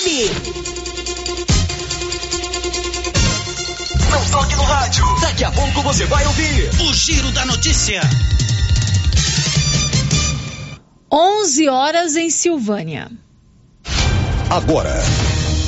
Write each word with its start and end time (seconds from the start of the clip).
FM. 0.00 0.32
Não 4.10 4.30
toque 4.30 4.56
no 4.56 4.62
rádio. 4.62 5.04
Daqui 5.20 5.44
a 5.44 5.50
pouco 5.50 5.82
você 5.82 6.06
vai 6.06 6.26
ouvir 6.26 6.70
o 6.80 6.94
Giro 6.94 7.30
da 7.32 7.44
Notícia. 7.44 8.00
11 11.12 11.68
horas 11.68 12.16
em 12.16 12.30
Silvânia. 12.30 13.10
Agora, 14.48 14.94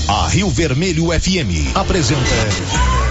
a 0.09 0.29
Rio 0.29 0.49
Vermelho 0.49 1.09
FM 1.09 1.77
apresenta 1.77 2.23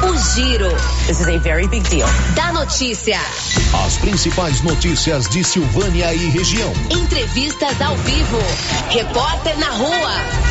O 0.04 0.18
Giro. 0.34 0.70
This 1.06 1.20
is 1.20 1.28
a 1.28 1.38
very 1.38 1.68
big 1.68 1.88
deal. 1.90 2.08
Da 2.36 2.52
notícia. 2.52 3.20
as 3.86 3.98
principais 3.98 4.62
notícias 4.62 5.30
de 5.30 5.44
Silvânia 5.44 6.14
e 6.16 6.30
região. 6.30 6.74
Entrevistas 6.90 7.80
ao 7.80 7.96
vivo. 7.98 8.40
Repórter 8.90 9.58
na 9.60 9.70
rua. 9.70 10.51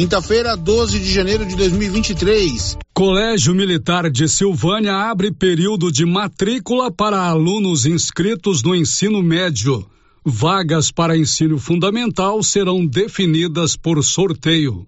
Quinta-feira, 0.00 0.56
12 0.56 0.98
de 0.98 1.12
janeiro 1.12 1.44
de 1.44 1.54
2023. 1.54 2.78
Colégio 2.94 3.54
Militar 3.54 4.10
de 4.10 4.26
Silvânia 4.30 4.94
abre 4.94 5.30
período 5.30 5.92
de 5.92 6.06
matrícula 6.06 6.90
para 6.90 7.20
alunos 7.20 7.84
inscritos 7.84 8.62
no 8.62 8.74
ensino 8.74 9.22
médio. 9.22 9.86
Vagas 10.24 10.90
para 10.90 11.18
ensino 11.18 11.58
fundamental 11.58 12.42
serão 12.42 12.86
definidas 12.86 13.76
por 13.76 14.02
sorteio. 14.02 14.86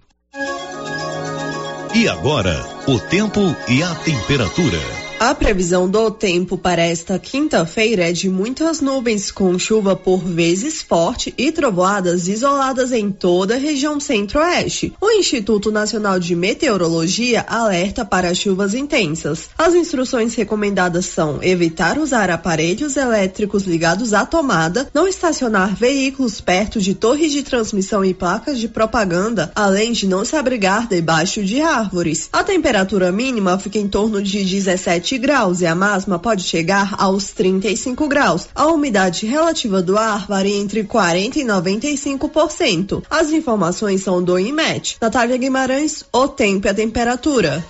E 1.95 2.09
agora, 2.09 2.67
o 2.89 2.99
tempo 2.99 3.55
e 3.69 3.83
a 3.83 3.95
temperatura. 3.95 5.02
A 5.25 5.37
previsão 5.37 5.89
do 5.89 6.11
tempo 6.11 6.59
para 6.59 6.83
esta 6.83 7.17
quinta-feira 7.17 8.11
é 8.11 8.13
de 8.13 8.29
muitas 8.29 8.81
nuvens 8.81 9.31
com 9.31 9.57
chuva 9.57 9.95
por 9.95 10.19
vezes 10.19 10.83
forte 10.83 11.33
e 11.39 11.53
trovoadas 11.53 12.27
isoladas 12.27 12.91
em 12.91 13.09
toda 13.09 13.55
a 13.55 13.57
região 13.57 14.01
centro-oeste. 14.01 14.93
O 15.01 15.13
Instituto 15.13 15.71
Nacional 15.71 16.19
de 16.19 16.35
Meteorologia 16.35 17.47
alerta 17.49 18.05
para 18.05 18.35
chuvas 18.35 18.75
intensas. 18.75 19.49
As 19.57 19.77
instruções 19.77 20.35
recomendadas 20.35 21.07
são 21.07 21.41
evitar 21.41 21.99
usar 21.99 22.29
aparelhos 22.29 22.97
elétricos 22.97 23.63
ligados 23.63 24.13
à 24.13 24.27
tomada, 24.27 24.91
não 24.93 25.07
estacionar 25.07 25.73
veículos 25.73 26.41
perto 26.41 26.81
de 26.81 26.97
torres 26.97 27.31
de 27.31 27.45
transmissão 27.45 28.05
e 28.05 28.13
placas 28.13 28.59
de 28.59 28.67
propaganda, 28.67 29.53
além 29.55 29.93
de 29.93 30.09
não 30.09 30.25
se 30.25 30.35
abrigar 30.35 30.89
debaixo 30.89 31.45
de 31.45 31.61
árvores. 31.61 32.29
A 32.33 32.43
temperatura 32.43 33.13
mínima 33.13 33.57
fica 33.57 33.79
em 33.79 33.87
torno 33.87 34.21
de 34.21 34.43
17 34.43 35.12
graus 35.19 35.61
e 35.61 35.67
a 35.67 35.75
máxima 35.75 36.19
pode 36.19 36.45
chegar 36.45 36.95
aos 36.99 37.31
35 37.31 38.09
graus. 38.09 38.49
A 38.55 38.67
umidade 38.67 39.27
relativa 39.27 39.83
do 39.83 39.97
ar 39.99 40.27
varia 40.27 40.57
entre 40.57 40.85
40 40.85 41.39
e 41.39 41.45
95%. 41.45 43.03
As 43.11 43.31
informações 43.31 44.03
são 44.03 44.23
do 44.23 44.39
IMET. 44.39 44.97
Natália 45.01 45.37
Guimarães, 45.37 46.05
o 46.13 46.29
tempo 46.29 46.67
e 46.67 46.71
a 46.71 46.75
temperatura. 46.75 47.65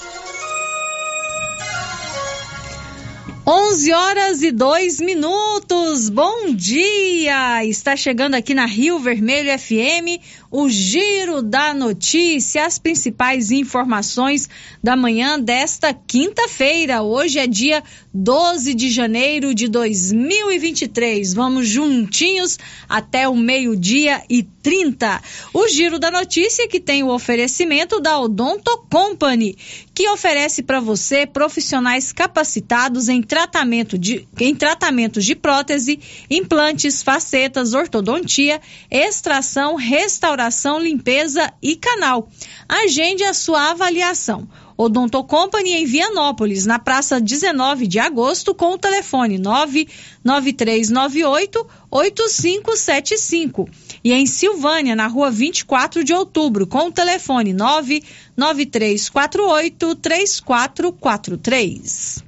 11 3.44 3.92
horas 3.92 4.42
e 4.42 4.52
2 4.52 5.00
minutos. 5.00 6.08
Bom 6.08 6.54
dia! 6.54 7.64
Está 7.64 7.96
chegando 7.96 8.36
aqui 8.36 8.54
na 8.54 8.66
Rio 8.66 9.00
Vermelho 9.00 9.58
FM 9.58 10.22
o 10.52 10.68
Giro 10.68 11.40
da 11.40 11.72
Notícia, 11.72 12.66
as 12.66 12.78
principais 12.78 13.50
informações 13.50 14.50
da 14.82 14.94
manhã 14.94 15.40
desta 15.40 15.94
quinta-feira. 15.94 17.02
Hoje 17.02 17.38
é 17.38 17.46
dia 17.46 17.82
12 18.12 18.74
de 18.74 18.90
janeiro 18.90 19.54
de 19.54 19.66
2023. 19.66 21.32
Vamos 21.32 21.66
juntinhos 21.66 22.58
até 22.86 23.26
o 23.26 23.34
meio-dia 23.34 24.22
e 24.28 24.42
30. 24.42 25.22
O 25.54 25.66
Giro 25.68 25.98
da 25.98 26.10
Notícia 26.10 26.68
que 26.68 26.78
tem 26.78 27.02
o 27.02 27.08
oferecimento 27.08 27.98
da 27.98 28.20
Odonto 28.20 28.86
Company, 28.90 29.56
que 29.94 30.06
oferece 30.10 30.62
para 30.62 30.80
você 30.80 31.26
profissionais 31.26 32.12
capacitados 32.12 33.08
em 33.08 33.22
tratamento 33.22 33.96
de 33.96 34.28
em 34.38 34.54
tratamentos 34.54 35.24
de 35.24 35.34
prótese, 35.34 35.98
implantes, 36.28 37.02
facetas, 37.02 37.72
ortodontia, 37.72 38.60
extração, 38.90 39.76
restauração, 39.76 40.41
limpeza 40.78 41.52
e 41.62 41.76
canal. 41.76 42.28
Agende 42.68 43.24
a 43.24 43.34
sua 43.34 43.70
avaliação. 43.70 44.48
Odonto 44.76 45.24
Company 45.24 45.72
em 45.72 45.86
Vianópolis, 45.86 46.66
na 46.66 46.78
praça 46.78 47.18
19 47.20 47.86
de 47.86 47.98
agosto, 47.98 48.54
com 48.54 48.72
o 48.72 48.78
telefone 48.78 49.38
99398 49.38 51.66
8575. 51.90 53.68
E 54.02 54.12
em 54.12 54.26
Silvânia, 54.26 54.96
na 54.96 55.06
rua 55.06 55.30
24 55.30 56.02
de 56.02 56.12
outubro, 56.12 56.66
com 56.66 56.88
o 56.88 56.92
telefone 56.92 57.52
99348 57.52 59.94
3443. 59.96 62.24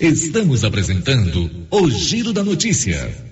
Estamos 0.00 0.64
apresentando 0.64 1.50
o 1.70 1.90
Giro 1.90 2.32
da 2.32 2.42
Notícia. 2.42 3.31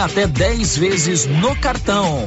até 0.00 0.26
10 0.26 0.76
vezes 0.76 1.26
no 1.26 1.54
cartão. 1.56 2.26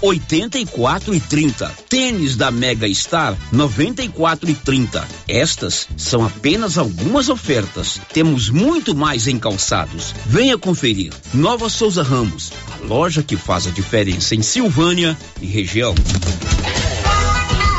84 0.00 1.14
e 1.14 1.20
30. 1.20 1.74
Tênis 1.88 2.36
da 2.36 2.50
Mega 2.50 2.92
Star, 2.94 3.36
94 3.52 4.50
e 4.50 4.54
30. 4.54 5.06
Estas 5.26 5.88
são 5.96 6.24
apenas 6.24 6.78
algumas 6.78 7.28
ofertas. 7.28 8.00
Temos 8.12 8.50
muito 8.50 8.94
mais 8.94 9.26
em 9.26 9.38
calçados. 9.38 10.14
Venha 10.26 10.58
conferir. 10.58 11.12
Nova 11.34 11.68
Souza 11.68 12.02
Ramos, 12.02 12.52
a 12.72 12.86
loja 12.86 13.22
que 13.22 13.36
faz 13.36 13.66
a 13.66 13.70
diferença 13.70 14.34
em 14.34 14.42
Silvânia 14.42 15.16
e 15.40 15.46
região. 15.46 15.94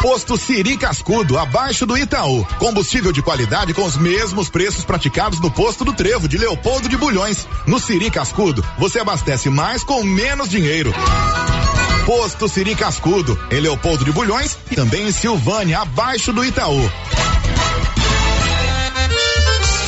Posto 0.01 0.37
Siri 0.37 0.77
Cascudo, 0.77 1.37
abaixo 1.37 1.85
do 1.85 1.97
Itaú. 1.97 2.45
Combustível 2.57 3.11
de 3.11 3.21
qualidade 3.21 3.73
com 3.73 3.83
os 3.83 3.97
mesmos 3.97 4.49
preços 4.49 4.85
praticados 4.85 5.41
no 5.41 5.51
posto 5.51 5.83
do 5.83 5.91
Trevo 5.91 6.27
de 6.27 6.37
Leopoldo 6.37 6.87
de 6.87 6.95
Bulhões. 6.95 7.45
No 7.67 7.79
Siri 7.79 8.09
Cascudo, 8.09 8.63
você 8.77 8.99
abastece 8.99 9.49
mais 9.49 9.83
com 9.83 10.01
menos 10.03 10.47
dinheiro. 10.47 10.93
Posto 12.09 12.49
Siri 12.49 12.73
Cascudo, 12.73 13.37
em 13.51 13.59
Leopoldo 13.59 14.03
de 14.03 14.11
Bulhões 14.11 14.57
e 14.71 14.75
também 14.75 15.07
em 15.07 15.11
Silvânia, 15.11 15.77
abaixo 15.77 16.33
do 16.33 16.43
Itaú. 16.43 16.81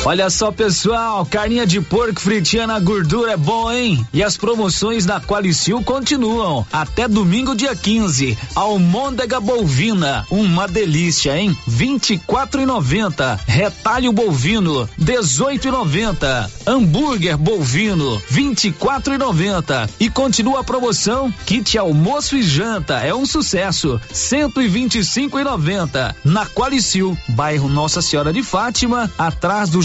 Olha 0.04 0.28
só, 0.30 0.50
pessoal, 0.50 1.24
carninha 1.24 1.64
de 1.64 1.80
porco 1.80 2.20
fritinha 2.20 2.66
na 2.66 2.80
gordura 2.80 3.32
é 3.32 3.36
bom, 3.36 3.70
hein? 3.70 4.04
E 4.12 4.20
as 4.20 4.36
promoções 4.36 5.06
na 5.06 5.20
Qualicil 5.20 5.80
continuam 5.84 6.66
até 6.72 7.06
domingo, 7.06 7.54
dia 7.54 7.76
15. 7.76 8.36
Almôndega 8.52 9.38
bovina, 9.38 10.26
uma 10.28 10.66
delícia, 10.66 11.38
hein? 11.38 11.56
24,90. 11.70 13.38
Retalho 13.46 14.12
bovino, 14.12 14.88
18,90. 15.00 16.50
Hambúrguer 16.66 17.38
bovino, 17.38 18.20
24,90. 18.28 19.88
E 20.00 20.10
continua 20.10 20.60
a 20.60 20.64
promoção 20.64 21.32
kit 21.46 21.78
almoço 21.78 22.36
e 22.36 22.42
janta, 22.42 22.98
é 22.98 23.14
um 23.14 23.24
sucesso, 23.24 24.00
125,90. 24.12 26.12
Na 26.24 26.44
Qualicil, 26.44 27.16
bairro 27.28 27.68
Nossa 27.68 28.02
Senhora 28.02 28.32
de 28.32 28.42
Fátima, 28.42 29.08
atrás 29.16 29.70
do 29.70 29.80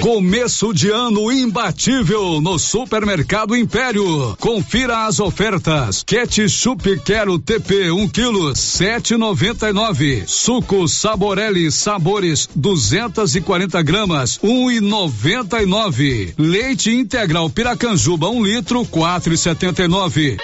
Começo 0.00 0.72
de 0.72 0.90
ano 0.90 1.30
imbatível 1.30 2.40
no 2.40 2.58
Supermercado 2.58 3.54
Império. 3.54 4.34
Confira 4.40 5.04
as 5.04 5.20
ofertas. 5.20 6.02
Ketchup 6.02 7.00
Quero 7.00 7.38
TP 7.38 7.90
1 7.90 8.00
um 8.00 8.08
quilo 8.08 8.50
7,99. 8.54 10.26
Suco 10.26 10.88
Saborelli 10.88 11.70
Sabores 11.70 12.48
240 12.56 13.82
gramas 13.82 14.38
1,99. 14.38 16.32
Leite 16.38 16.90
integral 16.90 17.50
Piracanjuba 17.50 18.30
1 18.30 18.36
um 18.36 18.42
litro 18.42 18.80
4,79. 18.86 20.38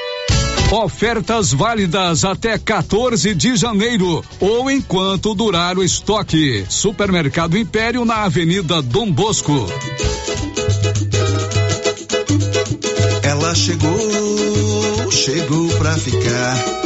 Ofertas 0.70 1.52
válidas 1.52 2.24
até 2.24 2.58
14 2.58 3.34
de 3.34 3.54
janeiro 3.56 4.24
ou 4.40 4.68
enquanto 4.68 5.32
durar 5.32 5.78
o 5.78 5.84
estoque. 5.84 6.66
Supermercado 6.68 7.56
Império 7.56 8.04
na 8.04 8.24
Avenida 8.24 8.82
Dom 8.82 9.10
Bosco. 9.10 9.66
Ela 13.22 13.54
chegou, 13.54 15.10
chegou 15.12 15.68
pra 15.78 15.94
ficar. 15.94 16.85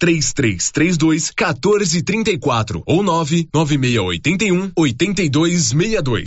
3332 0.00 1.30
1434 1.30 2.82
ou 2.86 3.02
99681 3.02 4.72
8262. 4.74 6.24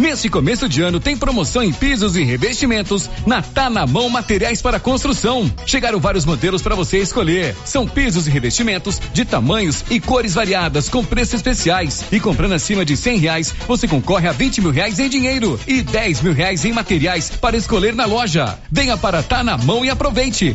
Nesse 0.00 0.30
começo 0.30 0.66
de 0.66 0.80
ano 0.80 0.98
tem 0.98 1.14
promoção 1.14 1.62
em 1.62 1.74
pisos 1.74 2.16
e 2.16 2.22
revestimentos 2.22 3.10
na 3.26 3.42
Tá 3.42 3.68
na 3.68 3.86
Mão 3.86 4.08
Materiais 4.08 4.62
para 4.62 4.80
Construção. 4.80 5.52
Chegaram 5.66 6.00
vários 6.00 6.24
modelos 6.24 6.62
para 6.62 6.74
você 6.74 6.98
escolher. 6.98 7.54
São 7.66 7.86
pisos 7.86 8.26
e 8.26 8.30
revestimentos 8.30 8.98
de 9.12 9.26
tamanhos 9.26 9.84
e 9.90 10.00
cores 10.00 10.32
variadas 10.32 10.88
com 10.88 11.04
preços 11.04 11.34
especiais. 11.34 12.02
E 12.10 12.18
comprando 12.18 12.54
acima 12.54 12.82
de 12.82 12.96
cem 12.96 13.18
reais, 13.18 13.54
você 13.68 13.86
concorre 13.86 14.26
a 14.26 14.32
20 14.32 14.62
mil 14.62 14.70
reais 14.70 14.98
em 14.98 15.08
dinheiro 15.08 15.60
e 15.66 15.82
10 15.82 16.22
mil 16.22 16.32
reais 16.32 16.64
em 16.64 16.72
materiais 16.72 17.28
para 17.28 17.58
escolher 17.58 17.94
na 17.94 18.06
loja. 18.06 18.58
Venha 18.72 18.96
para 18.96 19.22
Tá 19.22 19.44
na 19.44 19.58
Mão 19.58 19.84
e 19.84 19.90
aproveite. 19.90 20.54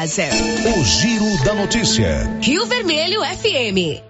O 0.00 0.84
Giro 0.84 1.44
da 1.44 1.54
Notícia. 1.54 2.38
Rio 2.40 2.64
Vermelho 2.66 3.20
FM. 3.20 4.00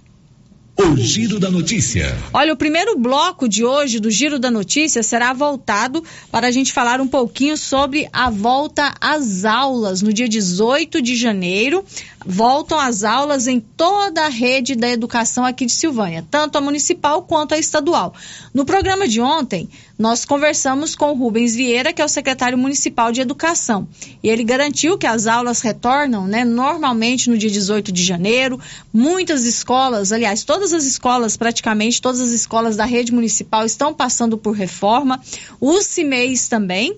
O 0.76 0.96
Giro 0.96 1.38
da 1.38 1.48
Notícia. 1.48 2.18
Olha, 2.32 2.52
o 2.52 2.56
primeiro 2.56 2.98
bloco 2.98 3.48
de 3.48 3.64
hoje 3.64 4.00
do 4.00 4.10
Giro 4.10 4.40
da 4.40 4.50
Notícia 4.50 5.04
será 5.04 5.32
voltado 5.32 6.02
para 6.32 6.48
a 6.48 6.50
gente 6.50 6.72
falar 6.72 7.00
um 7.00 7.06
pouquinho 7.06 7.56
sobre 7.56 8.08
a 8.12 8.28
volta 8.28 8.92
às 9.00 9.44
aulas 9.44 10.02
no 10.02 10.12
dia 10.12 10.28
18 10.28 11.00
de 11.00 11.14
janeiro 11.14 11.84
voltam 12.24 12.78
as 12.78 13.04
aulas 13.04 13.46
em 13.46 13.60
toda 13.60 14.24
a 14.24 14.28
rede 14.28 14.74
da 14.74 14.88
educação 14.88 15.44
aqui 15.44 15.66
de 15.66 15.72
Silvânia, 15.72 16.24
tanto 16.30 16.56
a 16.56 16.60
municipal 16.60 17.22
quanto 17.22 17.54
a 17.54 17.58
estadual. 17.58 18.14
No 18.52 18.64
programa 18.64 19.06
de 19.06 19.20
ontem, 19.20 19.68
nós 19.98 20.24
conversamos 20.24 20.96
com 20.96 21.10
o 21.10 21.14
Rubens 21.14 21.54
Vieira, 21.54 21.92
que 21.92 22.02
é 22.02 22.04
o 22.04 22.08
secretário 22.08 22.58
municipal 22.58 23.12
de 23.12 23.20
educação, 23.20 23.86
e 24.22 24.28
ele 24.28 24.42
garantiu 24.42 24.98
que 24.98 25.06
as 25.06 25.26
aulas 25.26 25.60
retornam, 25.60 26.26
né, 26.26 26.44
normalmente 26.44 27.30
no 27.30 27.38
dia 27.38 27.50
18 27.50 27.92
de 27.92 28.02
janeiro. 28.02 28.58
Muitas 28.92 29.44
escolas, 29.44 30.10
aliás, 30.10 30.42
todas 30.42 30.72
as 30.72 30.84
escolas, 30.84 31.36
praticamente 31.36 32.00
todas 32.00 32.20
as 32.20 32.30
escolas 32.30 32.76
da 32.76 32.84
rede 32.84 33.12
municipal 33.12 33.64
estão 33.64 33.94
passando 33.94 34.36
por 34.36 34.52
reforma, 34.52 35.20
os 35.60 35.86
CIMEIs 35.86 36.48
também, 36.48 36.96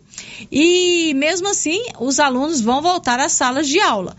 e 0.51 1.13
mesmo 1.15 1.49
assim, 1.49 1.83
os 2.01 2.19
alunos 2.19 2.61
vão 2.61 2.81
voltar 2.81 3.21
às 3.21 3.33
salas 3.33 3.69
de 3.69 3.81
aula 3.81 4.17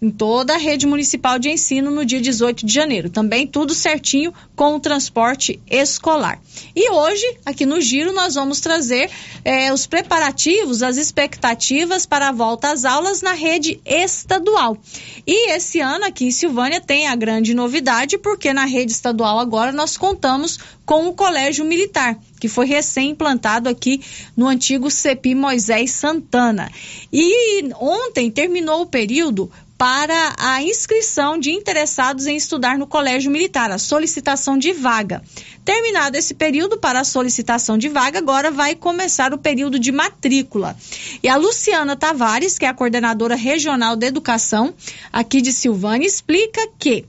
em 0.00 0.10
toda 0.10 0.54
a 0.54 0.58
rede 0.58 0.86
municipal 0.86 1.38
de 1.38 1.50
ensino 1.50 1.90
no 1.90 2.04
dia 2.04 2.20
18 2.20 2.64
de 2.64 2.72
janeiro. 2.72 3.10
Também 3.10 3.46
tudo 3.46 3.74
certinho 3.74 4.32
com 4.54 4.74
o 4.74 4.80
transporte 4.80 5.60
escolar. 5.68 6.40
E 6.74 6.90
hoje, 6.90 7.24
aqui 7.44 7.66
no 7.66 7.80
Giro, 7.80 8.12
nós 8.12 8.34
vamos 8.34 8.60
trazer 8.60 9.10
eh, 9.44 9.72
os 9.72 9.86
preparativos, 9.86 10.82
as 10.82 10.96
expectativas 10.96 12.06
para 12.06 12.28
a 12.28 12.32
volta 12.32 12.70
às 12.70 12.84
aulas 12.84 13.22
na 13.22 13.32
rede 13.32 13.80
estadual. 13.84 14.78
E 15.26 15.50
esse 15.52 15.80
ano 15.80 16.04
aqui 16.04 16.26
em 16.26 16.30
Silvânia 16.30 16.80
tem 16.80 17.08
a 17.08 17.16
grande 17.16 17.52
novidade, 17.52 18.18
porque 18.18 18.52
na 18.52 18.64
rede 18.64 18.92
estadual 18.92 19.40
agora 19.40 19.72
nós 19.72 19.96
contamos 19.96 20.58
com 20.86 21.08
o 21.08 21.12
Colégio 21.12 21.64
Militar, 21.64 22.18
que 22.40 22.48
foi 22.48 22.66
recém-implantado 22.66 23.68
aqui 23.68 24.00
no 24.36 24.46
antigo 24.46 24.90
CEPI 24.90 25.34
Moisés 25.34 25.90
Santana. 25.90 26.70
E 27.12 27.68
ontem 27.74 28.30
terminou 28.30 28.82
o 28.82 28.86
período 28.86 29.50
para 29.78 30.34
a 30.36 30.60
inscrição 30.60 31.38
de 31.38 31.52
interessados 31.52 32.26
em 32.26 32.36
estudar 32.36 32.76
no 32.76 32.86
Colégio 32.86 33.30
Militar, 33.30 33.70
a 33.70 33.78
solicitação 33.78 34.58
de 34.58 34.72
vaga. 34.72 35.22
Terminado 35.64 36.16
esse 36.16 36.34
período 36.34 36.78
para 36.78 36.98
a 36.98 37.04
solicitação 37.04 37.78
de 37.78 37.88
vaga, 37.88 38.18
agora 38.18 38.50
vai 38.50 38.74
começar 38.74 39.32
o 39.32 39.38
período 39.38 39.78
de 39.78 39.92
matrícula. 39.92 40.76
E 41.22 41.28
a 41.28 41.36
Luciana 41.36 41.94
Tavares, 41.94 42.58
que 42.58 42.64
é 42.64 42.68
a 42.68 42.74
coordenadora 42.74 43.36
regional 43.36 43.94
de 43.94 44.06
educação 44.06 44.74
aqui 45.12 45.40
de 45.40 45.52
Silvânia, 45.52 46.08
explica 46.08 46.60
que 46.76 47.06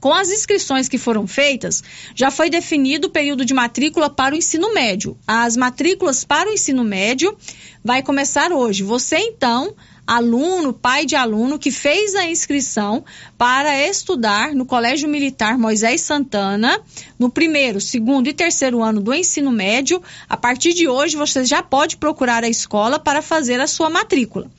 com 0.00 0.14
as 0.14 0.30
inscrições 0.30 0.88
que 0.88 0.96
foram 0.96 1.26
feitas, 1.26 1.84
já 2.14 2.30
foi 2.30 2.48
definido 2.48 3.08
o 3.08 3.10
período 3.10 3.44
de 3.44 3.52
matrícula 3.52 4.08
para 4.08 4.34
o 4.34 4.38
ensino 4.38 4.72
médio. 4.72 5.16
As 5.26 5.58
matrículas 5.58 6.24
para 6.24 6.48
o 6.48 6.52
ensino 6.54 6.82
médio 6.82 7.36
vai 7.84 8.02
começar 8.02 8.50
hoje. 8.50 8.82
Você 8.82 9.18
então 9.18 9.74
aluno, 10.10 10.72
pai 10.72 11.06
de 11.06 11.14
aluno 11.14 11.56
que 11.56 11.70
fez 11.70 12.16
a 12.16 12.28
inscrição 12.28 13.04
para 13.38 13.86
estudar 13.86 14.56
no 14.56 14.66
Colégio 14.66 15.08
Militar 15.08 15.56
Moisés 15.56 16.00
Santana, 16.00 16.80
no 17.16 17.30
primeiro, 17.30 17.80
segundo 17.80 18.26
e 18.26 18.32
terceiro 18.32 18.82
ano 18.82 19.00
do 19.00 19.14
ensino 19.14 19.52
médio. 19.52 20.02
A 20.28 20.36
partir 20.36 20.74
de 20.74 20.88
hoje, 20.88 21.16
você 21.16 21.44
já 21.44 21.62
pode 21.62 21.96
procurar 21.96 22.42
a 22.42 22.48
escola 22.48 22.98
para 22.98 23.22
fazer 23.22 23.60
a 23.60 23.68
sua 23.68 23.88
matrícula 23.88 24.50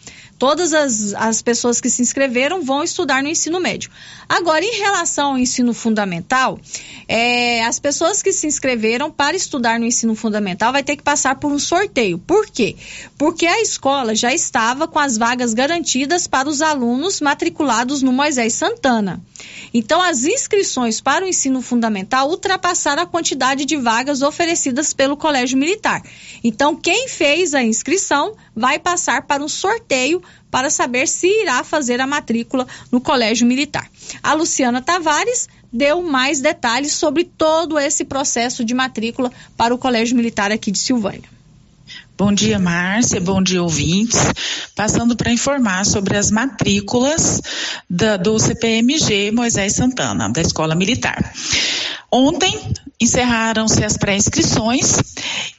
todas 0.41 0.73
as, 0.73 1.13
as 1.13 1.39
pessoas 1.39 1.79
que 1.79 1.87
se 1.87 2.01
inscreveram 2.01 2.63
vão 2.63 2.83
estudar 2.83 3.21
no 3.21 3.29
ensino 3.29 3.59
médio. 3.59 3.91
Agora, 4.27 4.65
em 4.65 4.75
relação 4.75 5.33
ao 5.33 5.37
ensino 5.37 5.71
fundamental, 5.71 6.59
é, 7.07 7.63
as 7.63 7.77
pessoas 7.77 8.23
que 8.23 8.33
se 8.33 8.47
inscreveram 8.47 9.11
para 9.11 9.37
estudar 9.37 9.79
no 9.79 9.85
ensino 9.85 10.15
fundamental 10.15 10.71
vai 10.71 10.81
ter 10.81 10.95
que 10.95 11.03
passar 11.03 11.35
por 11.35 11.51
um 11.51 11.59
sorteio. 11.59 12.17
Por 12.17 12.47
quê? 12.47 12.75
Porque 13.19 13.45
a 13.45 13.61
escola 13.61 14.15
já 14.15 14.33
estava 14.33 14.87
com 14.87 14.97
as 14.97 15.15
vagas 15.15 15.53
garantidas 15.53 16.25
para 16.25 16.49
os 16.49 16.63
alunos 16.63 17.21
matriculados 17.21 18.01
no 18.01 18.11
Moisés 18.11 18.53
Santana. 18.53 19.21
Então, 19.71 20.01
as 20.01 20.25
inscrições 20.25 20.99
para 20.99 21.23
o 21.23 21.27
ensino 21.27 21.61
fundamental 21.61 22.27
ultrapassaram 22.29 23.03
a 23.03 23.05
quantidade 23.05 23.63
de 23.63 23.77
vagas 23.77 24.23
oferecidas 24.23 24.91
pelo 24.91 25.15
Colégio 25.15 25.57
Militar. 25.57 26.01
Então, 26.43 26.75
quem 26.75 27.07
fez 27.07 27.53
a 27.53 27.61
inscrição 27.61 28.35
vai 28.55 28.79
passar 28.79 29.27
para 29.27 29.43
um 29.43 29.47
sorteio 29.47 30.21
para 30.49 30.69
saber 30.69 31.07
se 31.07 31.27
irá 31.27 31.63
fazer 31.63 32.01
a 32.01 32.07
matrícula 32.07 32.67
no 32.91 32.99
Colégio 32.99 33.47
Militar. 33.47 33.89
A 34.21 34.33
Luciana 34.33 34.81
Tavares 34.81 35.47
deu 35.71 36.01
mais 36.01 36.41
detalhes 36.41 36.91
sobre 36.93 37.23
todo 37.23 37.79
esse 37.79 38.03
processo 38.03 38.65
de 38.65 38.73
matrícula 38.73 39.31
para 39.55 39.73
o 39.73 39.77
Colégio 39.77 40.17
Militar 40.17 40.51
aqui 40.51 40.71
de 40.71 40.79
Silvânia. 40.79 41.29
Bom 42.17 42.31
dia, 42.31 42.59
Márcia. 42.59 43.19
Bom 43.19 43.41
dia, 43.41 43.63
ouvintes. 43.63 44.19
Passando 44.75 45.15
para 45.15 45.31
informar 45.31 45.85
sobre 45.85 46.15
as 46.15 46.29
matrículas 46.29 47.41
da, 47.89 48.15
do 48.15 48.37
CPMG 48.37 49.31
Moisés 49.31 49.73
Santana, 49.73 50.29
da 50.29 50.41
Escola 50.41 50.75
Militar. 50.75 51.33
Ontem 52.11 52.59
encerraram-se 53.01 53.83
as 53.83 53.97
pré-inscrições, 53.97 54.97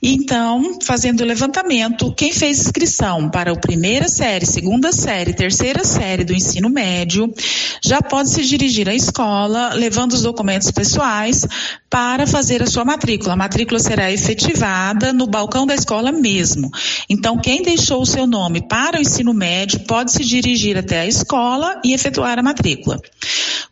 então, 0.01 0.79
fazendo 0.83 1.21
o 1.21 1.25
levantamento, 1.25 2.13
quem 2.13 2.33
fez 2.33 2.59
inscrição 2.59 3.29
para 3.31 3.53
a 3.53 3.57
primeira 3.57 4.09
série, 4.09 4.45
segunda 4.45 4.93
série, 4.93 5.33
terceira 5.33 5.85
série 5.85 6.25
do 6.25 6.33
ensino 6.33 6.69
médio, 6.69 7.33
já 7.81 8.03
pode 8.03 8.31
se 8.31 8.43
dirigir 8.43 8.89
à 8.89 8.95
escola, 8.95 9.75
levando 9.75 10.13
os 10.13 10.23
documentos 10.23 10.71
pessoais 10.71 11.47
para 11.89 12.27
fazer 12.27 12.63
a 12.63 12.67
sua 12.67 12.85
matrícula. 12.85 13.35
A 13.35 13.37
matrícula 13.37 13.79
será 13.79 14.11
efetivada 14.11 15.13
no 15.13 15.27
balcão 15.27 15.67
da 15.67 15.75
escola 15.75 16.11
mesmo. 16.11 16.71
Então, 17.09 17.39
quem 17.39 17.63
deixou 17.63 18.03
o 18.03 18.07
seu 18.07 18.27
nome 18.27 18.67
para 18.67 18.99
o 18.99 19.01
ensino 19.01 19.33
médio 19.33 19.81
pode 19.81 20.11
se 20.11 20.25
dirigir 20.25 20.77
até 20.77 21.01
a 21.01 21.07
escola 21.07 21.81
e 21.85 21.93
efetuar 21.93 22.39
a 22.39 22.43
matrícula. 22.43 23.01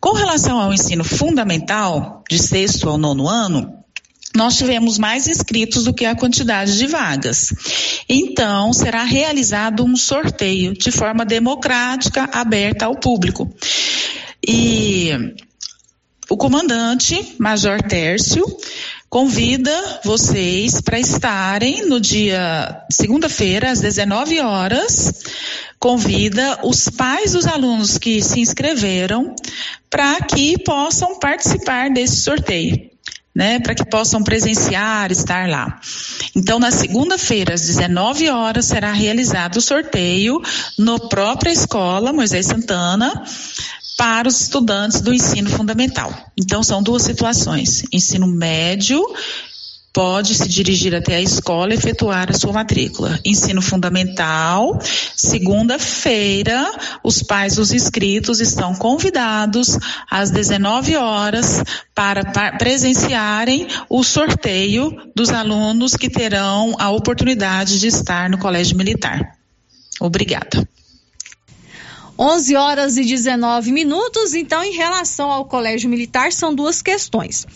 Com 0.01 0.13
relação 0.13 0.59
ao 0.59 0.73
ensino 0.73 1.05
fundamental, 1.05 2.23
de 2.31 2.39
sexto 2.39 2.89
ao 2.89 2.97
nono 2.97 3.29
ano, 3.29 3.60
nós 4.35 4.57
tivemos 4.57 4.99
mais 4.99 5.27
inscritos 5.27 5.85
do 5.85 5.95
que 5.95 6.05
a 6.05 6.15
quantidade 6.15 6.79
de 6.79 6.87
vagas. 6.87 7.53
Então, 8.09 8.73
será 8.73 9.03
realizado 9.03 9.85
um 9.85 9.97
sorteio 9.97 10.73
de 10.73 10.91
forma 10.91 11.25
democrática, 11.25 12.29
aberta 12.33 12.87
ao 12.87 12.95
público. 12.95 13.53
E 14.47 15.35
o 16.29 16.37
comandante, 16.37 17.35
Major 17.39 17.83
Tércio, 17.83 18.45
convida 19.09 20.01
vocês 20.05 20.81
para 20.81 20.99
estarem 20.99 21.89
no 21.89 22.01
dia 22.01 22.85
segunda-feira, 22.89 23.73
às 23.73 23.81
19 23.81 24.41
horas, 24.41 25.13
convida 25.81 26.61
os 26.63 26.89
pais 26.89 27.33
dos 27.33 27.47
alunos 27.47 27.99
que 27.99 28.23
se 28.23 28.39
inscreveram 28.39 29.35
para 29.91 30.21
que 30.21 30.57
possam 30.63 31.19
participar 31.19 31.91
desse 31.91 32.19
sorteio. 32.19 32.90
Né, 33.33 33.61
para 33.61 33.77
que 33.77 33.85
possam 33.85 34.25
presenciar, 34.25 35.13
estar 35.13 35.49
lá. 35.49 35.79
Então, 36.35 36.59
na 36.59 36.73
segunda-feira, 36.73 37.55
às 37.55 37.61
19 37.61 38.29
horas, 38.29 38.67
será 38.67 38.93
realizado 38.93 39.59
o 39.59 39.61
sorteio 39.61 40.43
no 40.77 41.09
própria 41.09 41.53
escola 41.53 42.13
Moisés 42.13 42.47
Santana 42.47 43.23
para 43.97 44.27
os 44.27 44.41
estudantes 44.41 45.01
do 45.01 45.15
ensino 45.15 45.49
fundamental. 45.49 46.13
Então, 46.37 46.63
são 46.63 46.83
duas 46.83 47.05
situações: 47.05 47.85
ensino 47.93 48.27
médio 48.27 49.01
pode 49.93 50.35
se 50.35 50.49
dirigir 50.49 50.95
até 50.95 51.17
a 51.17 51.21
escola 51.21 51.73
e 51.73 51.77
efetuar 51.77 52.31
a 52.31 52.35
sua 52.35 52.53
matrícula. 52.53 53.19
Ensino 53.25 53.61
fundamental, 53.61 54.79
segunda-feira, 55.17 56.71
os 57.03 57.23
pais 57.23 57.57
dos 57.57 57.73
inscritos 57.73 58.41
estão 58.41 58.75
convidados 58.75 59.79
às 60.11 60.31
19 60.31 60.97
horas 60.97 61.63
para 61.95 62.25
presenciarem 62.59 63.67
o 63.89 64.03
sorteio 64.03 64.91
dos 65.15 65.31
alunos 65.31 65.97
que 65.97 66.09
terão 66.09 66.75
a 66.79 66.91
oportunidade 66.91 67.81
de 67.81 67.89
estar 67.89 68.31
no 68.31 68.39
Colégio 68.39 68.77
Militar. 68.77 69.37
Obrigada. 70.01 70.67
11 72.23 72.55
horas 72.55 72.99
e 72.99 73.03
19 73.03 73.73
minutos. 73.73 74.35
Então, 74.35 74.63
em 74.63 74.73
relação 74.73 75.31
ao 75.31 75.47
Colégio 75.47 75.89
Militar, 75.89 76.31
são 76.31 76.55
duas 76.55 76.83
questões. 76.83 77.47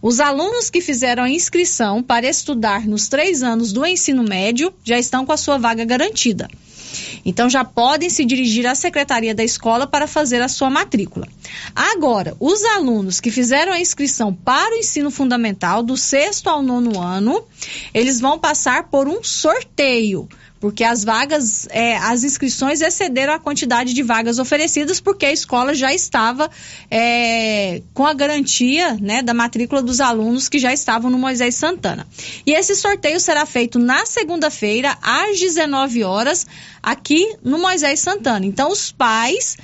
Os 0.00 0.18
alunos 0.18 0.70
que 0.70 0.80
fizeram 0.80 1.24
a 1.24 1.28
inscrição 1.28 2.02
para 2.02 2.26
estudar 2.26 2.86
nos 2.86 3.06
três 3.06 3.42
anos 3.42 3.70
do 3.70 3.84
ensino 3.84 4.24
médio 4.24 4.72
já 4.82 4.98
estão 4.98 5.26
com 5.26 5.32
a 5.32 5.36
sua 5.36 5.58
vaga 5.58 5.84
garantida. 5.84 6.48
Então 7.22 7.50
já 7.50 7.66
podem 7.66 8.08
se 8.08 8.24
dirigir 8.24 8.66
à 8.66 8.74
secretaria 8.74 9.34
da 9.34 9.44
escola 9.44 9.86
para 9.86 10.06
fazer 10.06 10.40
a 10.40 10.48
sua 10.48 10.70
matrícula. 10.70 11.28
Agora, 11.74 12.34
os 12.40 12.64
alunos 12.64 13.20
que 13.20 13.30
fizeram 13.30 13.72
a 13.72 13.80
inscrição 13.80 14.32
para 14.32 14.74
o 14.74 14.78
ensino 14.78 15.10
fundamental 15.10 15.82
do 15.82 15.98
sexto 15.98 16.48
ao 16.48 16.62
nono 16.62 16.98
ano, 16.98 17.44
eles 17.92 18.20
vão 18.20 18.38
passar 18.38 18.84
por 18.84 19.06
um 19.06 19.22
sorteio 19.22 20.26
porque 20.60 20.82
as 20.82 21.04
vagas, 21.04 21.68
é, 21.70 21.96
as 21.96 22.24
inscrições 22.24 22.80
excederam 22.80 23.34
a 23.34 23.38
quantidade 23.38 23.92
de 23.92 24.02
vagas 24.02 24.38
oferecidas, 24.38 24.98
porque 24.98 25.26
a 25.26 25.32
escola 25.32 25.74
já 25.74 25.92
estava 25.92 26.50
é, 26.90 27.82
com 27.92 28.06
a 28.06 28.14
garantia 28.14 28.94
né, 28.94 29.22
da 29.22 29.34
matrícula 29.34 29.82
dos 29.82 30.00
alunos 30.00 30.48
que 30.48 30.58
já 30.58 30.72
estavam 30.72 31.10
no 31.10 31.18
Moisés 31.18 31.54
Santana. 31.54 32.06
E 32.46 32.52
esse 32.52 32.74
sorteio 32.74 33.20
será 33.20 33.44
feito 33.44 33.78
na 33.78 34.06
segunda-feira, 34.06 34.96
às 35.02 35.38
19 35.38 36.02
horas, 36.02 36.46
aqui 36.82 37.36
no 37.42 37.58
Moisés 37.58 38.00
Santana. 38.00 38.46
Então, 38.46 38.70
os 38.70 38.90
pais. 38.90 39.56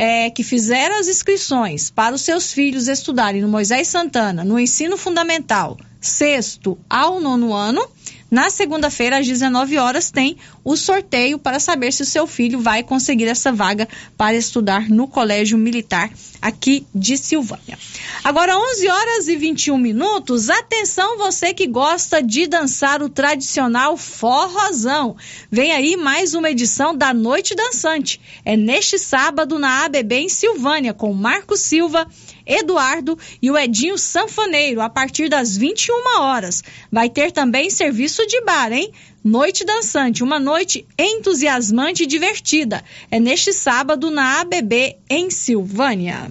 É, 0.00 0.30
que 0.30 0.44
fizeram 0.44 1.00
as 1.00 1.08
inscrições 1.08 1.90
para 1.90 2.14
os 2.14 2.20
seus 2.20 2.52
filhos 2.52 2.86
estudarem 2.86 3.42
no 3.42 3.48
Moisés 3.48 3.88
Santana, 3.88 4.44
no 4.44 4.56
ensino 4.56 4.96
fundamental, 4.96 5.76
sexto 6.00 6.78
ao 6.88 7.18
nono 7.18 7.52
ano, 7.52 7.84
na 8.30 8.50
segunda-feira, 8.50 9.18
às 9.18 9.26
19 9.26 9.78
horas, 9.78 10.10
tem 10.10 10.36
o 10.62 10.76
sorteio 10.76 11.38
para 11.38 11.58
saber 11.58 11.92
se 11.92 12.02
o 12.02 12.06
seu 12.06 12.26
filho 12.26 12.60
vai 12.60 12.82
conseguir 12.82 13.26
essa 13.26 13.50
vaga 13.50 13.88
para 14.18 14.36
estudar 14.36 14.88
no 14.90 15.08
Colégio 15.08 15.56
Militar 15.56 16.10
aqui 16.40 16.86
de 16.94 17.16
Silvânia. 17.16 17.78
Agora, 18.22 18.58
11 18.58 18.88
horas 18.88 19.28
e 19.28 19.36
21 19.36 19.78
minutos. 19.78 20.50
Atenção, 20.50 21.16
você 21.16 21.54
que 21.54 21.66
gosta 21.66 22.22
de 22.22 22.46
dançar 22.46 23.02
o 23.02 23.08
tradicional 23.08 23.96
forrozão. 23.96 25.16
Vem 25.50 25.72
aí 25.72 25.96
mais 25.96 26.34
uma 26.34 26.50
edição 26.50 26.94
da 26.94 27.14
Noite 27.14 27.54
Dançante. 27.54 28.20
É 28.44 28.56
neste 28.56 28.98
sábado 28.98 29.58
na 29.58 29.86
ABB 29.86 30.14
em 30.14 30.28
Silvânia, 30.28 30.92
com 30.92 31.14
Marco 31.14 31.56
Silva 31.56 32.06
Eduardo 32.48 33.18
e 33.42 33.50
o 33.50 33.58
Edinho 33.58 33.98
Sanfoneiro, 33.98 34.80
a 34.80 34.88
partir 34.88 35.28
das 35.28 35.56
21 35.56 36.20
horas. 36.20 36.64
Vai 36.90 37.10
ter 37.10 37.30
também 37.30 37.68
serviço 37.68 38.26
de 38.26 38.40
bar, 38.40 38.72
hein? 38.72 38.90
Noite 39.22 39.64
Dançante, 39.64 40.24
uma 40.24 40.40
noite 40.40 40.86
entusiasmante 40.98 42.04
e 42.04 42.06
divertida. 42.06 42.82
É 43.10 43.20
neste 43.20 43.52
sábado 43.52 44.10
na 44.10 44.40
ABB, 44.40 44.96
em 45.10 45.30
Silvânia. 45.30 46.30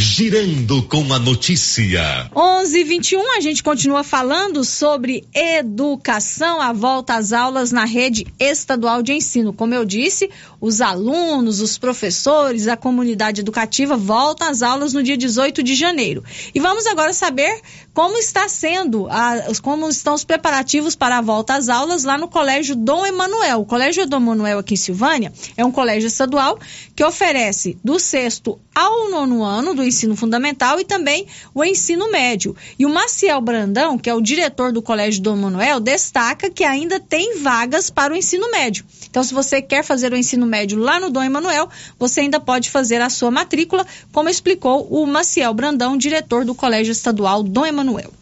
Girando 0.00 0.80
com 0.84 1.12
a 1.12 1.18
notícia. 1.18 2.30
11:21 2.32 3.36
a 3.36 3.40
gente 3.40 3.64
continua 3.64 4.04
falando 4.04 4.62
sobre 4.62 5.24
educação, 5.34 6.60
a 6.60 6.72
volta 6.72 7.16
às 7.16 7.32
aulas 7.32 7.72
na 7.72 7.84
rede 7.84 8.24
estadual 8.38 9.02
de 9.02 9.12
ensino. 9.12 9.52
Como 9.52 9.74
eu 9.74 9.84
disse, 9.84 10.30
os 10.60 10.80
alunos, 10.80 11.60
os 11.60 11.78
professores, 11.78 12.68
a 12.68 12.76
comunidade 12.76 13.40
educativa 13.40 13.96
voltam 13.96 14.48
às 14.48 14.62
aulas 14.62 14.92
no 14.92 15.02
dia 15.02 15.16
18 15.16 15.64
de 15.64 15.74
janeiro. 15.74 16.22
E 16.54 16.60
vamos 16.60 16.86
agora 16.86 17.12
saber 17.12 17.60
como 17.92 18.16
está 18.18 18.48
sendo, 18.48 19.08
a, 19.10 19.48
como 19.60 19.88
estão 19.88 20.14
os 20.14 20.22
preparativos 20.22 20.94
para 20.94 21.18
a 21.18 21.20
volta 21.20 21.56
às 21.56 21.68
aulas 21.68 22.04
lá 22.04 22.16
no 22.16 22.28
Colégio 22.28 22.76
Dom 22.76 23.04
Emanuel. 23.04 23.62
O 23.62 23.66
Colégio 23.66 24.06
Dom 24.06 24.18
Emanuel 24.18 24.60
aqui 24.60 24.74
em 24.74 24.76
Silvânia 24.76 25.32
é 25.56 25.64
um 25.64 25.72
colégio 25.72 26.06
estadual 26.06 26.56
que 26.94 27.02
oferece 27.02 27.76
do 27.82 27.98
sexto 27.98 28.60
ao 28.72 29.10
nono 29.10 29.42
ano 29.42 29.74
do 29.74 29.87
ensino 29.88 30.14
fundamental 30.14 30.78
e 30.78 30.84
também 30.84 31.26
o 31.54 31.64
ensino 31.64 32.10
médio. 32.10 32.54
E 32.78 32.86
o 32.86 32.88
Maciel 32.88 33.40
Brandão, 33.40 33.98
que 33.98 34.08
é 34.08 34.14
o 34.14 34.20
diretor 34.20 34.72
do 34.72 34.80
Colégio 34.80 35.22
Dom 35.22 35.36
Manuel, 35.36 35.80
destaca 35.80 36.50
que 36.50 36.62
ainda 36.62 37.00
tem 37.00 37.42
vagas 37.42 37.90
para 37.90 38.12
o 38.12 38.16
ensino 38.16 38.50
médio. 38.50 38.84
Então, 39.10 39.24
se 39.24 39.34
você 39.34 39.60
quer 39.60 39.82
fazer 39.82 40.12
o 40.12 40.16
ensino 40.16 40.46
médio 40.46 40.78
lá 40.78 41.00
no 41.00 41.10
Dom 41.10 41.22
Emanuel, 41.22 41.68
você 41.98 42.20
ainda 42.20 42.38
pode 42.38 42.70
fazer 42.70 43.00
a 43.00 43.10
sua 43.10 43.30
matrícula, 43.30 43.86
como 44.12 44.28
explicou 44.28 44.86
o 44.90 45.06
Maciel 45.06 45.52
Brandão, 45.54 45.96
diretor 45.96 46.44
do 46.44 46.54
Colégio 46.54 46.92
Estadual 46.92 47.42
Dom 47.42 47.66
Emanuel. 47.66 48.12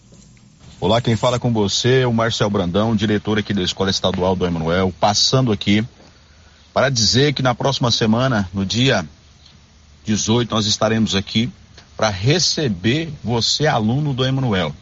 Olá, 0.78 1.00
quem 1.00 1.16
fala 1.16 1.38
com 1.38 1.52
você 1.52 2.00
é 2.00 2.06
o 2.06 2.12
Marcel 2.12 2.50
Brandão, 2.50 2.94
diretor 2.94 3.38
aqui 3.38 3.54
da 3.54 3.62
Escola 3.62 3.90
Estadual 3.90 4.36
do 4.36 4.46
Emanuel, 4.46 4.92
passando 5.00 5.50
aqui 5.50 5.82
para 6.74 6.90
dizer 6.90 7.32
que 7.32 7.42
na 7.42 7.54
próxima 7.54 7.90
semana, 7.90 8.46
no 8.52 8.64
dia 8.66 9.08
18, 10.06 10.54
nós 10.54 10.66
estaremos 10.66 11.16
aqui 11.16 11.50
para 11.96 12.08
receber 12.10 13.12
você, 13.24 13.66
aluno 13.66 14.14
do 14.14 14.24
Emanuel. 14.24 14.74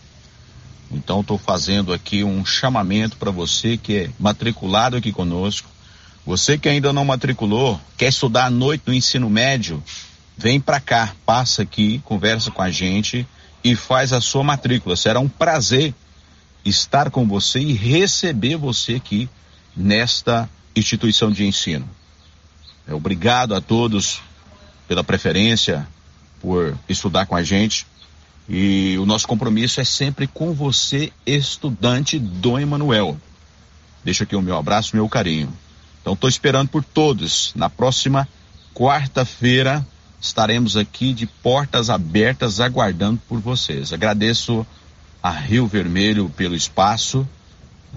Então, 0.90 1.22
estou 1.22 1.38
fazendo 1.38 1.92
aqui 1.94 2.22
um 2.22 2.44
chamamento 2.44 3.16
para 3.16 3.30
você 3.30 3.76
que 3.78 3.96
é 3.96 4.10
matriculado 4.20 4.96
aqui 4.96 5.10
conosco. 5.10 5.68
Você 6.26 6.58
que 6.58 6.68
ainda 6.68 6.92
não 6.92 7.06
matriculou, 7.06 7.80
quer 7.96 8.08
estudar 8.08 8.46
à 8.46 8.50
noite 8.50 8.84
no 8.86 8.92
ensino 8.92 9.30
médio, 9.30 9.82
vem 10.36 10.60
para 10.60 10.78
cá, 10.78 11.14
passa 11.24 11.62
aqui, 11.62 12.00
conversa 12.04 12.50
com 12.50 12.62
a 12.62 12.70
gente 12.70 13.26
e 13.62 13.74
faz 13.74 14.12
a 14.12 14.20
sua 14.20 14.44
matrícula. 14.44 14.94
Será 14.94 15.20
um 15.20 15.28
prazer 15.28 15.94
estar 16.64 17.10
com 17.10 17.26
você 17.26 17.60
e 17.60 17.72
receber 17.72 18.56
você 18.56 18.96
aqui 18.96 19.28
nesta 19.74 20.48
instituição 20.76 21.30
de 21.30 21.46
ensino. 21.46 21.88
Obrigado 22.88 23.54
a 23.54 23.60
todos 23.60 24.20
pela 24.86 25.04
preferência, 25.04 25.86
por 26.40 26.76
estudar 26.88 27.26
com 27.26 27.36
a 27.36 27.42
gente. 27.42 27.86
E 28.48 28.96
o 28.98 29.06
nosso 29.06 29.26
compromisso 29.26 29.80
é 29.80 29.84
sempre 29.84 30.26
com 30.26 30.52
você, 30.52 31.12
estudante 31.24 32.18
do 32.18 32.58
Emanuel. 32.58 33.16
Deixa 34.04 34.24
aqui 34.24 34.36
o 34.36 34.42
meu 34.42 34.56
abraço, 34.56 34.94
meu 34.94 35.08
carinho. 35.08 35.50
Então 36.02 36.12
estou 36.12 36.28
esperando 36.28 36.68
por 36.68 36.84
todos. 36.84 37.52
Na 37.56 37.70
próxima 37.70 38.28
quarta-feira 38.74 39.86
estaremos 40.20 40.76
aqui 40.76 41.14
de 41.14 41.26
portas 41.26 41.88
abertas 41.88 42.60
aguardando 42.60 43.20
por 43.26 43.40
vocês. 43.40 43.92
Agradeço 43.92 44.66
a 45.22 45.30
Rio 45.30 45.66
Vermelho 45.66 46.28
pelo 46.36 46.54
espaço 46.54 47.26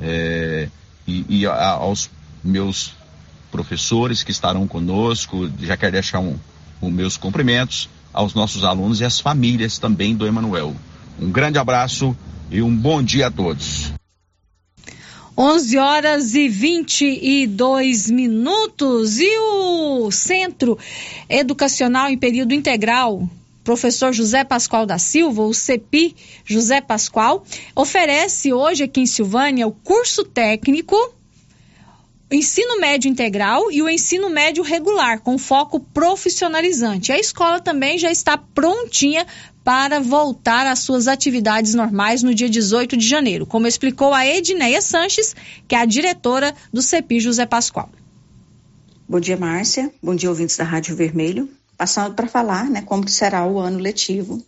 é, 0.01 0.69
e, 1.05 1.25
e 1.27 1.45
a, 1.45 1.71
aos 1.71 2.09
meus 2.41 2.93
professores 3.51 4.23
que 4.23 4.31
estarão 4.31 4.65
conosco. 4.65 5.51
Já 5.59 5.75
quero 5.75 5.91
deixar 5.91 6.19
um, 6.19 6.37
os 6.81 6.91
meus 6.91 7.17
cumprimentos 7.17 7.89
aos 8.13 8.33
nossos 8.33 8.63
alunos 8.63 8.99
e 8.99 9.05
às 9.05 9.19
famílias 9.19 9.77
também 9.77 10.15
do 10.15 10.25
Emanuel. 10.25 10.75
Um 11.19 11.31
grande 11.31 11.57
abraço 11.57 12.15
e 12.49 12.61
um 12.61 12.75
bom 12.75 13.01
dia 13.01 13.27
a 13.27 13.31
todos. 13.31 13.91
11 15.37 15.77
horas 15.77 16.33
e 16.33 16.49
22 16.49 18.09
minutos. 18.09 19.19
E 19.19 19.37
o 19.37 20.09
Centro 20.09 20.79
Educacional 21.29 22.09
em 22.09 22.17
Período 22.17 22.55
Integral, 22.55 23.29
professor 23.63 24.11
José 24.13 24.43
Pascoal 24.43 24.87
da 24.87 24.97
Silva, 24.97 25.43
o 25.43 25.53
CEPI 25.53 26.15
José 26.43 26.81
Pascoal, 26.81 27.43
oferece 27.75 28.51
hoje 28.51 28.83
aqui 28.83 29.01
em 29.01 29.05
Silvânia 29.05 29.67
o 29.67 29.71
curso 29.71 30.23
técnico 30.23 30.95
ensino 32.35 32.79
médio 32.79 33.09
integral 33.09 33.71
e 33.71 33.81
o 33.81 33.89
ensino 33.89 34.29
médio 34.29 34.63
regular, 34.63 35.21
com 35.21 35.37
foco 35.37 35.79
profissionalizante. 35.79 37.11
A 37.11 37.19
escola 37.19 37.59
também 37.59 37.97
já 37.97 38.11
está 38.11 38.37
prontinha 38.37 39.25
para 39.63 39.99
voltar 39.99 40.67
às 40.67 40.79
suas 40.79 41.07
atividades 41.07 41.73
normais 41.73 42.23
no 42.23 42.33
dia 42.33 42.49
18 42.49 42.97
de 42.97 43.07
janeiro, 43.07 43.45
como 43.45 43.67
explicou 43.67 44.13
a 44.13 44.25
Edneia 44.25 44.81
Sanches, 44.81 45.35
que 45.67 45.75
é 45.75 45.79
a 45.79 45.85
diretora 45.85 46.53
do 46.71 46.81
CEPI 46.81 47.19
José 47.19 47.45
Pascoal. 47.45 47.89
Bom 49.07 49.19
dia, 49.19 49.37
Márcia. 49.37 49.91
Bom 50.03 50.15
dia, 50.15 50.29
ouvintes 50.29 50.57
da 50.57 50.63
Rádio 50.63 50.95
Vermelho. 50.95 51.49
Passando 51.77 52.13
para 52.13 52.27
falar 52.27 52.69
né, 52.69 52.81
como 52.81 53.07
será 53.07 53.45
o 53.45 53.59
ano 53.59 53.79
letivo 53.79 54.43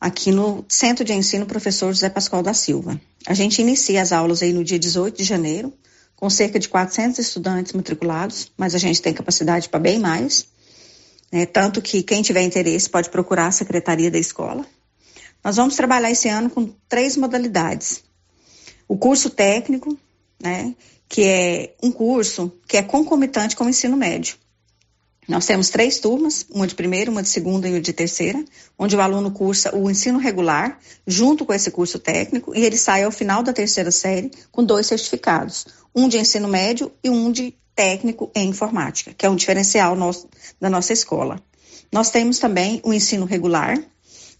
aqui 0.00 0.30
no 0.30 0.64
Centro 0.68 1.04
de 1.04 1.12
Ensino 1.12 1.44
Professor 1.44 1.92
José 1.92 2.08
Pascoal 2.08 2.42
da 2.42 2.54
Silva. 2.54 3.00
A 3.26 3.34
gente 3.34 3.60
inicia 3.60 4.00
as 4.00 4.12
aulas 4.12 4.42
aí 4.42 4.52
no 4.52 4.62
dia 4.62 4.78
18 4.78 5.16
de 5.16 5.24
janeiro, 5.24 5.72
com 6.18 6.28
cerca 6.28 6.58
de 6.58 6.68
400 6.68 7.16
estudantes 7.20 7.72
matriculados, 7.72 8.50
mas 8.56 8.74
a 8.74 8.78
gente 8.78 9.00
tem 9.00 9.14
capacidade 9.14 9.68
para 9.68 9.78
bem 9.78 10.00
mais. 10.00 10.48
Né? 11.30 11.46
Tanto 11.46 11.80
que 11.80 12.02
quem 12.02 12.22
tiver 12.22 12.42
interesse 12.42 12.90
pode 12.90 13.08
procurar 13.08 13.46
a 13.46 13.52
secretaria 13.52 14.10
da 14.10 14.18
escola. 14.18 14.66
Nós 15.44 15.54
vamos 15.54 15.76
trabalhar 15.76 16.10
esse 16.10 16.28
ano 16.28 16.50
com 16.50 16.74
três 16.88 17.16
modalidades. 17.16 18.02
O 18.88 18.98
curso 18.98 19.30
técnico, 19.30 19.96
né, 20.42 20.74
que 21.08 21.22
é 21.22 21.76
um 21.80 21.92
curso 21.92 22.52
que 22.66 22.76
é 22.76 22.82
concomitante 22.82 23.54
com 23.54 23.64
o 23.64 23.68
ensino 23.68 23.96
médio. 23.96 24.36
Nós 25.28 25.44
temos 25.44 25.68
três 25.68 25.98
turmas, 25.98 26.46
uma 26.50 26.66
de 26.66 26.74
primeira, 26.74 27.10
uma 27.10 27.22
de 27.22 27.28
segunda 27.28 27.68
e 27.68 27.72
uma 27.72 27.80
de 27.82 27.92
terceira, 27.92 28.42
onde 28.78 28.96
o 28.96 29.00
aluno 29.00 29.30
cursa 29.30 29.76
o 29.76 29.90
ensino 29.90 30.18
regular 30.18 30.78
junto 31.06 31.44
com 31.44 31.52
esse 31.52 31.70
curso 31.70 31.98
técnico 31.98 32.56
e 32.56 32.64
ele 32.64 32.78
sai 32.78 33.04
ao 33.04 33.12
final 33.12 33.42
da 33.42 33.52
terceira 33.52 33.90
série 33.90 34.30
com 34.50 34.64
dois 34.64 34.86
certificados, 34.86 35.66
um 35.94 36.08
de 36.08 36.18
ensino 36.18 36.48
médio 36.48 36.90
e 37.04 37.10
um 37.10 37.30
de 37.30 37.54
técnico 37.76 38.30
em 38.34 38.48
informática, 38.48 39.12
que 39.12 39.26
é 39.26 39.28
um 39.30 39.36
diferencial 39.36 39.94
nosso, 39.94 40.26
da 40.58 40.70
nossa 40.70 40.94
escola. 40.94 41.40
Nós 41.92 42.10
temos 42.10 42.38
também 42.38 42.80
o 42.82 42.92
ensino 42.94 43.26
regular, 43.26 43.78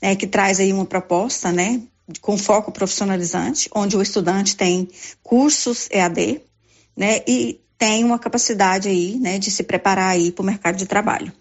né, 0.00 0.16
que 0.16 0.26
traz 0.26 0.58
aí 0.58 0.72
uma 0.72 0.86
proposta, 0.86 1.52
né, 1.52 1.82
com 2.22 2.38
foco 2.38 2.72
profissionalizante, 2.72 3.68
onde 3.74 3.94
o 3.94 4.00
estudante 4.00 4.56
tem 4.56 4.88
cursos 5.22 5.86
EAD, 5.90 6.40
né, 6.96 7.20
e 7.28 7.60
tem 7.78 8.04
uma 8.04 8.18
capacidade 8.18 8.88
aí, 8.88 9.16
né, 9.20 9.38
de 9.38 9.50
se 9.50 9.62
preparar 9.62 10.10
aí 10.10 10.32
para 10.32 10.42
o 10.42 10.46
mercado 10.46 10.76
de 10.76 10.84
trabalho. 10.84 11.32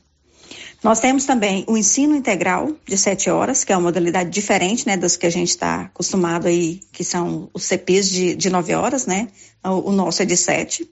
Nós 0.83 0.99
temos 0.99 1.25
também 1.25 1.65
o 1.67 1.75
ensino 1.75 2.15
integral 2.15 2.71
de 2.85 2.95
sete 2.97 3.29
horas, 3.31 3.63
que 3.63 3.73
é 3.73 3.75
uma 3.75 3.81
modalidade 3.83 4.29
diferente, 4.29 4.85
né, 4.85 4.95
das 4.95 5.17
que 5.17 5.25
a 5.25 5.29
gente 5.29 5.49
está 5.49 5.81
acostumado 5.81 6.47
aí, 6.47 6.81
que 6.91 7.03
são 7.03 7.49
os 7.51 7.63
CPIs 7.63 8.09
de, 8.09 8.35
de 8.35 8.49
nove 8.51 8.75
horas, 8.75 9.07
né, 9.07 9.27
o, 9.65 9.89
o 9.89 9.91
nosso 9.91 10.21
é 10.21 10.25
de 10.25 10.37
sete, 10.37 10.87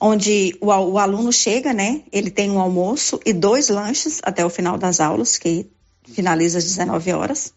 onde 0.00 0.56
o, 0.58 0.68
o 0.68 0.98
aluno 0.98 1.30
chega, 1.30 1.74
né, 1.74 2.02
ele 2.10 2.30
tem 2.30 2.50
um 2.50 2.58
almoço 2.58 3.20
e 3.26 3.34
dois 3.34 3.68
lanches 3.68 4.20
até 4.22 4.44
o 4.44 4.50
final 4.50 4.78
das 4.78 5.00
aulas, 5.00 5.36
que 5.36 5.66
finaliza 6.08 6.56
às 6.56 6.64
19 6.64 7.12
horas. 7.12 7.52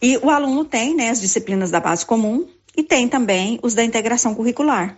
E 0.00 0.16
o 0.16 0.30
aluno 0.30 0.64
tem, 0.64 0.94
né, 0.94 1.10
as 1.10 1.20
disciplinas 1.20 1.70
da 1.70 1.80
base 1.80 2.06
comum 2.06 2.48
e 2.74 2.82
tem 2.82 3.06
também 3.06 3.58
os 3.62 3.74
da 3.74 3.84
integração 3.84 4.34
curricular, 4.34 4.96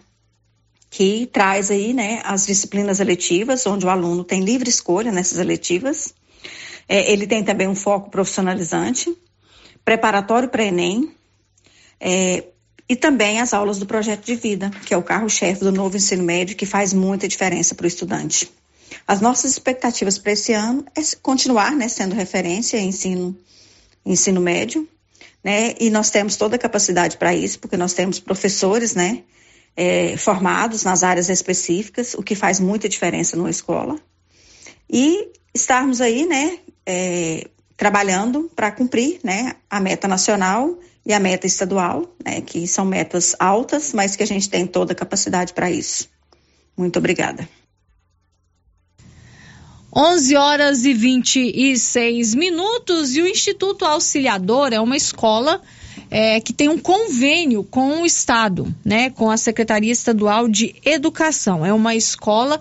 que 0.90 1.26
traz 1.26 1.70
aí, 1.70 1.94
né, 1.94 2.20
as 2.24 2.44
disciplinas 2.44 2.98
eletivas, 2.98 3.64
onde 3.64 3.87
o 3.87 3.88
aluno 3.88 4.24
tem 4.24 4.42
livre 4.42 4.68
escolha 4.68 5.12
nessas 5.12 5.38
eletivas. 5.38 6.12
É, 6.88 7.12
ele 7.12 7.29
tem 7.29 7.44
também 7.44 7.68
um 7.68 7.76
foco 7.76 8.11
profissionalizante, 8.11 9.16
preparatório 9.85 10.48
para 10.48 10.64
Enem, 10.64 11.14
é, 12.00 12.44
e 12.88 12.96
também 12.96 13.40
as 13.40 13.55
aulas 13.55 13.79
do 13.79 13.87
projeto 13.87 14.24
de 14.24 14.35
vida, 14.35 14.68
que 14.85 14.92
é 14.92 14.96
o 14.96 15.03
carro-chefe 15.03 15.61
do 15.61 15.70
novo 15.70 15.96
ensino 15.96 16.24
médio, 16.24 16.57
que 16.57 16.66
faz 16.66 16.92
muita 16.92 17.29
diferença 17.29 17.72
para 17.72 17.85
o 17.85 17.87
estudante. 17.87 18.50
As 19.07 19.20
nossas 19.20 19.53
expectativas 19.53 20.18
para 20.18 20.33
esse 20.33 20.53
ano 20.53 20.85
é 20.96 21.00
continuar, 21.22 21.70
né, 21.76 21.87
sendo 21.87 22.16
referência 22.16 22.79
em 22.79 22.88
ensino, 22.88 23.38
ensino 24.05 24.40
médio, 24.40 24.88
né, 25.44 25.74
e 25.79 25.88
nós 25.88 26.11
temos 26.11 26.35
toda 26.35 26.57
a 26.57 26.59
capacidade 26.59 27.16
para 27.16 27.33
isso, 27.33 27.61
porque 27.61 27.76
nós 27.76 27.92
temos 27.92 28.18
professores, 28.18 28.96
né, 28.96 29.22
é, 29.76 30.16
formados 30.16 30.85
nas 30.85 31.02
áreas 31.02 31.28
específicas, 31.28 32.14
o 32.14 32.22
que 32.22 32.35
faz 32.35 32.61
muita 32.61 32.88
diferença 32.88 33.37
numa 33.37 33.50
escola. 33.50 33.98
E 34.88 35.33
estarmos 35.54 36.00
aí, 36.00 36.26
né, 36.26 36.59
é, 36.85 37.48
trabalhando 37.76 38.50
para 38.54 38.70
cumprir, 38.70 39.20
né, 39.22 39.52
a 39.68 39.80
meta 39.80 40.06
nacional 40.06 40.78
e 41.04 41.12
a 41.12 41.20
meta 41.20 41.46
estadual, 41.46 42.14
né, 42.24 42.40
que 42.40 42.66
são 42.66 42.85
metas 42.85 43.35
altas, 43.38 43.92
mas 43.92 44.16
que 44.16 44.22
a 44.22 44.26
gente 44.26 44.50
tem 44.50 44.66
toda 44.66 44.92
a 44.92 44.96
capacidade 44.96 45.52
para 45.52 45.70
isso. 45.70 46.09
Muito 46.76 46.98
obrigada. 46.98 47.48
11 49.94 50.37
horas 50.37 50.85
e 50.85 50.94
26 50.94 52.35
minutos 52.37 53.16
e 53.16 53.22
o 53.22 53.26
Instituto 53.26 53.85
Auxiliador 53.85 54.72
é 54.72 54.80
uma 54.80 54.96
escola 54.96 55.61
é, 56.10 56.40
que 56.40 56.52
tem 56.52 56.68
um 56.68 56.78
convênio 56.78 57.62
com 57.62 58.02
o 58.02 58.06
Estado, 58.06 58.74
né, 58.84 59.10
com 59.10 59.30
a 59.30 59.36
Secretaria 59.36 59.92
Estadual 59.92 60.48
de 60.48 60.74
Educação. 60.84 61.64
É 61.64 61.72
uma 61.72 61.94
escola 61.94 62.60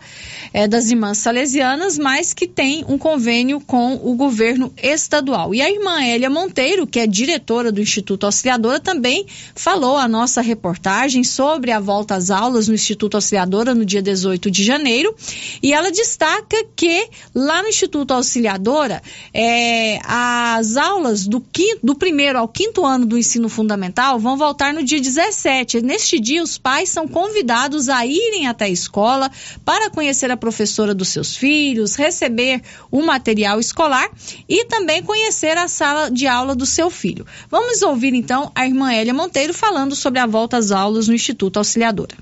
é, 0.53 0.67
das 0.67 0.91
Irmãs 0.91 1.17
Salesianas, 1.17 1.97
mas 1.97 2.33
que 2.33 2.47
tem 2.47 2.85
um 2.87 2.97
convênio 2.97 3.59
com 3.59 3.95
o 3.95 4.13
governo 4.15 4.71
estadual. 4.81 5.53
E 5.55 5.61
a 5.61 5.69
irmã 5.69 6.03
Elia 6.03 6.29
Monteiro, 6.29 6.85
que 6.85 6.99
é 6.99 7.07
diretora 7.07 7.71
do 7.71 7.81
Instituto 7.81 8.25
Auxiliadora, 8.25 8.79
também 8.79 9.25
falou 9.55 9.97
a 9.97 10.07
nossa 10.07 10.41
reportagem 10.41 11.23
sobre 11.23 11.71
a 11.71 11.79
volta 11.79 12.15
às 12.15 12.29
aulas 12.29 12.67
no 12.67 12.75
Instituto 12.75 13.15
Auxiliadora 13.15 13.73
no 13.73 13.85
dia 13.85 14.01
18 14.01 14.51
de 14.51 14.63
janeiro. 14.63 15.15
E 15.63 15.73
ela 15.73 15.91
destaca 15.91 16.57
que 16.75 17.07
lá 17.33 17.63
no 17.63 17.69
Instituto 17.69 18.13
Auxiliadora, 18.13 19.01
é, 19.33 19.99
as 20.05 20.77
aulas 20.77 21.25
do, 21.25 21.41
quinto, 21.41 21.79
do 21.83 21.95
primeiro 21.95 22.37
ao 22.37 22.47
quinto 22.47 22.85
ano 22.85 23.05
do 23.05 23.17
ensino 23.17 23.38
fundamental 23.47 24.19
vão 24.19 24.35
voltar 24.35 24.73
no 24.73 24.83
dia 24.83 24.99
17. 24.99 25.81
Neste 25.81 26.19
dia, 26.19 26.41
os 26.41 26.57
pais 26.57 26.89
são 26.89 27.07
convidados 27.07 27.87
a 27.87 28.05
irem 28.05 28.47
até 28.47 28.65
a 28.65 28.69
escola 28.69 29.29
para 29.63 29.89
conhecer 29.91 30.31
a 30.31 30.35
professora 30.35 30.95
dos 30.95 31.09
seus 31.09 31.37
filhos, 31.37 31.95
receber 31.95 32.61
o 32.89 33.03
material 33.03 33.59
escolar 33.59 34.09
e 34.47 34.65
também 34.65 35.03
conhecer 35.03 35.55
a 35.57 35.67
sala 35.67 36.09
de 36.09 36.25
aula 36.25 36.55
do 36.55 36.65
seu 36.65 36.89
filho. 36.89 37.25
Vamos 37.49 37.83
ouvir 37.83 38.13
então 38.15 38.51
a 38.55 38.65
irmã 38.65 38.91
Elia 38.91 39.13
Monteiro 39.13 39.53
falando 39.53 39.95
sobre 39.95 40.19
a 40.19 40.25
volta 40.25 40.57
às 40.57 40.71
aulas 40.71 41.07
no 41.07 41.13
Instituto 41.13 41.57
Auxiliadora. 41.57 42.17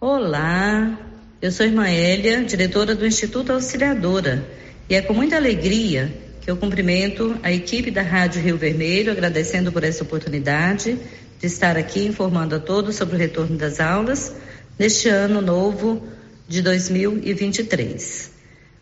Olá, 0.00 0.98
eu 1.40 1.50
sou 1.50 1.64
a 1.64 1.68
irmã 1.68 1.90
Elia, 1.90 2.44
diretora 2.44 2.94
do 2.94 3.04
Instituto 3.04 3.52
Auxiliadora, 3.52 4.48
e 4.88 4.94
é 4.94 5.02
com 5.02 5.12
muita 5.12 5.36
alegria 5.36 6.21
que 6.42 6.50
eu 6.50 6.56
cumprimento 6.56 7.38
a 7.40 7.52
equipe 7.52 7.88
da 7.88 8.02
Rádio 8.02 8.42
Rio 8.42 8.58
Vermelho, 8.58 9.12
agradecendo 9.12 9.70
por 9.70 9.84
essa 9.84 10.02
oportunidade 10.02 10.98
de 11.38 11.46
estar 11.46 11.76
aqui 11.76 12.04
informando 12.04 12.56
a 12.56 12.58
todos 12.58 12.96
sobre 12.96 13.14
o 13.14 13.18
retorno 13.18 13.56
das 13.56 13.78
aulas 13.78 14.34
neste 14.76 15.08
ano 15.08 15.40
novo 15.40 16.02
de 16.48 16.60
2023. 16.60 18.32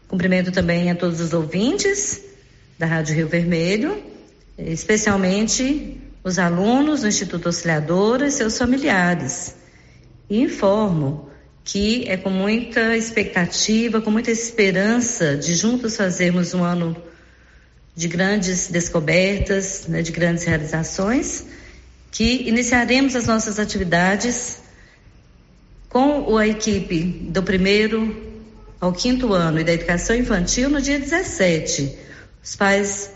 Cumprimento 0.09 0.51
também 0.51 0.91
a 0.91 0.95
todos 0.95 1.21
os 1.21 1.35
ouvintes 1.35 2.23
da 2.79 2.87
Rádio 2.87 3.15
Rio 3.15 3.29
Vermelho, 3.29 4.03
especialmente 4.57 6.01
os 6.25 6.39
alunos 6.39 7.03
do 7.03 7.09
Instituto 7.09 7.47
Auxiliadora 7.47 8.27
e 8.27 8.31
seus 8.31 8.57
familiares. 8.57 9.55
E 10.31 10.41
informo 10.41 11.29
que 11.63 12.09
é 12.09 12.17
com 12.17 12.31
muita 12.31 12.97
expectativa, 12.97 14.01
com 14.01 14.11
muita 14.11 14.31
esperança 14.31 15.37
de 15.37 15.55
juntos 15.55 15.95
fazermos 15.95 16.55
um 16.55 16.65
ano 16.65 17.10
de 17.95 18.09
grandes 18.09 18.69
descobertas, 18.69 19.87
né, 19.87 20.03
de 20.03 20.13
grandes 20.13 20.45
realizações, 20.45 21.45
que 22.11 22.49
iniciaremos 22.49 23.15
as 23.15 23.27
nossas 23.27 23.59
atividades 23.59 24.59
com 25.89 26.37
a 26.37 26.47
equipe 26.47 27.03
do 27.31 27.43
primeiro 27.43 28.31
ao 28.81 28.93
quinto 28.93 29.33
ano 29.33 29.61
e 29.61 29.65
da 29.65 29.73
educação 29.73 30.17
infantil 30.17 30.71
no 30.71 30.81
dia 30.81 30.99
17. 30.99 31.97
Os 32.43 32.57
pais 32.57 33.11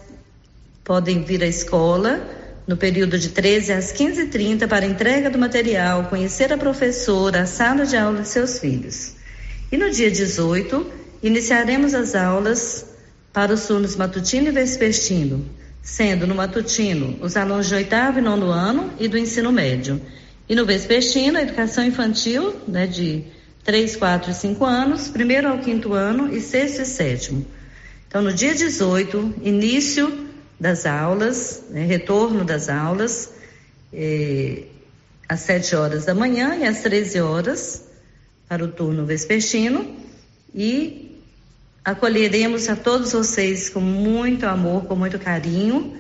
podem 0.83 1.25
vir 1.25 1.43
à 1.43 1.47
escola 1.47 2.29
no 2.67 2.77
período 2.77 3.19
de 3.19 3.31
13 3.31 3.73
às 3.73 3.93
15h30 3.93 4.67
para 4.69 4.87
entrega 4.87 5.31
do 5.31 5.39
material, 5.39 6.05
conhecer 6.05 6.53
a 6.53 6.59
professora, 6.59 7.43
a 7.43 7.47
sala 7.47 7.87
de 7.87 7.97
aula 7.97 8.23
de 8.23 8.29
seus 8.29 8.59
filhos. 8.59 9.15
E 9.71 9.77
no 9.77 9.91
dia 9.91 10.11
18, 10.11 10.87
iniciaremos 11.23 11.95
as 11.95 12.15
aulas 12.15 12.87
para 13.35 13.53
os 13.53 13.67
turnos 13.67 13.97
matutino 13.97 14.49
e 14.49 14.53
vespertino, 14.53 15.45
sendo 15.83 16.25
no 16.25 16.37
matutino 16.37 17.19
os 17.21 17.37
alunos 17.37 17.67
de 17.67 17.75
oitavo 17.75 18.21
e 18.21 18.23
nono 18.23 18.47
ano 18.47 18.93
e 18.99 19.09
do 19.09 19.19
ensino 19.19 19.51
médio. 19.51 20.01
E 20.49 20.55
no 20.55 20.65
vespertino, 20.65 21.37
a 21.37 21.43
educação 21.43 21.85
infantil, 21.85 22.55
né, 22.69 22.87
de 22.87 23.25
3, 23.65 23.97
4 23.97 24.31
e 24.31 24.35
5 24.35 24.65
anos, 24.65 25.09
primeiro 25.09 25.49
ao 25.49 25.59
quinto 25.59 25.95
ano 25.95 26.33
e 26.33 26.41
sexto 26.41 26.83
e 26.83 26.87
sétimo. 26.87 27.45
Então, 28.07 28.23
no 28.23 28.33
dia 28.33 28.55
18, 28.55 29.35
início 29.43 30.27
das 30.61 30.87
aulas, 30.87 31.65
né, 31.71 31.85
retorno 31.85 32.45
das 32.45 32.69
aulas, 32.69 33.33
eh, 33.93 34.67
às 35.29 35.41
7 35.41 35.75
horas 35.75 36.05
da 36.05 36.15
manhã 36.15 36.55
e 36.55 36.65
às 36.65 36.83
13 36.83 37.21
horas 37.21 37.83
para 38.49 38.65
o 38.65 38.69
turno 38.69 39.05
vespertino 39.05 39.97
e 40.55 41.04
acolheremos 41.85 42.69
a 42.69 42.77
todos 42.77 43.13
vocês 43.13 43.69
com 43.69 43.81
muito 43.81 44.47
amor, 44.47 44.87
com 44.87 44.97
muito 44.97 45.19
carinho, 45.19 45.95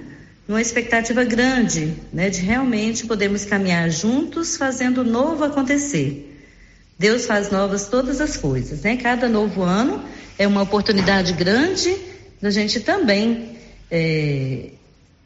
numa 0.49 0.61
expectativa 0.61 1.25
grande, 1.25 1.94
né, 2.12 2.31
de 2.31 2.40
realmente 2.40 3.07
podermos 3.07 3.44
caminhar 3.44 3.90
juntos, 3.90 4.57
fazendo 4.57 5.03
o 5.03 5.05
novo 5.05 5.44
acontecer. 5.44 6.31
Deus 6.99 7.27
faz 7.27 7.51
novas 7.51 7.88
todas 7.88 8.20
as 8.20 8.37
coisas, 8.37 8.83
né? 8.83 8.97
Cada 8.97 9.29
novo 9.29 9.62
ano 9.62 10.03
é 10.38 10.47
uma 10.47 10.62
oportunidade 10.62 11.33
grande 11.33 11.97
da 12.40 12.51
gente 12.51 12.81
também 12.81 13.57
é, 13.90 14.70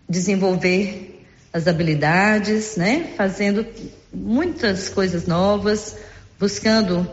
desenvolver 0.09 1.25
as 1.53 1.67
habilidades, 1.67 2.77
né? 2.77 3.13
Fazendo 3.17 3.67
muitas 4.13 4.89
coisas 4.89 5.27
novas, 5.27 5.97
buscando 6.41 7.07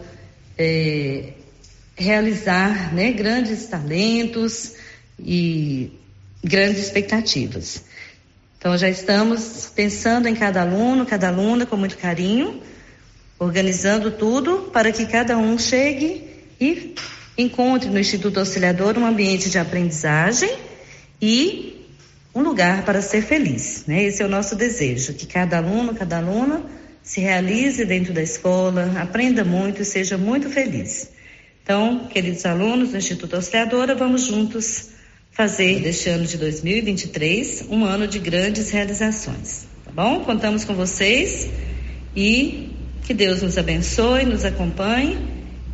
é, 0.57 1.33
realizar 1.95 2.93
né, 2.93 3.11
grandes 3.11 3.65
talentos 3.67 4.73
e 5.19 5.91
grandes 6.43 6.83
expectativas. 6.83 7.83
Então, 8.57 8.77
já 8.77 8.89
estamos 8.89 9.71
pensando 9.75 10.27
em 10.27 10.35
cada 10.35 10.61
aluno, 10.61 11.05
cada 11.05 11.27
aluna 11.27 11.65
com 11.65 11.77
muito 11.77 11.97
carinho, 11.97 12.61
organizando 13.39 14.11
tudo 14.11 14.69
para 14.73 14.91
que 14.91 15.05
cada 15.05 15.37
um 15.37 15.57
chegue 15.57 16.23
e 16.59 16.95
encontre 17.37 17.89
no 17.89 17.99
Instituto 17.99 18.39
Auxiliador 18.39 18.97
um 18.97 19.05
ambiente 19.05 19.49
de 19.49 19.59
aprendizagem 19.59 20.57
e 21.21 21.85
um 22.33 22.41
lugar 22.41 22.83
para 22.83 23.01
ser 23.01 23.21
feliz. 23.21 23.83
Né? 23.87 24.03
Esse 24.03 24.21
é 24.21 24.25
o 24.25 24.29
nosso 24.29 24.55
desejo, 24.55 25.13
que 25.13 25.25
cada 25.25 25.57
aluno, 25.57 25.93
cada 25.93 26.17
aluna 26.17 26.63
se 27.03 27.21
realize 27.21 27.85
dentro 27.85 28.13
da 28.13 28.21
escola, 28.21 28.93
aprenda 28.99 29.45
muito 29.45 29.81
e 29.83 29.85
seja 29.85 30.17
muito 30.17 30.49
feliz. 30.49 31.09
Então, 31.65 32.05
queridos 32.05 32.45
alunos 32.45 32.91
do 32.91 32.97
Instituto 32.97 33.35
Auxiliadora, 33.35 33.95
vamos 33.95 34.21
juntos 34.21 34.89
fazer 35.31 35.81
deste 35.81 36.07
ano 36.09 36.23
de 36.23 36.37
2023 36.37 37.65
um 37.71 37.83
ano 37.83 38.07
de 38.07 38.19
grandes 38.19 38.69
realizações. 38.69 39.65
Tá 39.83 39.91
bom? 39.91 40.19
Contamos 40.19 40.63
com 40.63 40.75
vocês 40.75 41.49
e 42.15 42.69
que 43.01 43.15
Deus 43.15 43.41
nos 43.41 43.57
abençoe, 43.57 44.25
nos 44.25 44.45
acompanhe 44.45 45.17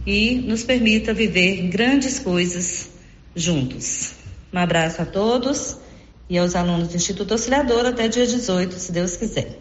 e 0.08 0.36
nos 0.36 0.64
permita 0.64 1.14
viver 1.14 1.68
grandes 1.68 2.20
coisas 2.20 2.88
juntos. 3.36 4.14
Um 4.54 4.60
abraço 4.60 5.02
a 5.02 5.06
todos 5.06 5.76
e 6.30 6.38
aos 6.38 6.56
alunos 6.56 6.88
do 6.88 6.96
Instituto 6.96 7.34
Auxiliador 7.34 7.86
até 7.86 8.08
dia 8.08 8.26
18, 8.26 8.76
se 8.76 8.94
Deus 8.94 9.18
quiser. 9.18 9.61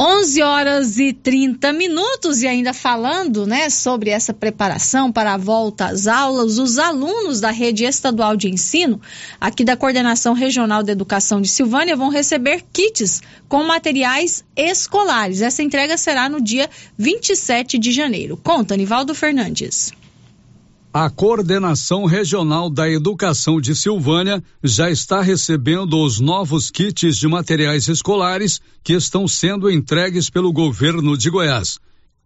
11 0.00 0.42
horas 0.42 0.98
e 1.00 1.12
30 1.12 1.72
minutos 1.72 2.40
e 2.42 2.46
ainda 2.46 2.72
falando, 2.72 3.44
né, 3.44 3.68
sobre 3.68 4.10
essa 4.10 4.32
preparação 4.32 5.10
para 5.10 5.34
a 5.34 5.36
volta 5.36 5.86
às 5.86 6.06
aulas, 6.06 6.56
os 6.56 6.78
alunos 6.78 7.40
da 7.40 7.50
rede 7.50 7.82
estadual 7.82 8.36
de 8.36 8.48
ensino, 8.48 9.00
aqui 9.40 9.64
da 9.64 9.76
Coordenação 9.76 10.34
Regional 10.34 10.84
de 10.84 10.92
Educação 10.92 11.40
de 11.40 11.48
Silvânia, 11.48 11.96
vão 11.96 12.10
receber 12.10 12.62
kits 12.72 13.20
com 13.48 13.64
materiais 13.64 14.44
escolares. 14.54 15.42
Essa 15.42 15.64
entrega 15.64 15.96
será 15.96 16.28
no 16.28 16.40
dia 16.40 16.70
27 16.96 17.76
de 17.76 17.90
janeiro. 17.90 18.36
Conta, 18.36 18.76
Nivaldo 18.76 19.16
Fernandes. 19.16 19.92
A 20.92 21.10
Coordenação 21.10 22.06
Regional 22.06 22.70
da 22.70 22.90
Educação 22.90 23.60
de 23.60 23.76
Silvânia 23.76 24.42
já 24.64 24.90
está 24.90 25.20
recebendo 25.20 26.02
os 26.02 26.18
novos 26.18 26.70
kits 26.70 27.18
de 27.18 27.28
materiais 27.28 27.88
escolares 27.88 28.58
que 28.82 28.94
estão 28.94 29.28
sendo 29.28 29.70
entregues 29.70 30.30
pelo 30.30 30.50
governo 30.50 31.16
de 31.16 31.28
Goiás. 31.28 31.78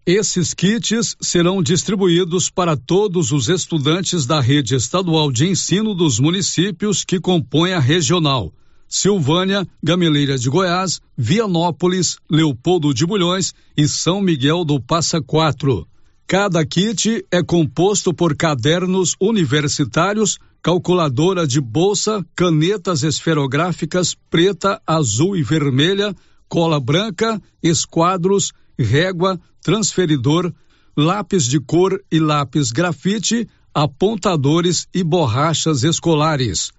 Esses 0.06 0.54
kits 0.54 1.16
serão 1.20 1.60
distribuídos 1.60 2.50
para 2.50 2.76
todos 2.76 3.32
os 3.32 3.48
estudantes 3.48 4.26
da 4.26 4.40
rede 4.40 4.76
estadual 4.76 5.32
de 5.32 5.48
ensino 5.48 5.92
dos 5.92 6.20
municípios 6.20 7.04
que 7.04 7.18
compõem 7.18 7.72
a 7.72 7.80
regional. 7.80 8.52
Silvânia, 8.88 9.66
Gameleira 9.82 10.38
de 10.38 10.48
Goiás, 10.48 11.00
Vianópolis, 11.18 12.16
Leopoldo 12.30 12.94
de 12.94 13.04
Bulhões 13.04 13.52
e 13.76 13.88
São 13.88 14.20
Miguel 14.20 14.64
do 14.64 14.80
Passa 14.80 15.20
Quatro. 15.20 15.84
Cada 16.32 16.64
kit 16.64 17.26
é 17.30 17.42
composto 17.42 18.14
por 18.14 18.34
cadernos 18.34 19.14
universitários, 19.20 20.38
calculadora 20.62 21.46
de 21.46 21.60
bolsa, 21.60 22.24
canetas 22.34 23.02
esferográficas 23.02 24.16
preta, 24.30 24.80
azul 24.86 25.36
e 25.36 25.42
vermelha, 25.42 26.16
cola 26.48 26.80
branca, 26.80 27.38
esquadros, 27.62 28.54
régua, 28.78 29.38
transferidor, 29.62 30.50
lápis 30.96 31.44
de 31.44 31.60
cor 31.60 32.02
e 32.10 32.18
lápis 32.18 32.72
grafite, 32.72 33.46
apontadores 33.74 34.88
e 34.94 35.04
borrachas 35.04 35.82
escolares. 35.82 36.72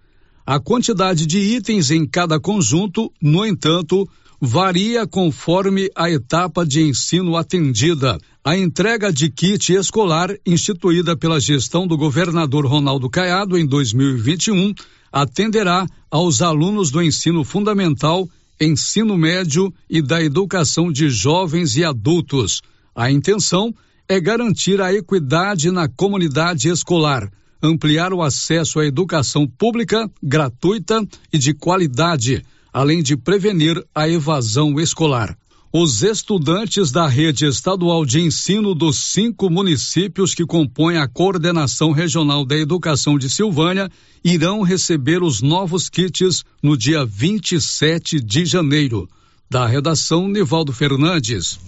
A 0.45 0.60
quantidade 0.60 1.25
de 1.25 1.39
itens 1.39 1.89
em 1.89 2.06
cada 2.06 2.38
conjunto, 2.38 3.10
no 3.21 3.45
entanto, 3.45 4.06
varia 4.41 5.08
conforme 5.08 5.89
a 5.95 6.12
etapa 6.12 6.65
de 6.65 6.82
ensino 6.82 7.38
atendida. 7.38 8.19
A 8.43 8.58
entrega 8.58 9.12
de 9.12 9.29
kit 9.29 9.71
escolar, 9.71 10.36
instituída 10.45 11.15
pela 11.15 11.39
gestão 11.39 11.88
do 11.88 11.95
governador 11.95 12.65
Ronaldo 12.65 13.10
Caiado 13.10 13.58
em 13.58 13.65
2021, 13.65 14.73
atenderá 15.13 15.88
aos 16.12 16.41
alunos 16.41 16.91
do 16.91 17.01
ensino 17.01 17.45
fundamental, 17.45 18.27
ensino 18.60 19.17
médio 19.17 19.73
e 19.89 20.01
da 20.01 20.21
educação 20.21 20.91
de 20.91 21.10
jovens 21.10 21.77
e 21.77 21.86
adultos. 21.86 22.62
A 22.93 23.10
intenção 23.10 23.73
é 24.10 24.19
garantir 24.19 24.82
a 24.82 24.93
equidade 24.93 25.71
na 25.71 25.88
comunidade 25.88 26.67
escolar, 26.67 27.32
ampliar 27.63 28.13
o 28.13 28.21
acesso 28.21 28.80
à 28.80 28.86
educação 28.86 29.47
pública, 29.47 30.12
gratuita 30.21 31.02
e 31.32 31.38
de 31.38 31.54
qualidade 31.54 32.43
além 32.73 33.04
de 33.04 33.15
prevenir 33.15 33.82
a 33.93 34.10
evasão 34.10 34.80
escolar. 34.80 35.38
Os 35.71 36.04
estudantes 36.04 36.91
da 36.91 37.08
rede 37.08 37.45
estadual 37.45 38.06
de 38.06 38.19
ensino 38.19 38.76
dos 38.76 39.12
cinco 39.12 39.49
municípios 39.49 40.36
que 40.36 40.45
compõem 40.45 40.97
a 40.97 41.08
Coordenação 41.08 41.91
Regional 41.91 42.45
da 42.45 42.56
Educação 42.58 43.17
de 43.17 43.30
Silvânia 43.30 43.89
irão 44.23 44.62
receber 44.62 45.23
os 45.23 45.41
novos 45.41 45.89
kits 45.89 46.43
no 46.62 46.78
dia 46.78 47.06
27 47.06 48.19
de 48.19 48.45
janeiro. 48.45 49.10
Da 49.49 49.65
redação, 49.65 50.28
Nivaldo 50.28 50.71
Fernandes. 50.71 51.60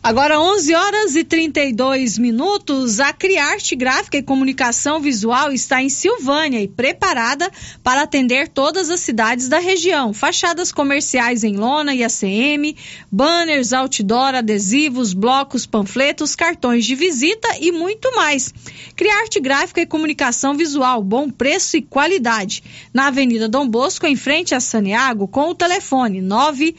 Agora 0.00 0.40
11 0.40 0.74
horas 0.74 1.16
e 1.16 1.24
32 1.24 2.18
minutos. 2.18 3.00
A 3.00 3.12
Criarte 3.12 3.74
Gráfica 3.74 4.16
e 4.16 4.22
Comunicação 4.22 5.00
Visual 5.00 5.50
está 5.50 5.82
em 5.82 5.88
Silvânia 5.88 6.62
e 6.62 6.68
preparada 6.68 7.50
para 7.82 8.02
atender 8.02 8.48
todas 8.48 8.90
as 8.90 9.00
cidades 9.00 9.48
da 9.48 9.58
região. 9.58 10.14
Fachadas 10.14 10.70
comerciais 10.70 11.42
em 11.42 11.56
lona 11.56 11.92
e 11.94 12.04
ACM, 12.04 12.76
banners, 13.10 13.72
outdoor, 13.72 14.36
adesivos, 14.36 15.12
blocos, 15.12 15.66
panfletos, 15.66 16.36
cartões 16.36 16.86
de 16.86 16.94
visita 16.94 17.48
e 17.60 17.72
muito 17.72 18.14
mais. 18.14 18.54
Criarte 18.94 19.40
Gráfica 19.40 19.80
e 19.80 19.86
Comunicação 19.86 20.56
Visual, 20.56 21.02
bom 21.02 21.28
preço 21.28 21.76
e 21.76 21.82
qualidade. 21.82 22.62
Na 22.94 23.08
Avenida 23.08 23.48
Dom 23.48 23.68
Bosco, 23.68 24.06
em 24.06 24.14
frente 24.14 24.54
a 24.54 24.60
Saneago, 24.60 25.26
com 25.26 25.50
o 25.50 25.54
telefone 25.56 26.22
9918967 26.22 26.76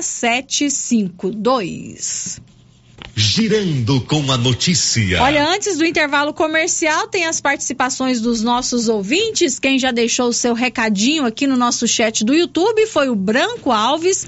752. 0.00 2.40
Girando 3.16 4.00
com 4.00 4.32
a 4.32 4.36
notícia. 4.36 5.22
Olha, 5.22 5.48
antes 5.48 5.78
do 5.78 5.84
intervalo 5.84 6.34
comercial, 6.34 7.06
tem 7.08 7.26
as 7.26 7.40
participações 7.40 8.20
dos 8.20 8.42
nossos 8.42 8.88
ouvintes. 8.88 9.58
Quem 9.58 9.78
já 9.78 9.92
deixou 9.92 10.28
o 10.28 10.32
seu 10.32 10.52
recadinho 10.52 11.24
aqui 11.24 11.46
no 11.46 11.56
nosso 11.56 11.86
chat 11.86 12.24
do 12.24 12.34
YouTube 12.34 12.86
foi 12.86 13.08
o 13.08 13.14
Branco 13.14 13.70
Alves, 13.70 14.26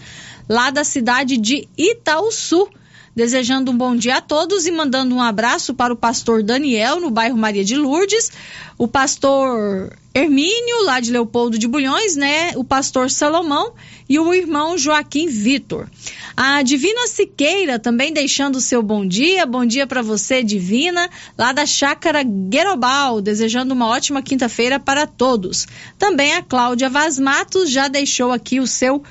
lá 0.48 0.70
da 0.70 0.84
cidade 0.84 1.36
de 1.36 1.68
Itaúsu. 1.76 2.68
Desejando 3.16 3.70
um 3.70 3.78
bom 3.78 3.96
dia 3.96 4.18
a 4.18 4.20
todos 4.20 4.66
e 4.66 4.70
mandando 4.70 5.14
um 5.14 5.22
abraço 5.22 5.72
para 5.72 5.90
o 5.90 5.96
pastor 5.96 6.42
Daniel, 6.42 7.00
no 7.00 7.10
bairro 7.10 7.34
Maria 7.34 7.64
de 7.64 7.74
Lourdes, 7.74 8.30
o 8.76 8.86
pastor 8.86 9.90
Hermínio, 10.14 10.82
lá 10.84 11.00
de 11.00 11.10
Leopoldo 11.10 11.58
de 11.58 11.66
Bulhões, 11.66 12.14
né? 12.14 12.52
O 12.56 12.62
pastor 12.62 13.10
Salomão 13.10 13.72
e 14.06 14.18
o 14.18 14.34
irmão 14.34 14.76
Joaquim 14.76 15.28
Vitor. 15.28 15.88
A 16.36 16.60
Divina 16.60 17.06
Siqueira 17.06 17.78
também 17.78 18.12
deixando 18.12 18.56
o 18.56 18.60
seu 18.60 18.82
bom 18.82 19.06
dia. 19.06 19.46
Bom 19.46 19.64
dia 19.64 19.86
para 19.86 20.02
você, 20.02 20.42
Divina, 20.42 21.08
lá 21.38 21.52
da 21.52 21.64
Chácara 21.64 22.22
Guerobal, 22.22 23.22
desejando 23.22 23.72
uma 23.72 23.86
ótima 23.86 24.20
quinta-feira 24.20 24.78
para 24.78 25.06
todos. 25.06 25.66
Também 25.98 26.34
a 26.34 26.42
Cláudia 26.42 26.90
Vaz 26.90 27.18
Matos 27.18 27.70
já 27.70 27.88
deixou 27.88 28.30
aqui 28.30 28.60
o 28.60 28.66
seu 28.66 28.98
bom 28.98 29.04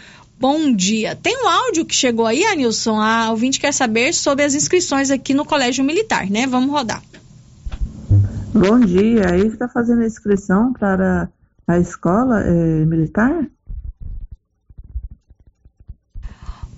dia. 0.75 1.15
Tem 1.15 1.43
um 1.43 1.47
áudio 1.47 1.85
que 1.85 1.95
chegou 1.95 2.25
aí, 2.25 2.43
Anilson. 2.45 2.99
A 2.99 3.31
ouvinte 3.31 3.59
quer 3.59 3.73
saber 3.73 4.13
sobre 4.13 4.43
as 4.43 4.53
inscrições 4.53 5.09
aqui 5.09 5.33
no 5.33 5.45
Colégio 5.45 5.83
Militar, 5.83 6.29
né? 6.29 6.45
Vamos 6.45 6.69
rodar. 6.69 7.01
Bom 8.53 8.79
dia. 8.79 9.31
Aí 9.31 9.47
está 9.47 9.67
fazendo 9.67 10.01
a 10.01 10.05
inscrição 10.05 10.73
para 10.73 11.29
a 11.67 11.79
escola 11.79 12.41
é, 12.41 12.85
militar? 12.85 13.47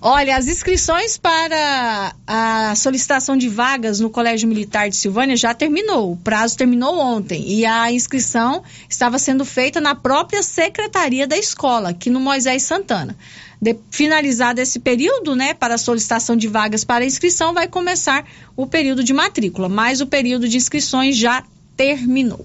Olha, 0.00 0.36
as 0.36 0.46
inscrições 0.46 1.18
para 1.18 2.14
a 2.24 2.72
solicitação 2.76 3.36
de 3.36 3.48
vagas 3.48 3.98
no 3.98 4.08
Colégio 4.08 4.48
Militar 4.48 4.88
de 4.88 4.94
Silvânia 4.94 5.36
já 5.36 5.52
terminou. 5.52 6.12
O 6.12 6.16
prazo 6.16 6.56
terminou 6.56 6.96
ontem 7.00 7.44
e 7.48 7.66
a 7.66 7.90
inscrição 7.90 8.62
estava 8.88 9.18
sendo 9.18 9.44
feita 9.44 9.80
na 9.80 9.96
própria 9.96 10.40
secretaria 10.40 11.26
da 11.26 11.36
escola, 11.36 11.88
aqui 11.88 12.10
no 12.10 12.20
Moisés 12.20 12.62
Santana. 12.62 13.16
De, 13.60 13.76
finalizado 13.90 14.60
esse 14.60 14.78
período, 14.78 15.34
né, 15.34 15.52
para 15.52 15.74
a 15.74 15.78
solicitação 15.78 16.36
de 16.36 16.46
vagas 16.46 16.84
para 16.84 17.04
inscrição, 17.04 17.52
vai 17.52 17.66
começar 17.66 18.24
o 18.56 18.66
período 18.66 19.02
de 19.02 19.12
matrícula, 19.12 19.68
mas 19.68 20.00
o 20.00 20.06
período 20.06 20.48
de 20.48 20.56
inscrições 20.56 21.16
já 21.16 21.44
terminou. 21.76 22.44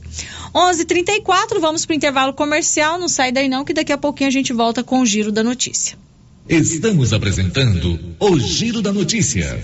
11:34, 0.54 1.60
vamos 1.60 1.86
para 1.86 1.94
o 1.94 1.96
intervalo 1.96 2.34
comercial. 2.34 3.00
Não 3.00 3.08
sai 3.08 3.32
daí 3.32 3.50
não, 3.50 3.66
que 3.66 3.74
daqui 3.74 3.92
a 3.92 3.98
pouquinho 3.98 4.28
a 4.28 4.32
gente 4.32 4.54
volta 4.54 4.84
com 4.84 5.02
o 5.02 5.06
giro 5.06 5.32
da 5.32 5.44
notícia. 5.44 5.98
Estamos 6.48 7.14
apresentando 7.14 7.98
o 8.20 8.38
Giro 8.38 8.82
da 8.82 8.92
Notícia. 8.92 9.64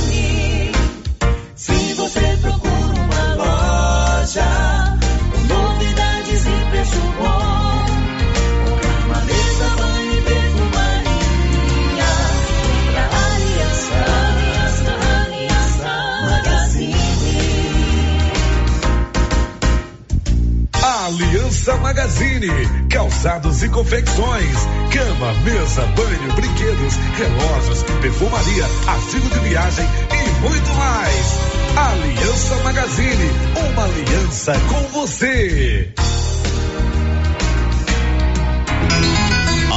Magazine, 21.91 22.47
calçados 22.89 23.61
e 23.63 23.67
confecções, 23.67 24.55
cama, 24.93 25.33
mesa, 25.43 25.85
banho, 25.87 26.33
brinquedos, 26.35 26.95
relógios, 27.17 27.83
perfumaria, 28.01 28.65
artigo 28.87 29.27
de 29.27 29.39
viagem 29.49 29.85
e 30.09 30.39
muito 30.39 30.73
mais. 30.73 31.25
Aliança 31.75 32.55
Magazine, 32.63 33.29
uma 33.73 33.83
aliança 33.83 34.53
com 34.69 34.99
você. 35.01 35.93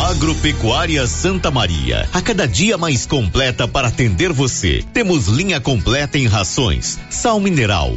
Agropecuária 0.09 1.05
Santa 1.09 1.51
Maria, 1.51 2.09
a 2.12 2.23
cada 2.23 2.47
dia 2.47 2.79
mais 2.79 3.07
completa 3.07 3.67
para 3.67 3.89
atender 3.89 4.33
você. 4.33 4.85
Temos 4.93 5.27
linha 5.27 5.61
completa 5.61 6.17
em 6.17 6.29
rações, 6.29 6.97
sal 7.11 7.41
mineral, 7.41 7.97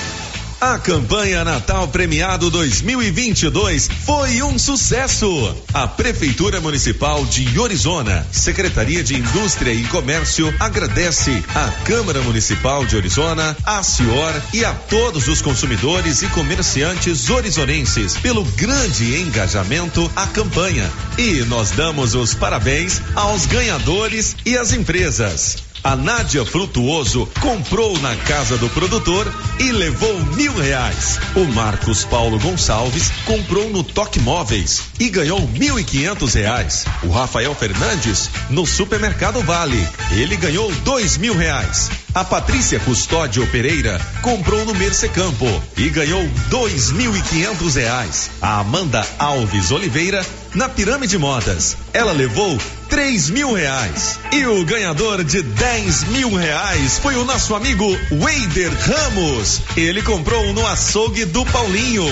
A 0.61 0.77
campanha 0.77 1.43
Natal 1.43 1.87
Premiado 1.87 2.51
2022 2.51 3.89
foi 4.05 4.43
um 4.43 4.59
sucesso. 4.59 5.57
A 5.73 5.87
Prefeitura 5.87 6.61
Municipal 6.61 7.25
de 7.25 7.59
Orizona, 7.59 8.27
Secretaria 8.31 9.03
de 9.03 9.15
Indústria 9.15 9.73
e 9.73 9.83
Comércio 9.85 10.53
agradece 10.59 11.43
à 11.55 11.67
Câmara 11.83 12.21
Municipal 12.21 12.85
de 12.85 12.95
Orizona, 12.95 13.57
à 13.65 13.81
Cior 13.81 14.39
e 14.53 14.63
a 14.63 14.71
todos 14.71 15.27
os 15.27 15.41
consumidores 15.41 16.21
e 16.21 16.27
comerciantes 16.27 17.31
orizonenses 17.31 18.15
pelo 18.17 18.43
grande 18.43 19.19
engajamento 19.19 20.11
à 20.15 20.27
campanha. 20.27 20.87
E 21.17 21.43
nós 21.45 21.71
damos 21.71 22.13
os 22.13 22.35
parabéns 22.35 23.01
aos 23.15 23.47
ganhadores 23.47 24.35
e 24.45 24.55
às 24.55 24.73
empresas. 24.73 25.70
A 25.83 25.95
Nádia 25.95 26.45
Frutuoso 26.45 27.27
comprou 27.39 27.99
na 28.01 28.15
casa 28.15 28.55
do 28.55 28.69
produtor 28.69 29.25
e 29.59 29.71
levou 29.71 30.13
mil 30.35 30.53
reais. 30.53 31.19
O 31.35 31.43
Marcos 31.45 32.05
Paulo 32.05 32.37
Gonçalves 32.37 33.11
comprou 33.25 33.67
no 33.67 33.83
Toque 33.83 34.19
Móveis 34.19 34.83
e 34.99 35.09
ganhou 35.09 35.41
mil 35.47 35.79
e 35.79 35.83
quinhentos 35.83 36.35
reais. 36.35 36.85
O 37.01 37.09
Rafael 37.09 37.55
Fernandes 37.55 38.29
no 38.51 38.63
Supermercado 38.63 39.41
Vale. 39.41 39.87
Ele 40.11 40.37
ganhou 40.37 40.71
dois 40.83 41.17
mil 41.17 41.35
reais. 41.35 41.89
A 42.13 42.23
Patrícia 42.23 42.79
Custódio 42.81 43.47
Pereira 43.47 43.99
comprou 44.21 44.63
no 44.65 44.75
Mercecampo 44.75 45.47
e 45.75 45.89
ganhou 45.89 46.23
dois 46.49 46.91
mil 46.91 47.17
e 47.17 47.21
quinhentos 47.23 47.73
reais. 47.73 48.29
A 48.39 48.59
Amanda 48.59 49.03
Alves 49.17 49.71
Oliveira 49.71 50.23
na 50.53 50.69
Pirâmide 50.69 51.17
Modas. 51.17 51.77
Ela 51.93 52.11
levou 52.11 52.57
três 52.89 53.29
mil 53.29 53.53
reais. 53.53 54.19
E 54.31 54.45
o 54.45 54.63
ganhador 54.65 55.23
de 55.23 55.41
dez 55.41 56.03
mil 56.05 56.35
reais 56.35 56.99
foi 56.99 57.15
o 57.15 57.23
nosso 57.23 57.55
amigo 57.55 57.85
Weider 58.11 58.71
Ramos. 58.71 59.61
Ele 59.77 60.01
comprou 60.01 60.53
no 60.53 60.65
açougue 60.67 61.25
do 61.25 61.45
Paulinho. 61.45 62.05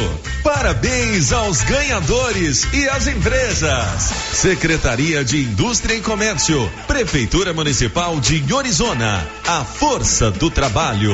Parabéns 0.43 1.31
aos 1.33 1.61
ganhadores 1.61 2.65
e 2.73 2.87
às 2.89 3.07
empresas. 3.07 4.11
Secretaria 4.33 5.23
de 5.23 5.41
Indústria 5.43 5.95
e 5.95 6.01
Comércio, 6.01 6.71
Prefeitura 6.87 7.53
Municipal 7.53 8.19
de 8.19 8.43
Orizona. 8.53 9.27
A 9.45 9.65
força 9.65 10.31
do 10.31 10.49
trabalho. 10.49 11.13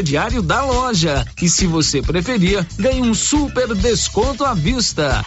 crediário 0.01 0.41
da 0.41 0.65
loja. 0.65 1.23
E 1.39 1.47
se 1.47 1.67
você 1.67 2.01
preferir, 2.01 2.65
ganhe 2.79 3.03
um 3.03 3.13
super 3.13 3.67
desconto 3.75 4.43
à 4.43 4.51
vista. 4.55 5.23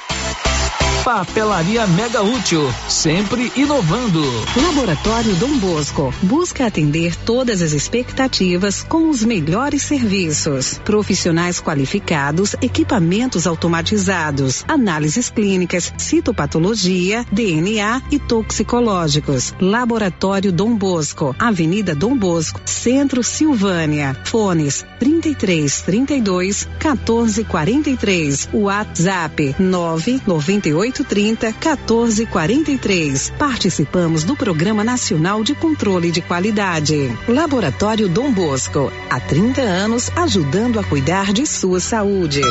Papelaria 1.05 1.87
Mega 1.87 2.23
Útil, 2.23 2.63
sempre 2.89 3.53
inovando. 3.55 4.23
Laboratório 4.57 5.35
Dom 5.35 5.59
Bosco 5.59 6.15
busca 6.23 6.65
atender 6.67 7.15
todas 7.15 7.61
as 7.61 7.73
expectativas 7.73 8.83
com 8.83 9.11
os 9.11 9.23
melhores 9.23 9.83
serviços. 9.83 10.81
Profissionais 10.83 11.61
qualificados, 11.61 12.57
equipamentos 12.63 13.47
automatizados, 13.47 14.65
análises 14.67 15.29
clínicas, 15.29 15.93
citopatologia, 15.99 17.27
DNA 17.31 18.01
e 18.11 18.19
toxicológicos. 18.19 19.55
Laboratório 19.61 20.51
Dom 20.51 20.75
Bosco, 20.75 21.37
Avenida 21.39 21.95
Dom 21.95 22.17
Bosco, 22.17 22.63
Centro 22.65 23.23
Silvânia. 23.23 24.17
Fones 24.25 24.87
33 24.99 25.83
32 25.83 26.67
14 26.79 27.45
43. 27.45 28.49
WhatsApp 28.55 29.55
998 29.59 30.94
830 30.95 31.47
1443. 31.47 33.33
Participamos 33.37 34.23
do 34.23 34.37
Programa 34.37 34.85
Nacional 34.85 35.43
de 35.43 35.55
Controle 35.55 36.13
de 36.13 36.21
Qualidade. 36.21 37.13
Laboratório 37.27 38.09
Dom 38.09 38.33
Bosco. 38.33 38.93
Há 39.11 39.19
30 39.19 39.61
anos 39.61 40.11
ajudando 40.15 40.79
a 40.79 40.85
cuidar 40.85 41.33
de 41.33 41.47
sua 41.47 41.81
saúde. 41.81 42.43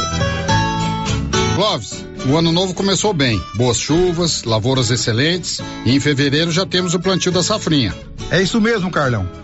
Clóvis, 1.56 2.06
o 2.28 2.36
ano 2.36 2.52
novo 2.52 2.74
começou 2.74 3.14
bem. 3.14 3.42
Boas 3.56 3.78
chuvas, 3.78 4.44
lavouras 4.44 4.92
excelentes 4.92 5.62
e 5.86 5.96
em 5.96 6.00
fevereiro 6.00 6.52
já 6.52 6.66
temos 6.66 6.94
o 6.94 7.00
plantio 7.00 7.32
da 7.32 7.42
safrinha. 7.42 7.96
É 8.30 8.42
isso 8.42 8.60
mesmo, 8.60 8.92
Carlão. 8.92 9.44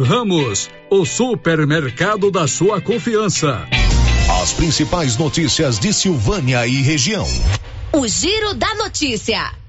Ramos, 0.00 0.70
o 0.90 1.04
supermercado 1.04 2.30
da 2.30 2.46
sua 2.46 2.80
confiança. 2.80 3.66
As 4.42 4.52
principais 4.52 5.16
notícias 5.16 5.78
de 5.78 5.92
Silvânia 5.92 6.66
e 6.66 6.82
região. 6.82 7.26
O 7.92 8.06
Giro 8.06 8.54
da 8.54 8.74
Notícia. 8.74 9.61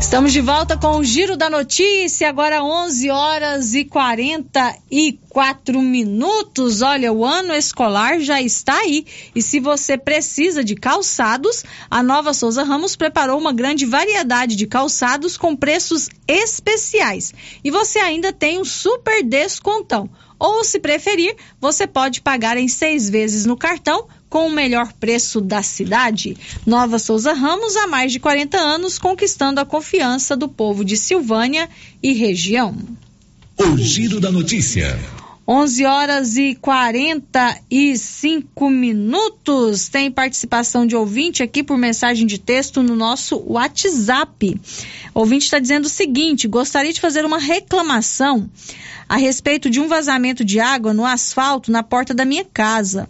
Estamos 0.00 0.32
de 0.32 0.40
volta 0.40 0.78
com 0.78 0.96
o 0.96 1.04
Giro 1.04 1.36
da 1.36 1.50
Notícia, 1.50 2.30
agora 2.30 2.64
11 2.64 3.10
horas 3.10 3.74
e 3.74 3.84
44 3.84 5.82
minutos. 5.82 6.80
Olha, 6.80 7.12
o 7.12 7.22
ano 7.22 7.52
escolar 7.52 8.18
já 8.18 8.40
está 8.40 8.78
aí. 8.78 9.04
E 9.34 9.42
se 9.42 9.60
você 9.60 9.98
precisa 9.98 10.64
de 10.64 10.74
calçados, 10.74 11.62
a 11.90 12.02
Nova 12.02 12.32
Souza 12.32 12.64
Ramos 12.64 12.96
preparou 12.96 13.38
uma 13.38 13.52
grande 13.52 13.84
variedade 13.84 14.56
de 14.56 14.66
calçados 14.66 15.36
com 15.36 15.54
preços 15.54 16.08
especiais. 16.26 17.34
E 17.62 17.70
você 17.70 17.98
ainda 17.98 18.32
tem 18.32 18.58
um 18.58 18.64
super 18.64 19.22
descontão. 19.22 20.08
Ou, 20.38 20.64
se 20.64 20.80
preferir, 20.80 21.36
você 21.60 21.86
pode 21.86 22.22
pagar 22.22 22.56
em 22.56 22.66
seis 22.66 23.10
vezes 23.10 23.44
no 23.44 23.56
cartão 23.56 24.08
com 24.30 24.46
o 24.46 24.50
melhor 24.50 24.92
preço 24.92 25.40
da 25.40 25.62
cidade. 25.62 26.36
Nova 26.64 26.98
Souza 27.00 27.32
Ramos, 27.32 27.76
há 27.76 27.88
mais 27.88 28.12
de 28.12 28.20
40 28.20 28.56
anos, 28.56 28.98
conquistando 28.98 29.60
a 29.60 29.66
confiança 29.66 30.36
do 30.36 30.48
povo 30.48 30.84
de 30.84 30.96
Silvânia 30.96 31.68
e 32.00 32.12
região. 32.12 32.74
O 33.58 33.76
Giro 33.76 34.20
da 34.20 34.30
Notícia. 34.30 35.19
11 35.52 35.84
horas 35.84 36.36
e 36.36 36.54
45 36.54 38.70
minutos. 38.70 39.88
Tem 39.88 40.08
participação 40.08 40.86
de 40.86 40.94
ouvinte 40.94 41.42
aqui 41.42 41.64
por 41.64 41.76
mensagem 41.76 42.24
de 42.24 42.38
texto 42.38 42.84
no 42.84 42.94
nosso 42.94 43.42
WhatsApp. 43.44 44.60
O 45.12 45.18
ouvinte 45.18 45.46
está 45.46 45.58
dizendo 45.58 45.86
o 45.86 45.88
seguinte: 45.88 46.46
gostaria 46.46 46.92
de 46.92 47.00
fazer 47.00 47.24
uma 47.24 47.38
reclamação 47.38 48.48
a 49.08 49.16
respeito 49.16 49.68
de 49.68 49.80
um 49.80 49.88
vazamento 49.88 50.44
de 50.44 50.60
água 50.60 50.94
no 50.94 51.04
asfalto 51.04 51.72
na 51.72 51.82
porta 51.82 52.14
da 52.14 52.24
minha 52.24 52.44
casa. 52.44 53.08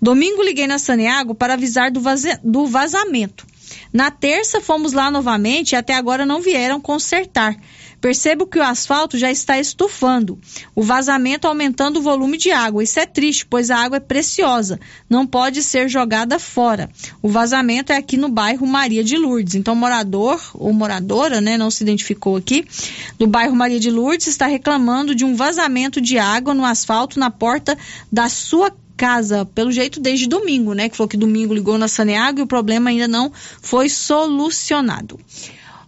Domingo 0.00 0.42
liguei 0.42 0.66
na 0.66 0.78
Saneago 0.78 1.34
para 1.34 1.52
avisar 1.52 1.90
do, 1.90 2.00
do 2.42 2.66
vazamento. 2.68 3.46
Na 3.92 4.10
terça 4.10 4.62
fomos 4.62 4.94
lá 4.94 5.10
novamente 5.10 5.72
e 5.72 5.76
até 5.76 5.94
agora 5.94 6.24
não 6.24 6.40
vieram 6.40 6.80
consertar. 6.80 7.54
Percebo 8.02 8.48
que 8.48 8.58
o 8.58 8.62
asfalto 8.64 9.16
já 9.16 9.30
está 9.30 9.60
estufando, 9.60 10.36
o 10.74 10.82
vazamento 10.82 11.46
aumentando 11.46 12.00
o 12.00 12.02
volume 12.02 12.36
de 12.36 12.50
água. 12.50 12.82
Isso 12.82 12.98
é 12.98 13.06
triste, 13.06 13.46
pois 13.46 13.70
a 13.70 13.78
água 13.78 13.98
é 13.98 14.00
preciosa, 14.00 14.80
não 15.08 15.24
pode 15.24 15.62
ser 15.62 15.88
jogada 15.88 16.36
fora. 16.40 16.90
O 17.22 17.28
vazamento 17.28 17.92
é 17.92 17.96
aqui 17.96 18.16
no 18.16 18.28
bairro 18.28 18.66
Maria 18.66 19.04
de 19.04 19.16
Lourdes. 19.16 19.54
Então, 19.54 19.76
morador 19.76 20.42
ou 20.52 20.72
moradora, 20.72 21.40
né, 21.40 21.56
não 21.56 21.70
se 21.70 21.84
identificou 21.84 22.34
aqui, 22.34 22.66
do 23.16 23.28
bairro 23.28 23.54
Maria 23.54 23.78
de 23.78 23.88
Lourdes 23.88 24.26
está 24.26 24.46
reclamando 24.46 25.14
de 25.14 25.24
um 25.24 25.36
vazamento 25.36 26.00
de 26.00 26.18
água 26.18 26.52
no 26.52 26.64
asfalto 26.64 27.20
na 27.20 27.30
porta 27.30 27.78
da 28.10 28.28
sua 28.28 28.74
casa, 28.96 29.44
pelo 29.44 29.70
jeito 29.70 30.00
desde 30.00 30.26
domingo, 30.26 30.74
né? 30.74 30.88
Que 30.88 30.96
falou 30.96 31.08
que 31.08 31.16
domingo 31.16 31.54
ligou 31.54 31.78
na 31.78 31.86
Saneago 31.86 32.40
e 32.40 32.42
o 32.42 32.48
problema 32.48 32.90
ainda 32.90 33.06
não 33.06 33.32
foi 33.60 33.88
solucionado. 33.88 35.20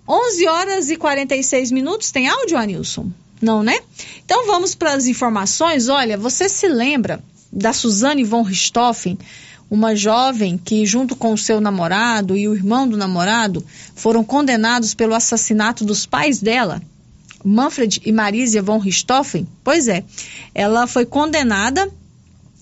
11 0.07 0.49
horas 0.49 0.91
e 0.91 0.97
46 0.97 1.71
minutos. 1.73 2.11
Tem 2.11 2.29
áudio, 2.29 2.59
Anilson? 2.59 3.11
Não, 3.41 3.63
né? 3.63 3.79
Então 4.25 4.47
vamos 4.47 4.75
para 4.75 4.93
as 4.95 5.07
informações. 5.07 5.89
Olha, 5.89 6.17
você 6.17 6.49
se 6.49 6.69
lembra 6.69 7.23
da 7.53 7.73
Suzane 7.73 8.25
von 8.25 8.43
Richthofen, 8.43 9.19
uma 9.71 9.95
jovem 9.95 10.59
que, 10.59 10.85
junto 10.85 11.17
com 11.17 11.33
o 11.33 11.39
seu 11.39 11.61
namorado 11.61 12.37
e 12.37 12.49
o 12.49 12.55
irmão 12.55 12.87
do 12.87 12.97
namorado, 12.97 13.65
foram 13.95 14.25
condenados 14.25 14.95
pelo 14.95 15.15
assassinato 15.15 15.85
dos 15.85 16.07
pais 16.07 16.41
dela, 16.41 16.83
Manfred 17.45 18.01
e 18.05 18.13
Marisia 18.13 18.63
von 18.63 18.79
Richthofen? 18.79 19.47
Pois 19.63 19.89
é, 19.89 20.03
ela 20.55 20.87
foi 20.87 21.05
condenada 21.05 21.91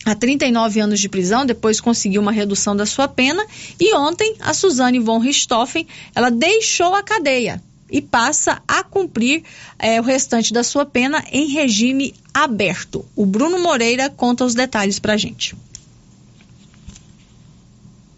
a 0.05 0.14
39 0.14 0.80
anos 0.80 1.00
de 1.00 1.09
prisão, 1.09 1.46
depois 1.46 1.80
conseguiu 1.80 2.20
uma 2.20 2.32
redução 2.32 2.74
da 2.74 2.86
sua 2.86 3.07
pena. 3.09 3.44
E 3.78 3.94
ontem, 3.94 4.36
a 4.40 4.53
Suzane 4.53 4.98
von 4.98 5.18
Richthofen, 5.18 5.86
ela 6.14 6.30
deixou 6.30 6.94
a 6.94 7.03
cadeia 7.03 7.62
e 7.90 8.00
passa 8.00 8.62
a 8.66 8.82
cumprir 8.82 9.44
é, 9.78 10.00
o 10.00 10.05
restante 10.05 10.53
da 10.53 10.64
sua 10.64 10.86
pena 10.86 11.22
em 11.30 11.48
regime 11.48 12.14
aberto. 12.32 13.05
O 13.14 13.26
Bruno 13.26 13.59
Moreira 13.59 14.09
conta 14.09 14.44
os 14.44 14.55
detalhes 14.55 14.98
para 14.98 15.16
gente. 15.16 15.55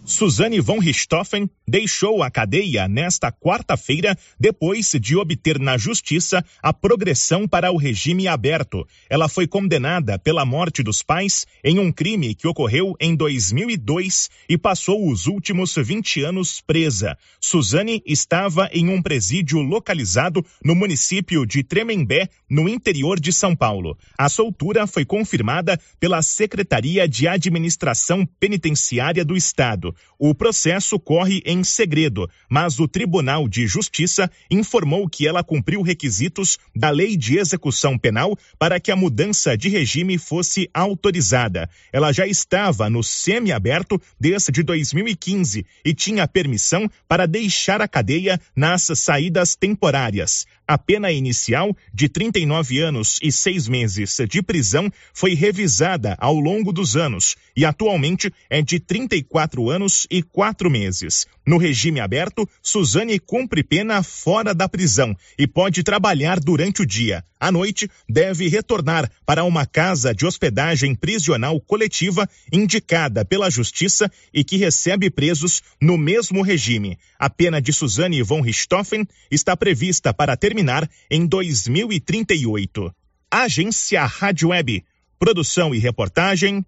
Suzane 0.07 0.61
von 0.61 0.78
Richthofen 0.80 1.48
deixou 1.66 2.22
a 2.22 2.30
cadeia 2.30 2.86
nesta 2.86 3.32
quarta-feira 3.32 4.14
depois 4.38 4.92
de 5.00 5.16
obter 5.16 5.59
na 5.59 5.78
justiça 5.78 6.44
a 6.62 6.74
progressão 6.74 7.48
para 7.48 7.72
o 7.72 7.78
regime 7.78 8.28
aberto. 8.28 8.86
Ela 9.09 9.30
foi 9.30 9.46
condenada 9.46 10.18
pela 10.18 10.44
morte 10.44 10.82
dos 10.82 11.02
pais 11.02 11.46
em 11.64 11.78
um 11.78 11.90
crime 11.90 12.34
que 12.34 12.46
ocorreu 12.46 12.94
em 13.00 13.16
2002 13.16 14.28
e 14.46 14.59
passou 14.59 15.11
os 15.11 15.26
últimos 15.26 15.74
20 15.74 16.22
anos 16.22 16.61
presa. 16.61 17.16
Suzane 17.40 18.02
estava 18.05 18.68
em 18.74 18.90
um 18.90 19.00
presídio 19.00 19.61
localizado 19.61 20.44
no 20.62 20.74
município 20.74 21.46
de 21.46 21.62
Tremembé, 21.62 22.28
no 22.50 22.68
interior 22.68 23.18
de 23.18 23.32
São 23.32 23.57
Paulo. 23.57 23.96
A 24.18 24.28
soltura 24.28 24.86
foi 24.86 25.07
confirmada 25.07 25.80
pela 25.98 26.20
Secretaria 26.20 27.09
de 27.09 27.26
Administração 27.26 28.26
Penitenciária 28.38 29.24
do 29.24 29.34
Estado. 29.34 29.93
O 30.18 30.34
processo 30.34 30.99
corre 30.99 31.42
em 31.45 31.62
segredo, 31.64 32.28
mas 32.49 32.78
o 32.78 32.88
Tribunal 32.88 33.49
de 33.49 33.66
Justiça 33.66 34.30
informou 34.51 35.09
que 35.09 35.26
ela 35.26 35.42
cumpriu 35.42 35.82
requisitos 35.82 36.59
da 36.74 36.90
Lei 36.90 37.16
de 37.16 37.38
Execução 37.38 37.99
Penal 37.99 38.36
para 38.59 38.78
que 38.80 38.90
a 38.90 38.97
mudança 38.97 39.57
de 39.57 39.68
regime 39.68 40.18
fosse 40.18 40.68
autorizada. 40.72 41.68
Ela 41.92 42.12
já 42.12 42.26
estava 42.26 42.88
no 42.88 43.03
semiaberto 43.03 44.01
desde 44.18 44.62
2015 44.62 45.66
e 45.84 45.95
tinha 45.95 46.28
permissão 46.28 46.90
para 47.09 47.26
deixar 47.26 47.80
a 47.80 47.88
cadeia 47.88 48.40
nas 48.57 48.88
saídas 48.95 49.57
temporárias. 49.57 50.47
A 50.66 50.78
pena 50.78 51.12
inicial, 51.12 51.76
de 51.92 52.08
39 52.08 52.80
anos 52.80 53.18
e 53.22 53.30
seis 53.30 53.68
meses 53.68 54.16
de 54.26 54.42
prisão, 54.42 54.90
foi 55.12 55.34
revisada 55.34 56.16
ao 56.18 56.34
longo 56.40 56.72
dos 56.72 56.96
anos 56.96 57.36
e 57.54 57.66
atualmente 57.66 58.32
é 58.48 58.62
de 58.62 58.80
34 58.80 59.68
anos 59.68 60.06
e 60.10 60.22
quatro 60.22 60.70
meses. 60.70 61.26
No 61.47 61.59
regime 61.59 62.01
aberto, 62.01 62.49
Suzane 62.62 63.18
cumpre 63.18 63.62
pena 63.62 64.03
fora 64.03 64.55
da 64.55 64.66
prisão 64.66 65.14
e 65.38 65.47
pode 65.47 65.82
trabalhar 65.82 66.40
durante 66.40 66.80
o 66.80 66.86
dia. 66.86 67.22
À 67.38 67.53
noite, 67.53 67.90
deve 68.09 68.49
retornar 68.49 69.11
para 69.26 69.45
uma 69.45 69.66
casa 69.66 70.14
de 70.14 70.24
hospedagem 70.24 70.95
prisional 70.95 71.61
coletiva 71.61 72.26
indicada 72.51 73.26
pela 73.26 73.51
Justiça 73.51 74.11
e 74.32 74.42
que 74.42 74.57
recebe 74.57 75.11
presos 75.11 75.62
no 75.80 75.99
mesmo 75.99 76.40
regime. 76.40 76.99
A 77.18 77.28
pena 77.28 77.61
de 77.61 77.74
Suzane 77.74 78.22
von 78.22 78.40
Richthofen 78.40 79.07
está 79.30 79.55
prevista 79.55 80.14
para 80.14 80.38
terminar 80.38 80.88
em 81.11 81.26
2038. 81.26 82.90
Agência 83.30 84.03
Rádio 84.07 84.49
Web. 84.49 84.82
Produção 85.18 85.74
e 85.74 85.78
reportagem, 85.78 86.64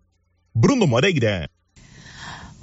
Bruno 0.54 0.86
Moreira. 0.86 1.48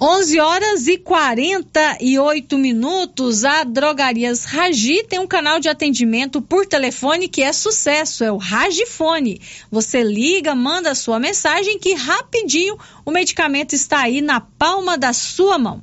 11 0.06 0.38
horas 0.42 0.88
e 0.90 0.98
48 0.98 2.58
minutos. 2.58 3.46
A 3.46 3.64
Drogarias 3.64 4.44
Ragi 4.44 5.02
tem 5.08 5.18
um 5.18 5.26
canal 5.26 5.62
de 5.62 5.70
atendimento 5.70 6.42
por 6.42 6.66
telefone 6.66 7.30
que 7.30 7.42
é 7.42 7.54
sucesso, 7.54 8.22
é 8.22 8.30
o 8.30 8.36
Ragifone. 8.36 9.40
Você 9.72 10.04
liga, 10.04 10.54
manda 10.54 10.92
a 10.92 10.96
sua 10.96 11.22
mensagem 11.22 11.80
que 11.80 11.94
rapidinho 11.94 12.78
o 13.06 13.12
medicamento 13.12 13.76
está 13.76 14.02
aí 14.02 14.20
na 14.20 14.42
palma 14.42 14.98
da 14.98 15.14
sua 15.14 15.58
mão. 15.58 15.82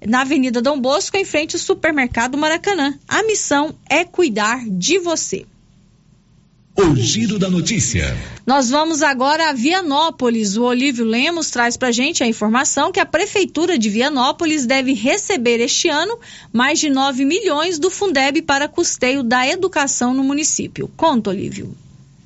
na 0.06 0.20
Avenida 0.20 0.60
Dom 0.60 0.78
Bosco, 0.80 1.16
em 1.16 1.24
frente 1.24 1.56
ao 1.56 1.60
Supermercado 1.60 2.36
Maracanã. 2.36 2.98
A 3.08 3.22
missão 3.22 3.74
é 3.88 4.04
cuidar 4.04 4.62
de 4.68 4.98
você. 4.98 5.46
O 6.76 6.96
Giro 6.96 7.38
da 7.38 7.48
Notícia. 7.48 8.16
Nós 8.44 8.68
vamos 8.68 9.00
agora 9.00 9.48
a 9.48 9.52
Vianópolis. 9.52 10.56
O 10.56 10.64
Olívio 10.64 11.04
Lemos 11.04 11.48
traz 11.48 11.76
para 11.76 11.92
gente 11.92 12.24
a 12.24 12.26
informação 12.26 12.90
que 12.90 12.98
a 12.98 13.06
Prefeitura 13.06 13.78
de 13.78 13.88
Vianópolis 13.88 14.66
deve 14.66 14.92
receber 14.92 15.60
este 15.60 15.88
ano 15.88 16.18
mais 16.52 16.80
de 16.80 16.90
9 16.90 17.24
milhões 17.24 17.78
do 17.78 17.90
Fundeb 17.90 18.42
para 18.42 18.66
custeio 18.66 19.22
da 19.22 19.46
educação 19.46 20.12
no 20.12 20.24
município. 20.24 20.90
Conta, 20.96 21.30
Olívio. 21.30 21.76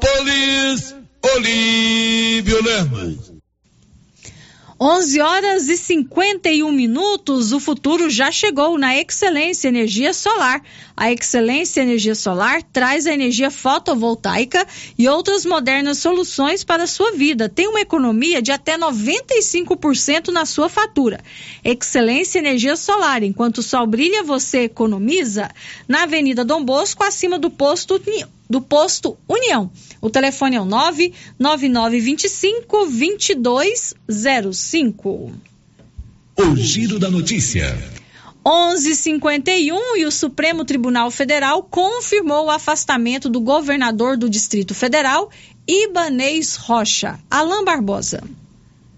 Olívio 1.34 2.62
Lemos. 2.62 3.35
11 4.78 5.20
horas 5.22 5.68
e 5.70 5.76
51 5.76 6.70
minutos. 6.70 7.50
O 7.52 7.58
futuro 7.58 8.10
já 8.10 8.30
chegou 8.30 8.76
na 8.76 8.94
Excelência 8.94 9.68
Energia 9.68 10.12
Solar. 10.12 10.62
A 10.94 11.10
Excelência 11.10 11.80
Energia 11.80 12.14
Solar 12.14 12.62
traz 12.62 13.06
a 13.06 13.12
energia 13.14 13.50
fotovoltaica 13.50 14.66
e 14.98 15.08
outras 15.08 15.46
modernas 15.46 15.96
soluções 15.96 16.62
para 16.62 16.82
a 16.82 16.86
sua 16.86 17.12
vida. 17.12 17.48
Tem 17.48 17.66
uma 17.66 17.80
economia 17.80 18.42
de 18.42 18.52
até 18.52 18.76
95% 18.76 20.28
na 20.28 20.44
sua 20.44 20.68
fatura. 20.68 21.20
Excelência 21.64 22.38
Energia 22.38 22.76
Solar. 22.76 23.22
Enquanto 23.22 23.58
o 23.58 23.62
sol 23.62 23.86
brilha, 23.86 24.22
você 24.22 24.64
economiza. 24.64 25.50
Na 25.88 26.02
Avenida 26.02 26.44
Dom 26.44 26.62
Bosco, 26.62 27.02
acima 27.02 27.38
do 27.38 27.48
posto 27.48 27.98
do 28.48 28.60
posto 28.60 29.16
União. 29.26 29.70
O 30.00 30.10
telefone 30.10 30.56
é 30.56 30.60
o 30.60 30.64
99925 30.64 32.86
2205. 32.86 35.32
O 36.38 36.56
Giro 36.56 36.98
da 36.98 37.10
Notícia. 37.10 37.76
11:51 38.44 39.96
e 39.96 40.04
o 40.04 40.12
Supremo 40.12 40.64
Tribunal 40.64 41.10
Federal 41.10 41.64
confirmou 41.64 42.44
o 42.44 42.50
afastamento 42.50 43.28
do 43.28 43.40
governador 43.40 44.16
do 44.16 44.30
Distrito 44.30 44.72
Federal, 44.72 45.30
Ibanês 45.66 46.54
Rocha. 46.54 47.18
Alain 47.28 47.64
Barbosa. 47.64 48.22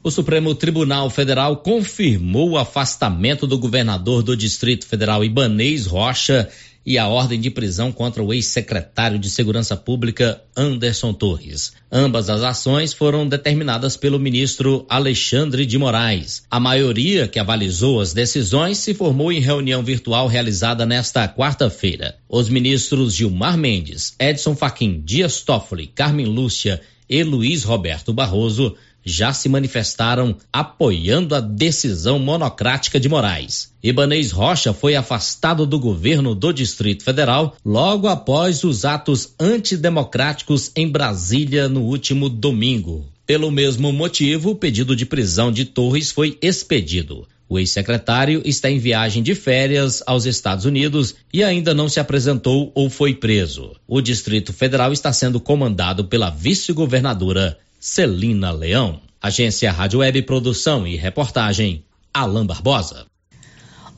O 0.02 0.10
Supremo 0.10 0.54
Tribunal 0.54 1.08
Federal 1.08 1.56
confirmou 1.56 2.50
o 2.50 2.58
afastamento 2.58 3.46
do 3.46 3.58
governador 3.58 4.22
do 4.22 4.36
Distrito 4.36 4.86
Federal, 4.86 5.24
Ibanês 5.24 5.86
Rocha, 5.86 6.50
e 6.88 6.96
a 6.96 7.06
ordem 7.06 7.38
de 7.38 7.50
prisão 7.50 7.92
contra 7.92 8.22
o 8.22 8.32
ex-secretário 8.32 9.18
de 9.18 9.28
Segurança 9.28 9.76
Pública, 9.76 10.42
Anderson 10.56 11.12
Torres. 11.12 11.74
Ambas 11.92 12.30
as 12.30 12.40
ações 12.40 12.94
foram 12.94 13.28
determinadas 13.28 13.94
pelo 13.94 14.18
ministro 14.18 14.86
Alexandre 14.88 15.66
de 15.66 15.76
Moraes. 15.76 16.44
A 16.50 16.58
maioria 16.58 17.28
que 17.28 17.38
avalizou 17.38 18.00
as 18.00 18.14
decisões 18.14 18.78
se 18.78 18.94
formou 18.94 19.30
em 19.30 19.38
reunião 19.38 19.82
virtual 19.82 20.28
realizada 20.28 20.86
nesta 20.86 21.28
quarta-feira. 21.28 22.16
Os 22.26 22.48
ministros 22.48 23.12
Gilmar 23.12 23.58
Mendes, 23.58 24.14
Edson 24.18 24.56
Fachin, 24.56 25.02
Dias 25.04 25.42
Toffoli, 25.42 25.88
Carmen 25.88 26.24
Lúcia 26.24 26.80
e 27.06 27.22
Luiz 27.22 27.64
Roberto 27.64 28.14
Barroso 28.14 28.74
já 29.04 29.32
se 29.32 29.48
manifestaram 29.48 30.36
apoiando 30.52 31.34
a 31.34 31.40
decisão 31.40 32.18
monocrática 32.18 33.00
de 33.00 33.08
Moraes. 33.08 33.72
Ibanês 33.82 34.30
Rocha 34.30 34.72
foi 34.72 34.94
afastado 34.96 35.66
do 35.66 35.78
governo 35.78 36.34
do 36.34 36.52
Distrito 36.52 37.04
Federal 37.04 37.56
logo 37.64 38.08
após 38.08 38.64
os 38.64 38.84
atos 38.84 39.34
antidemocráticos 39.38 40.70
em 40.76 40.88
Brasília 40.88 41.68
no 41.68 41.82
último 41.82 42.28
domingo. 42.28 43.06
Pelo 43.26 43.50
mesmo 43.50 43.92
motivo, 43.92 44.50
o 44.50 44.56
pedido 44.56 44.96
de 44.96 45.04
prisão 45.04 45.52
de 45.52 45.64
Torres 45.64 46.10
foi 46.10 46.38
expedido. 46.40 47.26
O 47.50 47.58
ex-secretário 47.58 48.42
está 48.44 48.70
em 48.70 48.78
viagem 48.78 49.22
de 49.22 49.34
férias 49.34 50.02
aos 50.06 50.26
Estados 50.26 50.66
Unidos 50.66 51.14
e 51.32 51.42
ainda 51.42 51.72
não 51.72 51.88
se 51.88 51.98
apresentou 51.98 52.70
ou 52.74 52.90
foi 52.90 53.14
preso. 53.14 53.72
O 53.86 54.02
Distrito 54.02 54.52
Federal 54.52 54.92
está 54.92 55.12
sendo 55.14 55.40
comandado 55.40 56.04
pela 56.04 56.28
vice-governadora 56.28 57.56
Celina 57.78 58.50
Leão. 58.50 59.00
Agência 59.20 59.70
Rádio 59.72 60.00
Web 60.00 60.22
Produção 60.22 60.86
e 60.86 60.96
Reportagem, 60.96 61.84
Alain 62.14 62.46
Barbosa. 62.46 63.06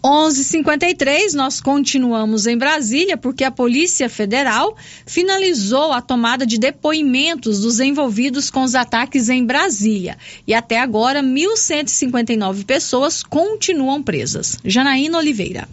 11:53 0.02 1.34
nós 1.34 1.60
continuamos 1.60 2.46
em 2.46 2.56
Brasília 2.56 3.18
porque 3.18 3.44
a 3.44 3.50
Polícia 3.50 4.08
Federal 4.08 4.74
finalizou 5.04 5.92
a 5.92 6.00
tomada 6.00 6.46
de 6.46 6.58
depoimentos 6.58 7.60
dos 7.60 7.80
envolvidos 7.80 8.48
com 8.48 8.62
os 8.62 8.74
ataques 8.74 9.28
em 9.28 9.44
Brasília 9.44 10.16
e 10.46 10.54
até 10.54 10.80
agora 10.80 11.22
1.159 11.22 12.64
pessoas 12.64 13.22
continuam 13.22 14.02
presas. 14.02 14.56
Janaína 14.64 15.18
Oliveira. 15.18 15.68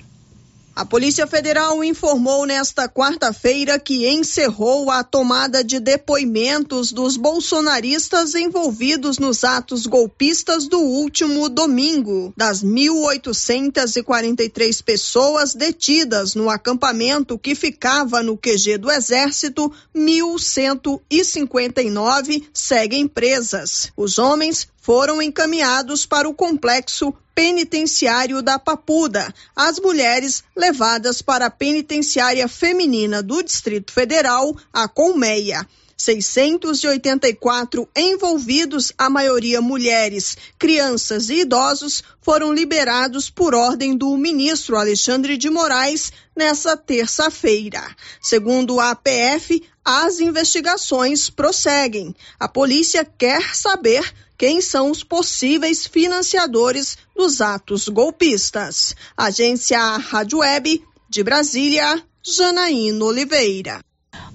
A 0.78 0.86
Polícia 0.86 1.25
Federal 1.25 1.84
informou 1.84 2.45
nesta 2.45 2.88
quarta-feira 2.88 3.80
que 3.80 4.07
encerrou 4.07 4.91
a 4.91 5.03
tomada 5.03 5.63
de 5.63 5.80
depoimentos 5.80 6.91
dos 6.91 7.17
bolsonaristas 7.17 8.36
envolvidos 8.36 9.17
nos 9.17 9.43
atos 9.43 9.88
golpistas 9.88 10.67
do 10.67 10.78
último 10.78 11.49
domingo. 11.49 12.32
Das 12.38 12.63
1.843 12.63 14.84
pessoas 14.84 15.55
detidas 15.55 16.36
no 16.36 16.47
acampamento 16.47 17.39
que 17.39 17.55
ficava 17.55 18.21
no 18.21 18.38
QG 18.38 18.78
do 18.78 18.91
Exército, 18.91 19.73
1.159 19.95 22.43
seguem 22.53 23.07
presas. 23.07 23.91
Os 23.97 24.19
homens 24.19 24.67
foram 24.88 25.21
encaminhados 25.21 26.05
para 26.05 26.29
o 26.29 26.33
complexo 26.33 27.13
penitenciário 27.35 28.41
da 28.41 28.57
Papuda. 28.57 29.35
As 29.53 29.81
mulheres 29.81 30.45
levadas 30.55 31.21
para 31.21 31.47
a 31.47 31.51
penitenciária 31.51 32.47
feminina 32.47 33.21
do 33.21 33.43
Distrito 33.43 33.91
Federal, 33.91 34.55
a 34.71 34.88
Colmeia. 34.88 35.67
684 35.97 37.89
envolvidos, 37.93 38.93
a 38.97 39.09
maioria 39.09 39.59
mulheres, 39.59 40.38
crianças 40.57 41.29
e 41.29 41.41
idosos, 41.41 42.01
foram 42.21 42.53
liberados 42.53 43.29
por 43.29 43.53
ordem 43.53 43.97
do 43.97 44.15
ministro 44.15 44.77
Alexandre 44.77 45.35
de 45.38 45.49
Moraes 45.49 46.13
nessa 46.33 46.77
terça-feira. 46.77 47.83
Segundo 48.21 48.79
a 48.79 48.91
APF, 48.91 49.61
as 49.83 50.21
investigações 50.21 51.29
prosseguem. 51.29 52.15
A 52.39 52.47
polícia 52.47 53.03
quer 53.03 53.55
saber 53.55 54.13
quem 54.38 54.61
são 54.61 54.91
os 54.91 55.03
possíveis 55.03 55.88
financiadores 55.88 56.97
dos 57.15 57.41
atos 57.41 57.88
golpistas. 57.88 58.95
Agência 59.15 59.79
Rádio 59.97 60.39
Web 60.39 60.83
de 61.09 61.23
Brasília, 61.23 62.03
Janaína 62.23 63.05
Oliveira. 63.05 63.86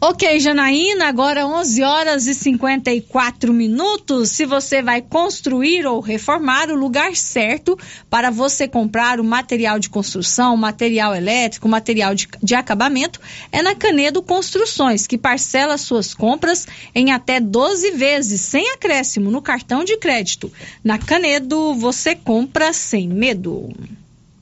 Ok, 0.05 0.41
Janaína, 0.41 1.07
agora 1.07 1.47
11 1.47 1.85
horas 1.85 2.27
e 2.27 2.35
54 2.35 3.53
minutos. 3.53 4.31
Se 4.31 4.45
você 4.45 4.83
vai 4.83 5.01
construir 5.01 5.87
ou 5.87 6.01
reformar, 6.01 6.71
o 6.71 6.75
lugar 6.75 7.15
certo 7.15 7.79
para 8.11 8.29
você 8.29 8.67
comprar 8.67 9.21
o 9.21 9.25
material 9.25 9.79
de 9.79 9.89
construção, 9.89 10.57
material 10.57 11.15
elétrico, 11.15 11.69
material 11.69 12.17
de, 12.17 12.27
de 12.43 12.53
acabamento 12.53 13.21
é 13.53 13.63
na 13.63 13.77
Canedo 13.77 14.21
Construções, 14.25 15.07
que 15.07 15.17
parcela 15.17 15.79
suas 15.79 16.13
compras 16.13 16.67
em 16.93 17.13
até 17.13 17.39
12 17.39 17.93
vezes, 17.93 18.41
sem 18.41 18.73
acréscimo, 18.73 19.31
no 19.31 19.41
cartão 19.41 19.85
de 19.85 19.97
crédito. 19.99 20.53
Na 20.83 20.99
Canedo, 20.99 21.75
você 21.75 22.17
compra 22.17 22.73
sem 22.73 23.07
medo. 23.07 23.73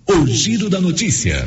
O 0.07 0.27
Giro 0.27 0.71
da 0.71 0.81
Notícia. 0.81 1.47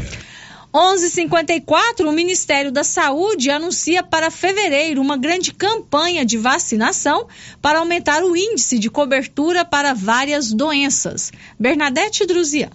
11:54 0.73 2.07
o 2.07 2.11
Ministério 2.11 2.71
da 2.71 2.83
Saúde 2.83 3.51
anuncia 3.51 4.01
para 4.01 4.31
fevereiro 4.31 4.99
uma 4.99 5.15
grande 5.15 5.53
campanha 5.53 6.25
de 6.25 6.35
vacinação 6.35 7.27
para 7.61 7.77
aumentar 7.77 8.23
o 8.23 8.35
índice 8.35 8.79
de 8.79 8.89
cobertura 8.89 9.63
para 9.63 9.93
várias 9.93 10.51
doenças. 10.51 11.31
Bernadette 11.59 12.25
Druzian. 12.25 12.71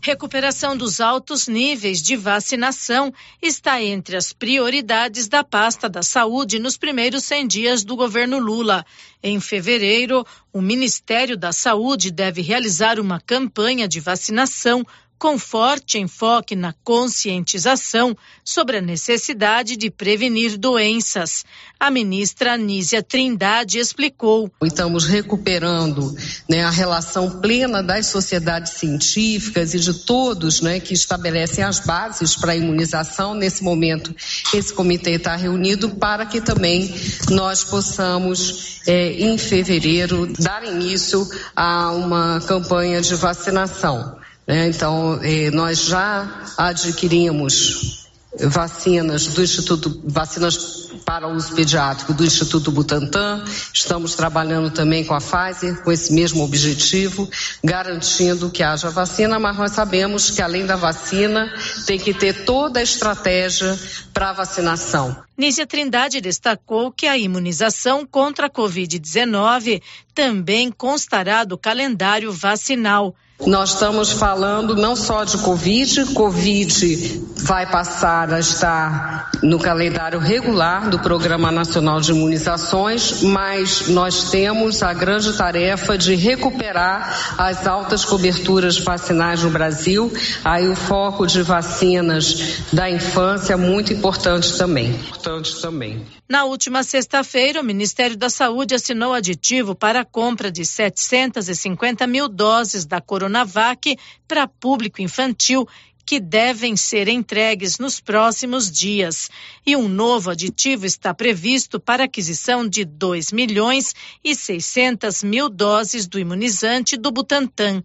Recuperação 0.00 0.76
dos 0.76 1.00
altos 1.00 1.48
níveis 1.48 2.02
de 2.02 2.14
vacinação 2.14 3.12
está 3.40 3.82
entre 3.82 4.16
as 4.16 4.34
prioridades 4.34 5.28
da 5.28 5.42
pasta 5.42 5.88
da 5.88 6.02
saúde 6.02 6.58
nos 6.58 6.76
primeiros 6.76 7.24
100 7.24 7.46
dias 7.46 7.84
do 7.84 7.96
governo 7.96 8.38
Lula. 8.38 8.84
Em 9.22 9.40
fevereiro, 9.40 10.26
o 10.52 10.60
Ministério 10.60 11.38
da 11.38 11.52
Saúde 11.52 12.10
deve 12.10 12.42
realizar 12.42 13.00
uma 13.00 13.18
campanha 13.18 13.88
de 13.88 13.98
vacinação 13.98 14.86
com 15.18 15.38
forte 15.38 15.98
enfoque 15.98 16.54
na 16.54 16.74
conscientização 16.84 18.16
sobre 18.44 18.78
a 18.78 18.80
necessidade 18.80 19.76
de 19.76 19.90
prevenir 19.90 20.58
doenças. 20.58 21.44
A 21.78 21.90
ministra 21.90 22.54
Anísia 22.54 23.02
Trindade 23.02 23.78
explicou. 23.78 24.50
Estamos 24.62 25.04
recuperando 25.06 26.14
né, 26.48 26.62
a 26.64 26.70
relação 26.70 27.40
plena 27.40 27.82
das 27.82 28.06
sociedades 28.06 28.72
científicas 28.74 29.74
e 29.74 29.78
de 29.78 29.94
todos 30.04 30.60
né, 30.60 30.80
que 30.80 30.94
estabelecem 30.94 31.64
as 31.64 31.80
bases 31.80 32.36
para 32.36 32.52
a 32.52 32.56
imunização. 32.56 33.34
Nesse 33.34 33.62
momento, 33.62 34.14
esse 34.52 34.72
comitê 34.72 35.12
está 35.12 35.36
reunido 35.36 35.90
para 35.90 36.26
que 36.26 36.40
também 36.40 36.94
nós 37.30 37.64
possamos, 37.64 38.80
é, 38.86 39.12
em 39.12 39.36
fevereiro, 39.38 40.32
dar 40.38 40.64
início 40.64 41.26
a 41.54 41.92
uma 41.92 42.40
campanha 42.40 43.00
de 43.00 43.14
vacinação. 43.14 44.23
Né? 44.46 44.68
Então, 44.68 45.18
eh, 45.22 45.50
nós 45.50 45.84
já 45.86 46.44
adquirimos 46.56 48.04
vacinas 48.40 49.28
do 49.28 49.42
Instituto, 49.42 50.02
vacinas 50.04 50.84
para 51.04 51.28
uso 51.28 51.54
pediátrico 51.54 52.12
do 52.12 52.24
Instituto 52.24 52.70
Butantan. 52.72 53.44
Estamos 53.72 54.14
trabalhando 54.14 54.70
também 54.70 55.04
com 55.04 55.14
a 55.14 55.20
Pfizer 55.20 55.82
com 55.82 55.92
esse 55.92 56.12
mesmo 56.12 56.42
objetivo, 56.42 57.28
garantindo 57.62 58.50
que 58.50 58.62
haja 58.62 58.90
vacina, 58.90 59.38
mas 59.38 59.56
nós 59.56 59.72
sabemos 59.72 60.30
que 60.30 60.42
além 60.42 60.66
da 60.66 60.76
vacina 60.76 61.52
tem 61.86 61.98
que 61.98 62.12
ter 62.12 62.44
toda 62.44 62.80
a 62.80 62.82
estratégia 62.82 63.78
para 64.12 64.32
vacinação. 64.32 65.16
Nícia 65.36 65.66
Trindade 65.66 66.20
destacou 66.20 66.90
que 66.90 67.06
a 67.06 67.18
imunização 67.18 68.06
contra 68.06 68.46
a 68.46 68.50
Covid-19 68.50 69.82
também 70.14 70.70
constará 70.70 71.44
do 71.44 71.58
calendário 71.58 72.32
vacinal. 72.32 73.14
Nós 73.40 73.70
estamos 73.74 74.10
falando 74.12 74.76
não 74.76 74.94
só 74.94 75.24
de 75.24 75.36
Covid, 75.38 76.06
Covid 76.14 77.22
vai 77.36 77.66
passar 77.66 78.32
a 78.32 78.38
estar 78.38 79.30
no 79.42 79.58
calendário 79.58 80.18
regular 80.18 80.88
do 80.88 80.98
Programa 80.98 81.50
Nacional 81.50 82.00
de 82.00 82.12
Imunizações, 82.12 83.22
mas 83.22 83.88
nós 83.88 84.30
temos 84.30 84.82
a 84.82 84.94
grande 84.94 85.36
tarefa 85.36 85.98
de 85.98 86.14
recuperar 86.14 87.34
as 87.36 87.66
altas 87.66 88.04
coberturas 88.04 88.78
vacinais 88.78 89.42
no 89.42 89.50
Brasil. 89.50 90.10
Aí 90.42 90.66
o 90.66 90.76
foco 90.76 91.26
de 91.26 91.42
vacinas 91.42 92.62
da 92.72 92.88
infância 92.88 93.52
é 93.52 93.56
muito 93.56 93.92
importante 93.92 94.56
também. 94.56 94.90
Importante 94.90 95.60
também. 95.60 96.06
Na 96.26 96.44
última 96.44 96.82
sexta-feira, 96.82 97.60
o 97.60 97.64
Ministério 97.64 98.16
da 98.16 98.30
Saúde 98.30 98.74
assinou 98.74 99.12
aditivo 99.12 99.74
para 99.74 100.00
a 100.00 100.04
compra 100.04 100.50
de 100.50 100.64
750 100.64 102.06
mil 102.06 102.28
doses 102.28 102.86
da 102.86 102.98
Coronavac 102.98 103.98
para 104.26 104.48
público 104.48 105.02
infantil 105.02 105.68
que 106.06 106.18
devem 106.18 106.76
ser 106.76 107.08
entregues 107.08 107.78
nos 107.78 108.00
próximos 108.00 108.70
dias. 108.70 109.30
E 109.66 109.76
um 109.76 109.86
novo 109.86 110.30
aditivo 110.30 110.86
está 110.86 111.12
previsto 111.12 111.78
para 111.78 112.04
aquisição 112.04 112.66
de 112.66 112.86
2 112.86 113.30
milhões 113.30 113.94
e 114.22 114.34
600 114.34 115.22
mil 115.22 115.50
doses 115.50 116.06
do 116.06 116.18
imunizante 116.18 116.96
do 116.96 117.10
Butantan. 117.12 117.82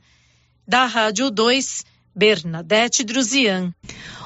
Da 0.66 0.86
Rádio 0.86 1.30
2, 1.30 1.84
Bernadette 2.16 3.04
Druzian. 3.04 3.74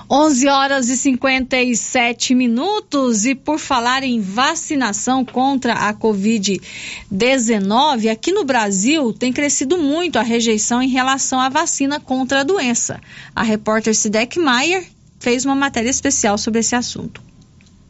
11 0.10 0.48
horas 0.48 0.90
e 0.90 0.98
57 0.98 2.34
minutos. 2.36 3.26
E 3.26 3.34
por 3.36 3.60
falar 3.60 4.04
em 4.04 4.20
vacinação 4.20 5.24
contra 5.24 5.74
a 5.74 5.94
Covid-19, 5.94 8.12
aqui 8.12 8.32
no 8.32 8.44
Brasil 8.44 9.14
tem 9.14 9.32
crescido 9.32 9.78
muito 9.78 10.18
a 10.20 10.24
rejeição 10.24 10.82
em 10.82 10.90
relação 10.90 11.40
à 11.40 11.48
vacina 11.50 12.00
contra 12.00 12.42
a 12.42 12.44
doença. 12.44 13.00
A 13.36 13.44
repórter 13.44 13.96
Sidek 13.96 14.40
Maier 14.40 14.86
fez 15.20 15.46
uma 15.46 15.56
matéria 15.56 15.90
especial 15.90 16.38
sobre 16.38 16.60
esse 16.60 16.76
assunto. 16.76 17.22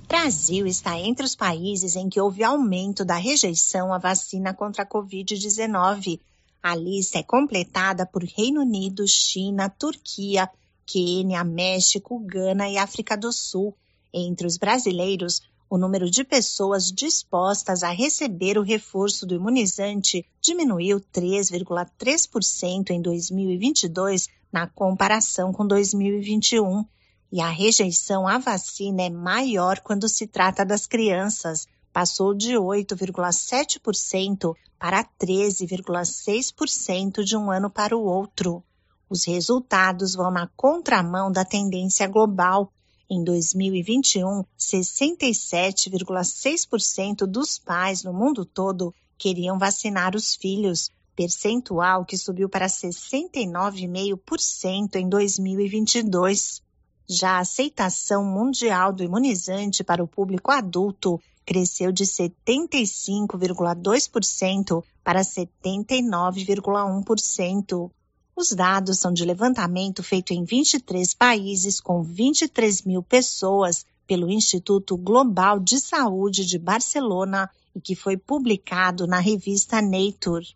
Brasil 0.08 0.68
está 0.68 1.00
entre 1.00 1.26
os 1.26 1.36
países 1.36 1.96
em 1.96 2.08
que 2.08 2.22
houve 2.22 2.44
aumento 2.44 3.04
da 3.04 3.16
rejeição 3.16 3.92
à 3.92 3.98
vacina 3.98 4.54
contra 4.54 4.84
a 4.84 4.86
Covid-19. 4.86 6.20
A 6.62 6.76
lista 6.76 7.18
é 7.18 7.24
completada 7.24 8.06
por 8.06 8.24
Reino 8.24 8.62
Unido, 8.62 9.08
China, 9.08 9.68
Turquia, 9.70 10.48
Quênia, 10.86 11.44
México, 11.44 12.20
Gana 12.20 12.70
e 12.70 12.78
África 12.78 13.18
do 13.18 13.32
Sul. 13.32 13.76
Entre 14.14 14.46
os 14.46 14.58
brasileiros, 14.58 15.42
o 15.74 15.78
número 15.78 16.10
de 16.10 16.24
pessoas 16.24 16.92
dispostas 16.92 17.82
a 17.82 17.90
receber 17.90 18.60
o 18.60 18.62
reforço 18.62 19.26
do 19.26 19.34
imunizante 19.34 20.24
diminuiu 20.40 21.00
3,3% 21.00 22.92
em 22.92 23.02
2022 23.02 24.30
na 24.52 24.68
comparação 24.68 25.52
com 25.52 25.66
2021. 25.66 26.86
E 27.32 27.42
a 27.42 27.50
rejeição 27.50 28.28
à 28.28 28.38
vacina 28.38 29.02
é 29.02 29.10
maior 29.10 29.80
quando 29.80 30.08
se 30.08 30.28
trata 30.28 30.64
das 30.64 30.86
crianças. 30.86 31.68
Passou 31.92 32.36
de 32.36 32.54
8,7% 32.54 34.54
para 34.78 35.04
13,6% 35.04 37.24
de 37.24 37.36
um 37.36 37.50
ano 37.50 37.72
para 37.72 37.98
o 37.98 38.04
outro. 38.04 38.64
Os 39.10 39.26
resultados 39.26 40.14
vão 40.16 40.32
na 40.32 40.48
contramão 40.56 41.30
da 41.32 41.46
tendência 41.46 42.08
global. 42.08 42.72
Em 43.10 43.22
2021, 43.24 44.44
67,6% 44.58 47.26
dos 47.26 47.60
pais 47.60 48.04
no 48.04 48.14
mundo 48.14 48.46
todo 48.46 48.94
queriam 49.18 49.60
vacinar 49.60 50.16
os 50.16 50.36
filhos, 50.36 50.90
percentual 51.16 52.06
que 52.06 52.18
subiu 52.18 52.50
para 52.50 52.68
69,5% 52.68 54.96
em 54.96 55.08
2022. 55.08 56.64
Já 57.08 57.32
a 57.32 57.40
aceitação 57.40 58.26
mundial 58.26 58.94
do 58.94 59.04
imunizante 59.04 59.84
para 59.84 60.04
o 60.04 60.08
público 60.08 60.52
adulto 60.52 61.20
cresceu 61.46 61.92
de 61.92 62.06
75,2% 62.06 64.84
para 65.04 65.22
79,1%. 65.22 67.92
Os 68.36 68.50
dados 68.50 68.98
são 68.98 69.14
de 69.14 69.24
levantamento 69.24 70.02
feito 70.02 70.34
em 70.34 70.44
23 70.44 71.14
países 71.14 71.80
com 71.80 72.02
23 72.02 72.82
mil 72.82 73.04
pessoas 73.04 73.86
pelo 74.08 74.30
Instituto 74.30 74.98
Global 74.98 75.60
de 75.60 75.80
Saúde 75.80 76.46
de 76.46 76.58
Barcelona 76.58 77.50
e 77.76 77.80
que 77.80 77.96
foi 77.96 78.18
publicado 78.18 79.06
na 79.06 79.20
revista 79.20 79.82
Nature. 79.82 80.48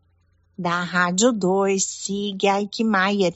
Da 0.57 0.81
Rádio 0.81 1.31
2, 1.31 1.83
siga 1.83 2.59
Eichmeier. 2.59 3.35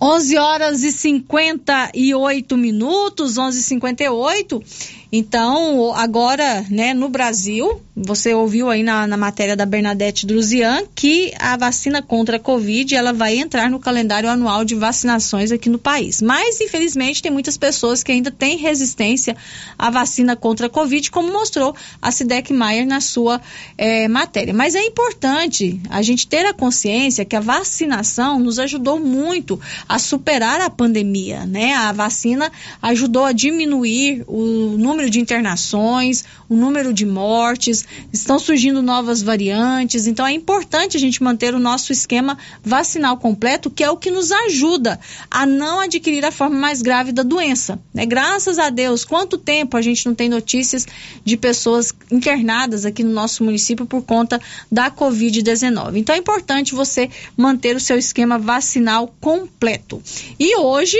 11 0.00 0.36
horas 0.36 0.82
e 0.82 0.92
58 0.92 2.56
minutos, 2.56 3.38
11:58 3.38 5.05
Então, 5.10 5.94
agora, 5.94 6.64
né, 6.68 6.92
no 6.92 7.08
Brasil, 7.08 7.80
você 7.96 8.34
ouviu 8.34 8.68
aí 8.68 8.82
na, 8.82 9.06
na 9.06 9.16
matéria 9.16 9.56
da 9.56 9.64
Bernadette 9.64 10.26
Druzian 10.26 10.82
que 10.94 11.32
a 11.38 11.56
vacina 11.56 12.02
contra 12.02 12.36
a 12.36 12.40
Covid 12.40 12.94
ela 12.94 13.12
vai 13.12 13.38
entrar 13.38 13.70
no 13.70 13.78
calendário 13.78 14.28
anual 14.28 14.64
de 14.64 14.74
vacinações 14.74 15.52
aqui 15.52 15.70
no 15.70 15.78
país. 15.78 16.20
Mas, 16.20 16.60
infelizmente, 16.60 17.22
tem 17.22 17.30
muitas 17.30 17.56
pessoas 17.56 18.02
que 18.02 18.12
ainda 18.12 18.30
têm 18.30 18.58
resistência 18.58 19.36
à 19.78 19.88
vacina 19.90 20.36
contra 20.36 20.66
a 20.66 20.70
Covid, 20.70 21.10
como 21.10 21.32
mostrou 21.32 21.74
a 22.02 22.10
Sidek 22.10 22.52
Maier 22.52 22.86
na 22.86 23.00
sua 23.00 23.40
eh, 23.78 24.08
matéria. 24.08 24.52
Mas 24.52 24.74
é 24.74 24.84
importante 24.84 25.80
a 25.88 26.02
gente 26.02 26.26
ter 26.26 26.44
a 26.44 26.52
consciência 26.52 27.24
que 27.24 27.36
a 27.36 27.40
vacinação 27.40 28.38
nos 28.38 28.58
ajudou 28.58 28.98
muito 28.98 29.58
a 29.88 29.98
superar 29.98 30.60
a 30.60 30.68
pandemia, 30.68 31.46
né? 31.46 31.72
A 31.74 31.92
vacina 31.92 32.50
ajudou 32.82 33.24
a 33.24 33.32
diminuir 33.32 34.24
o 34.26 34.76
número 34.76 34.95
de 35.10 35.20
internações, 35.20 36.24
o 36.48 36.56
número 36.56 36.92
de 36.92 37.04
mortes, 37.04 37.84
estão 38.12 38.38
surgindo 38.38 38.80
novas 38.82 39.22
variantes, 39.22 40.06
então 40.06 40.26
é 40.26 40.32
importante 40.32 40.96
a 40.96 41.00
gente 41.00 41.22
manter 41.22 41.54
o 41.54 41.58
nosso 41.58 41.92
esquema 41.92 42.38
vacinal 42.64 43.18
completo, 43.18 43.70
que 43.70 43.84
é 43.84 43.90
o 43.90 43.96
que 43.96 44.10
nos 44.10 44.32
ajuda 44.32 44.98
a 45.30 45.44
não 45.44 45.80
adquirir 45.80 46.24
a 46.24 46.32
forma 46.32 46.56
mais 46.56 46.80
grave 46.80 47.12
da 47.12 47.22
doença. 47.22 47.78
Né? 47.92 48.06
Graças 48.06 48.58
a 48.58 48.70
Deus, 48.70 49.04
quanto 49.04 49.36
tempo 49.36 49.76
a 49.76 49.82
gente 49.82 50.06
não 50.06 50.14
tem 50.14 50.28
notícias 50.28 50.86
de 51.24 51.36
pessoas 51.36 51.92
internadas 52.10 52.86
aqui 52.86 53.04
no 53.04 53.12
nosso 53.12 53.44
município 53.44 53.84
por 53.84 54.02
conta 54.02 54.40
da 54.72 54.90
Covid-19. 54.90 55.96
Então 55.96 56.14
é 56.14 56.18
importante 56.18 56.74
você 56.74 57.10
manter 57.36 57.76
o 57.76 57.80
seu 57.80 57.98
esquema 57.98 58.38
vacinal 58.38 59.14
completo. 59.20 60.02
E 60.38 60.56
hoje 60.56 60.96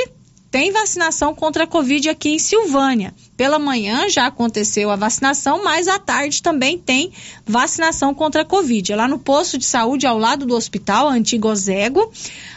tem 0.57 0.73
vacinação 0.73 1.35
contra 1.35 1.65
a 1.65 1.67
Covid 1.67 2.09
aqui 2.09 2.31
em 2.31 2.39
Silvânia. 2.39 3.13
Pela 3.37 3.59
manhã 3.59 4.09
já 4.09 4.25
aconteceu 4.25 4.91
a 4.91 4.97
vacinação, 4.97 5.63
mas 5.63 5.87
à 5.87 5.99
tarde 5.99 6.43
também 6.43 6.79
tem 6.79 7.13
vacinação 7.45 8.15
contra 8.15 8.41
a 8.41 8.45
Covid. 8.45 8.91
É 8.91 8.97
lá 8.97 9.07
no 9.07 9.19
posto 9.19 9.59
de 9.59 9.67
saúde 9.67 10.07
ao 10.07 10.17
lado 10.17 10.47
do 10.47 10.55
hospital, 10.55 11.11
antigo 11.11 11.47
Ozego. 11.47 12.11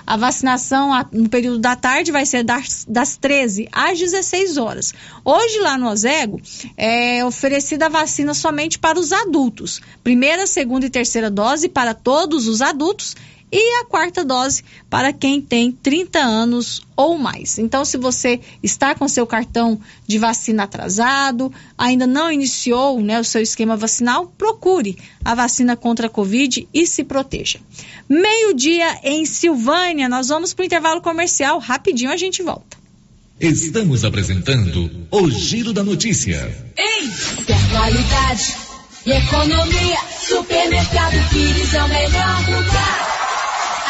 A 0.08 0.16
vacinação 0.16 0.92
no 1.12 1.28
período 1.28 1.60
da 1.60 1.76
tarde 1.76 2.10
vai 2.10 2.26
ser 2.26 2.42
das, 2.42 2.86
das 2.88 3.18
13 3.18 3.68
às 3.70 4.00
16 4.00 4.56
horas. 4.56 4.94
Hoje, 5.26 5.60
lá 5.60 5.78
no 5.78 5.90
Ozego, 5.90 6.42
é 6.78 7.26
oferecida 7.26 7.88
a 7.88 7.90
vacina 7.90 8.34
somente 8.34 8.80
para 8.80 8.98
os 8.98 9.12
adultos. 9.12 9.82
Primeira, 10.02 10.48
segunda 10.48 10.86
e 10.86 10.90
terceira 10.90 11.30
dose 11.30 11.68
para 11.68 11.94
todos 11.94 12.48
os 12.48 12.62
adultos 12.62 13.18
e 13.52 13.82
a 13.82 13.86
quarta 13.86 14.24
dose 14.24 14.64
para 14.90 15.12
quem 15.12 15.42
tem 15.42 15.72
30 15.72 16.20
anos 16.20 16.82
ou 16.96 17.18
mais. 17.18 17.58
Então, 17.58 17.84
se 17.84 17.98
você 17.98 18.40
está 18.62 18.94
com 18.94 19.08
seu 19.08 19.26
cartão 19.26 19.80
de 20.08 20.18
vacina 20.18 20.64
atrasado, 20.64 21.52
ainda 21.78 22.06
não 22.06 22.32
iniciou 22.32 23.02
né, 23.02 23.20
o 23.20 23.24
seu 23.24 23.42
esquema 23.42 23.76
vacinal, 23.76 24.28
procure 24.38 24.98
a 25.24 25.34
vacina 25.34 25.76
contra 25.76 26.08
a 26.08 26.10
Covid 26.10 26.68
e 26.74 26.86
se 26.86 27.04
proteja. 27.04 27.60
Meio-dia 28.08 29.00
em 29.04 29.26
Silvânia, 29.26 30.10
nós 30.10 30.28
vamos 30.28 30.54
para 30.54 30.64
o 30.64 30.66
intervalo 30.66 31.02
comercial. 31.02 31.60
Rapidinho 31.60 32.12
a 32.12 32.18
gente 32.18 32.44
volta. 32.44 32.78
Estamos 33.40 34.04
apresentando 34.04 35.08
o 35.10 35.32
Giro 35.32 35.72
da 35.72 35.82
Notícia. 35.82 36.54
Ei, 36.78 37.10
qualidade 37.72 38.58
e 39.06 39.12
economia? 39.12 39.98
Supermercado 40.28 41.30
Pires 41.30 41.74
é 41.74 41.84
o 41.84 41.88
melhor 41.88 42.50
lugar. 42.50 43.29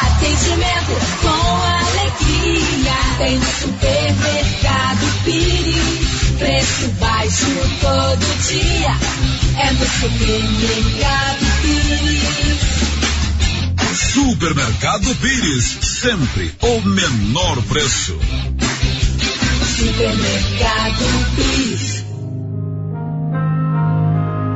Atendimento 0.02 0.94
com 1.20 1.62
alegria. 1.62 2.98
Tem 3.18 3.38
no 3.38 3.46
supermercado 3.46 5.06
Pires. 5.24 6.10
Preço 6.38 6.88
baixo 6.98 7.46
todo 7.80 8.26
dia. 8.48 8.96
É 9.58 9.72
no 9.72 9.86
supermercado 9.86 11.46
Pires. 11.62 12.90
Supermercado 14.12 15.14
Pires, 15.16 15.78
sempre 15.82 16.54
o 16.62 16.80
menor 16.80 17.62
preço. 17.62 18.18
Supermercado 19.76 21.04
Pires. 21.36 22.04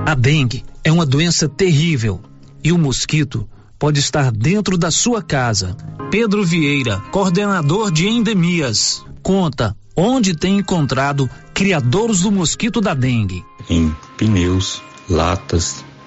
A 0.06 0.14
dengue 0.14 0.64
é 0.82 0.92
uma 0.92 1.06
doença 1.06 1.48
terrível 1.48 2.20
e 2.62 2.72
o 2.72 2.78
mosquito 2.78 3.48
pode 3.78 4.00
estar 4.00 4.30
dentro 4.30 4.76
da 4.76 4.90
sua 4.90 5.22
casa. 5.22 5.76
Pedro 6.10 6.44
Vieira, 6.44 7.00
coordenador 7.10 7.90
de 7.90 8.06
endemias, 8.06 9.04
conta 9.22 9.76
onde 9.96 10.36
tem 10.36 10.58
encontrado 10.58 11.28
criadouros 11.52 12.22
do 12.22 12.32
mosquito 12.32 12.80
da 12.80 12.94
dengue. 12.94 13.44
Em 13.68 13.94
pneus, 14.16 14.82
latas, 15.08 15.84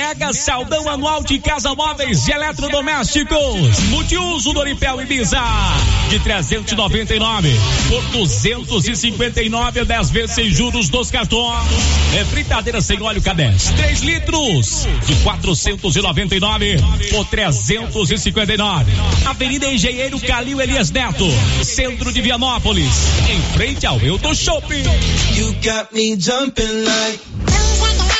Mega 0.00 0.32
Saldão 0.32 0.88
Anual 0.88 1.22
de 1.22 1.38
Casa 1.38 1.74
Móveis 1.74 2.26
e 2.26 2.32
Eletrodomésticos. 2.32 3.80
Multiuso 3.90 4.54
Doripel 4.54 5.02
Ibiza. 5.02 5.42
De 6.08 6.18
399 6.20 7.54
por 7.86 8.02
259 8.04 9.84
10 9.84 10.10
vezes 10.10 10.34
sem 10.34 10.50
juros 10.50 10.88
dos 10.88 11.10
cartões. 11.10 11.68
É 12.16 12.24
fritadeira 12.24 12.80
sem 12.80 13.02
óleo 13.02 13.20
K10. 13.20 13.76
3 13.76 14.00
litros. 14.00 14.88
De 15.06 15.14
499 15.16 16.78
por 17.10 17.26
359. 17.26 18.92
Avenida 19.26 19.66
Engenheiro 19.66 20.18
Calil 20.20 20.62
Elias 20.62 20.90
Neto. 20.90 21.26
Centro 21.62 22.10
de 22.10 22.22
Vianópolis. 22.22 22.94
Em 23.28 23.42
frente 23.52 23.84
ao 23.84 24.00
Euto 24.00 24.34
Shopping. 24.34 24.82
You 25.36 25.52
got 25.62 25.92
me 25.92 26.16
jumping 26.18 26.84
like 26.84 27.69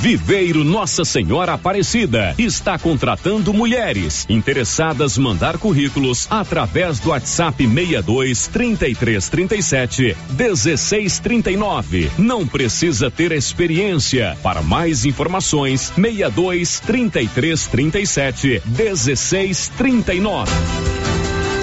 Viveiro 0.00 0.64
Nossa 0.64 1.04
Senhora 1.04 1.52
Aparecida 1.52 2.34
está 2.38 2.78
contratando 2.78 3.52
mulheres 3.52 4.24
interessadas 4.30 5.18
mandar 5.18 5.58
currículos 5.58 6.26
através 6.30 6.98
do 6.98 7.10
WhatsApp 7.10 7.62
62 7.68 8.46
33 8.46 9.28
37 9.28 10.16
16 10.30 11.18
39. 11.18 12.10
Não 12.16 12.46
precisa 12.46 13.10
ter 13.10 13.30
experiência. 13.30 14.38
Para 14.42 14.62
mais 14.62 15.04
informações, 15.04 15.92
62 15.94 16.80
33 16.80 17.66
37 17.66 18.62
16 18.64 19.68
39. 19.76 21.09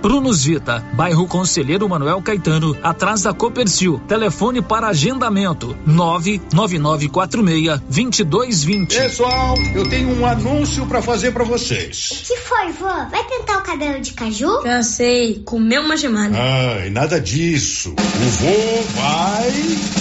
Brunos 0.00 0.44
Vita, 0.44 0.84
bairro 0.94 1.26
Conselheiro 1.26 1.88
Manuel 1.88 2.20
Caetano, 2.22 2.76
atrás 2.82 3.22
da 3.22 3.32
Copercil. 3.32 4.00
Telefone 4.06 4.60
para 4.62 4.88
agendamento: 4.88 5.76
99946 5.86 7.80
2220. 7.88 8.96
Pessoal, 8.96 9.54
eu 9.74 9.88
tenho 9.88 10.18
um 10.18 10.26
anúncio 10.26 10.86
para 10.86 11.00
fazer 11.02 11.32
para 11.32 11.44
vocês. 11.44 12.22
que 12.26 12.36
foi, 12.38 12.72
vó? 12.72 13.06
Vai 13.10 13.24
tentar 13.24 13.58
o 13.58 13.62
cabelo 13.62 14.00
de 14.00 14.12
caju? 14.12 14.62
Cansei, 14.62 15.42
comeu 15.44 15.82
uma 15.82 15.96
gemada. 15.96 16.36
Ai, 16.36 16.90
nada 16.90 17.20
disso. 17.20 17.94
O 17.94 18.28
vô 18.30 18.82
vai 18.94 19.50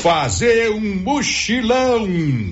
fazer 0.02 0.70
um 0.72 0.96
mochilão. 1.02 2.08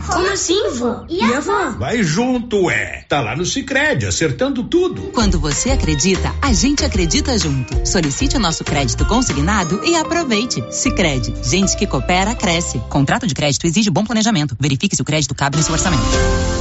Como 0.08 0.32
assim, 0.32 0.70
vô? 0.76 1.06
E 1.10 1.22
a 1.22 1.38
avó? 1.38 1.72
Vai 1.78 2.02
junto, 2.04 2.70
é. 2.70 3.04
Tá 3.08 3.22
lá 3.22 3.36
no 3.36 3.46
Sicredi 3.46 4.06
acertando 4.06 4.64
tudo. 4.64 5.12
Quando 5.14 5.40
você 5.40 5.70
acredita, 5.72 6.34
a 6.42 6.54
gente 6.54 6.84
acredita 6.86 7.31
junto. 7.38 7.86
Solicite 7.86 8.38
o 8.38 8.40
nosso 8.40 8.64
crédito 8.64 9.06
consignado 9.06 9.84
e 9.84 9.96
aproveite. 9.96 10.64
Sicredi, 10.72 11.34
gente 11.44 11.76
que 11.76 11.88
coopera 11.88 12.36
cresce. 12.36 12.80
Contrato 12.90 13.28
de 13.28 13.34
crédito 13.34 13.66
exige 13.66 13.90
bom 13.90 14.04
planejamento. 14.04 14.56
Verifique 14.60 14.96
se 14.96 15.02
o 15.02 15.06
crédito 15.06 15.36
cabe 15.36 15.58
no 15.58 15.64
seu 15.64 15.74
orçamento. 15.74 16.61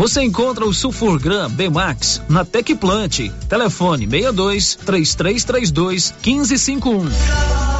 Você 0.00 0.22
encontra 0.22 0.64
o 0.64 0.72
Sulfurgram 0.72 1.50
B-Max 1.50 2.22
na 2.26 2.42
Tecplant. 2.42 3.28
Telefone 3.50 4.08
62 4.08 4.76
3332 4.76 6.14
1551. 6.24 7.79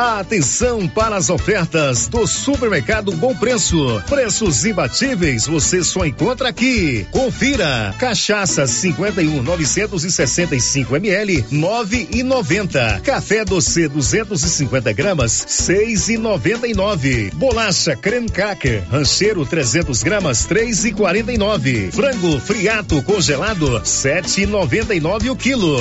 Atenção 0.00 0.88
para 0.88 1.16
as 1.16 1.28
ofertas 1.28 2.08
do 2.08 2.26
Supermercado 2.26 3.12
Bom 3.12 3.36
Preço. 3.36 4.02
Preços 4.08 4.64
imbatíveis 4.64 5.46
você 5.46 5.84
só 5.84 6.06
encontra 6.06 6.48
aqui. 6.48 7.06
Confira. 7.10 7.94
Cachaça 7.98 8.66
51 8.66 9.42
965 9.42 10.96
ml 10.96 11.42
9,90. 11.52 13.02
Café 13.02 13.44
doce 13.44 13.88
250 13.88 14.90
gramas 14.94 15.32
6,99. 15.46 17.34
Bolacha 17.34 17.94
creme 17.94 18.30
cracker 18.30 18.82
rancheiro 18.90 19.44
300 19.44 20.02
gramas 20.02 20.48
3,49. 20.48 21.92
Frango 21.92 22.40
friato 22.40 23.02
congelado 23.02 23.82
7,99 23.82 25.30
o 25.30 25.36
quilo. 25.36 25.76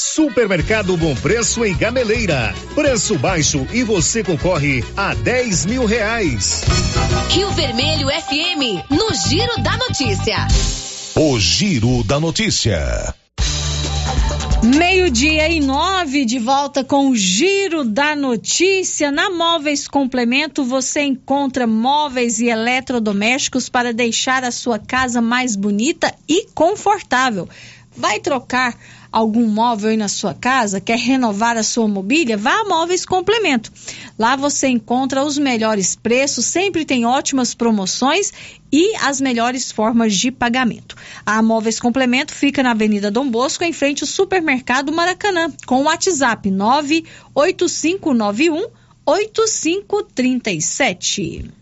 Supermercado 0.00 0.96
Bom 0.96 1.14
Preço 1.14 1.62
em 1.62 1.76
Gameleira. 1.76 2.54
Preço 2.74 3.18
baixo 3.18 3.66
e 3.70 3.84
você 3.84 4.24
concorre 4.24 4.82
a 4.96 5.12
10 5.12 5.66
mil 5.66 5.84
reais. 5.84 6.62
Rio 7.28 7.50
Vermelho 7.50 8.08
FM, 8.08 8.90
no 8.90 9.14
Giro 9.28 9.62
da 9.62 9.76
Notícia. 9.76 10.48
O 11.14 11.38
Giro 11.38 12.02
da 12.02 12.18
Notícia. 12.18 13.14
Meio-dia 14.64 15.50
e 15.50 15.60
nove, 15.60 16.24
de 16.24 16.38
volta 16.38 16.82
com 16.82 17.10
o 17.10 17.14
Giro 17.16 17.84
da 17.84 18.16
Notícia. 18.16 19.12
Na 19.12 19.28
Móveis 19.28 19.86
Complemento 19.86 20.64
você 20.64 21.02
encontra 21.02 21.66
móveis 21.66 22.40
e 22.40 22.48
eletrodomésticos 22.48 23.68
para 23.68 23.92
deixar 23.92 24.44
a 24.44 24.50
sua 24.50 24.78
casa 24.78 25.20
mais 25.20 25.54
bonita 25.54 26.14
e 26.26 26.46
confortável. 26.54 27.46
Vai 27.94 28.18
trocar 28.18 28.74
algum 29.10 29.46
móvel 29.46 29.90
aí 29.90 29.96
na 29.96 30.08
sua 30.08 30.34
casa, 30.34 30.80
quer 30.80 30.98
renovar 30.98 31.56
a 31.56 31.62
sua 31.62 31.88
mobília, 31.88 32.36
vá 32.36 32.60
a 32.60 32.64
Móveis 32.64 33.04
Complemento. 33.04 33.72
Lá 34.18 34.36
você 34.36 34.68
encontra 34.68 35.24
os 35.24 35.38
melhores 35.38 35.96
preços, 35.96 36.44
sempre 36.44 36.84
tem 36.84 37.04
ótimas 37.04 37.54
promoções 37.54 38.32
e 38.72 38.94
as 38.96 39.20
melhores 39.20 39.72
formas 39.72 40.14
de 40.14 40.30
pagamento. 40.30 40.94
A 41.26 41.42
Móveis 41.42 41.80
Complemento 41.80 42.32
fica 42.34 42.62
na 42.62 42.70
Avenida 42.70 43.10
Dom 43.10 43.28
Bosco, 43.28 43.64
em 43.64 43.72
frente 43.72 44.04
ao 44.04 44.08
Supermercado 44.08 44.92
Maracanã, 44.92 45.52
com 45.66 45.80
o 45.80 45.84
WhatsApp 45.84 46.48
98591 46.50 48.68
8537. 49.04 51.59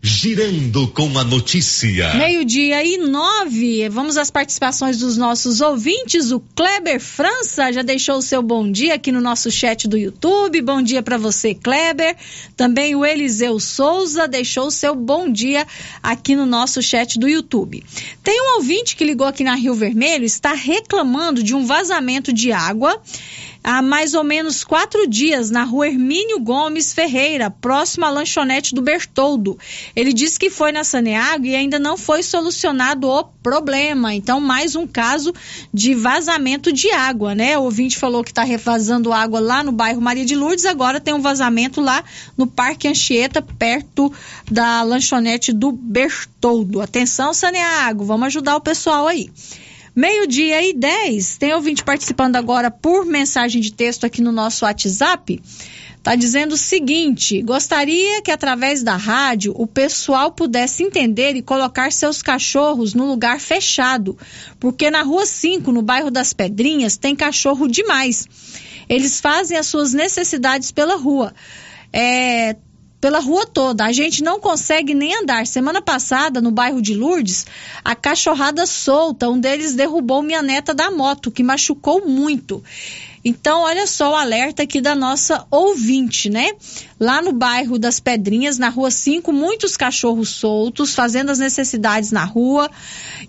Girando 0.00 0.86
com 0.86 1.18
a 1.18 1.24
notícia. 1.24 2.14
Meio-dia 2.14 2.84
e 2.84 2.98
nove. 2.98 3.88
Vamos 3.88 4.16
às 4.16 4.30
participações 4.30 4.96
dos 4.98 5.16
nossos 5.16 5.60
ouvintes. 5.60 6.30
O 6.30 6.38
Kleber 6.38 7.00
França 7.00 7.72
já 7.72 7.82
deixou 7.82 8.18
o 8.18 8.22
seu 8.22 8.40
bom 8.40 8.70
dia 8.70 8.94
aqui 8.94 9.10
no 9.10 9.20
nosso 9.20 9.50
chat 9.50 9.88
do 9.88 9.98
YouTube. 9.98 10.62
Bom 10.62 10.80
dia 10.80 11.02
para 11.02 11.18
você, 11.18 11.52
Kleber. 11.52 12.16
Também 12.56 12.94
o 12.94 13.04
Eliseu 13.04 13.58
Souza 13.58 14.28
deixou 14.28 14.68
o 14.68 14.70
seu 14.70 14.94
bom 14.94 15.28
dia 15.28 15.66
aqui 16.00 16.36
no 16.36 16.46
nosso 16.46 16.80
chat 16.80 17.18
do 17.18 17.28
YouTube. 17.28 17.84
Tem 18.22 18.40
um 18.40 18.54
ouvinte 18.58 18.94
que 18.94 19.04
ligou 19.04 19.26
aqui 19.26 19.42
na 19.42 19.56
Rio 19.56 19.74
Vermelho, 19.74 20.24
está 20.24 20.52
reclamando 20.52 21.42
de 21.42 21.56
um 21.56 21.66
vazamento 21.66 22.32
de 22.32 22.52
água 22.52 23.02
há 23.68 23.82
mais 23.82 24.14
ou 24.14 24.24
menos 24.24 24.64
quatro 24.64 25.06
dias 25.06 25.50
na 25.50 25.62
rua 25.62 25.88
Hermínio 25.88 26.40
Gomes 26.40 26.94
Ferreira, 26.94 27.50
próximo 27.50 28.06
à 28.06 28.08
lanchonete 28.08 28.74
do 28.74 28.80
Bertoldo. 28.80 29.58
Ele 29.94 30.10
disse 30.10 30.38
que 30.38 30.48
foi 30.48 30.72
na 30.72 30.84
Saneago 30.84 31.44
e 31.44 31.54
ainda 31.54 31.78
não 31.78 31.98
foi 31.98 32.22
solucionado 32.22 33.06
o 33.06 33.24
problema. 33.42 34.14
Então, 34.14 34.40
mais 34.40 34.74
um 34.74 34.86
caso 34.86 35.34
de 35.72 35.94
vazamento 35.94 36.72
de 36.72 36.90
água, 36.90 37.34
né? 37.34 37.58
O 37.58 37.64
ouvinte 37.64 37.98
falou 37.98 38.24
que 38.24 38.30
está 38.30 38.42
revazando 38.42 39.12
água 39.12 39.38
lá 39.38 39.62
no 39.62 39.70
bairro 39.70 40.00
Maria 40.00 40.24
de 40.24 40.34
Lourdes, 40.34 40.64
agora 40.64 40.98
tem 40.98 41.12
um 41.12 41.20
vazamento 41.20 41.82
lá 41.82 42.02
no 42.38 42.46
Parque 42.46 42.88
Anchieta, 42.88 43.42
perto 43.42 44.10
da 44.50 44.82
lanchonete 44.82 45.52
do 45.52 45.72
Bertoldo. 45.72 46.80
Atenção, 46.80 47.34
Saneago, 47.34 48.02
vamos 48.02 48.28
ajudar 48.28 48.56
o 48.56 48.62
pessoal 48.62 49.06
aí. 49.06 49.30
Meio-dia 49.98 50.62
e 50.62 50.72
10. 50.74 51.38
Tem 51.38 51.52
ouvinte 51.52 51.82
participando 51.82 52.36
agora 52.36 52.70
por 52.70 53.04
mensagem 53.04 53.60
de 53.60 53.72
texto 53.72 54.06
aqui 54.06 54.22
no 54.22 54.30
nosso 54.30 54.64
WhatsApp. 54.64 55.42
Está 55.96 56.14
dizendo 56.14 56.52
o 56.52 56.56
seguinte: 56.56 57.42
gostaria 57.42 58.22
que 58.22 58.30
através 58.30 58.84
da 58.84 58.94
rádio 58.94 59.52
o 59.56 59.66
pessoal 59.66 60.30
pudesse 60.30 60.84
entender 60.84 61.34
e 61.34 61.42
colocar 61.42 61.90
seus 61.90 62.22
cachorros 62.22 62.94
no 62.94 63.06
lugar 63.08 63.40
fechado, 63.40 64.16
porque 64.60 64.88
na 64.88 65.02
rua 65.02 65.26
5, 65.26 65.72
no 65.72 65.82
bairro 65.82 66.12
das 66.12 66.32
Pedrinhas, 66.32 66.96
tem 66.96 67.16
cachorro 67.16 67.66
demais. 67.66 68.28
Eles 68.88 69.20
fazem 69.20 69.58
as 69.58 69.66
suas 69.66 69.92
necessidades 69.92 70.70
pela 70.70 70.94
rua. 70.94 71.34
É, 71.92 72.54
pela 73.00 73.20
rua 73.20 73.46
toda. 73.46 73.84
A 73.84 73.92
gente 73.92 74.22
não 74.22 74.40
consegue 74.40 74.94
nem 74.94 75.14
andar. 75.14 75.46
Semana 75.46 75.80
passada, 75.80 76.40
no 76.40 76.50
bairro 76.50 76.82
de 76.82 76.94
Lourdes, 76.94 77.46
a 77.84 77.94
cachorrada 77.94 78.66
solta, 78.66 79.28
um 79.28 79.38
deles 79.38 79.74
derrubou 79.74 80.22
minha 80.22 80.42
neta 80.42 80.74
da 80.74 80.90
moto, 80.90 81.30
que 81.30 81.42
machucou 81.42 82.06
muito. 82.06 82.62
Então, 83.24 83.62
olha 83.62 83.86
só 83.86 84.12
o 84.12 84.14
alerta 84.14 84.62
aqui 84.62 84.80
da 84.80 84.94
nossa 84.94 85.46
ouvinte, 85.50 86.30
né? 86.30 86.52
Lá 86.98 87.20
no 87.20 87.32
bairro 87.32 87.78
das 87.78 88.00
Pedrinhas, 88.00 88.58
na 88.58 88.68
rua 88.68 88.90
5, 88.90 89.32
muitos 89.32 89.76
cachorros 89.76 90.30
soltos, 90.30 90.94
fazendo 90.94 91.30
as 91.30 91.38
necessidades 91.38 92.12
na 92.12 92.24
rua. 92.24 92.70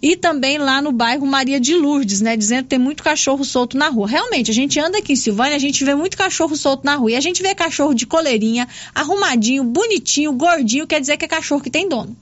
E 0.02 0.16
também 0.16 0.58
lá 0.58 0.82
no 0.82 0.92
bairro 0.92 1.26
Maria 1.26 1.60
de 1.60 1.76
Lourdes, 1.76 2.22
né? 2.22 2.38
Dizendo 2.38 2.64
que 2.64 2.70
tem 2.70 2.80
muito 2.80 3.04
cachorro 3.04 3.44
solto 3.44 3.78
na 3.78 3.90
rua. 3.90 4.08
Realmente, 4.08 4.52
a 4.52 4.54
gente 4.54 4.80
anda 4.80 4.98
aqui 5.00 5.14
em 5.14 5.16
Silvânia, 5.16 5.56
a 5.56 5.60
gente 5.60 5.84
vê 5.84 5.96
muito 5.96 6.18
cachorro 6.18 6.56
solto 6.56 6.86
na 6.86 6.96
rua. 6.96 7.12
E 7.12 7.16
a 7.16 7.22
gente 7.22 7.42
vê 7.42 7.54
cachorro 7.56 7.94
de 7.94 8.06
coleirinha, 8.06 8.68
arrumadinho, 8.94 9.64
bonitinho, 9.64 10.34
gordinho, 10.34 10.88
quer 10.88 11.02
dizer 11.02 11.18
que 11.18 11.26
é 11.26 11.28
cachorro 11.28 11.62
que 11.62 11.70
tem 11.70 11.88
dono. 11.88 12.16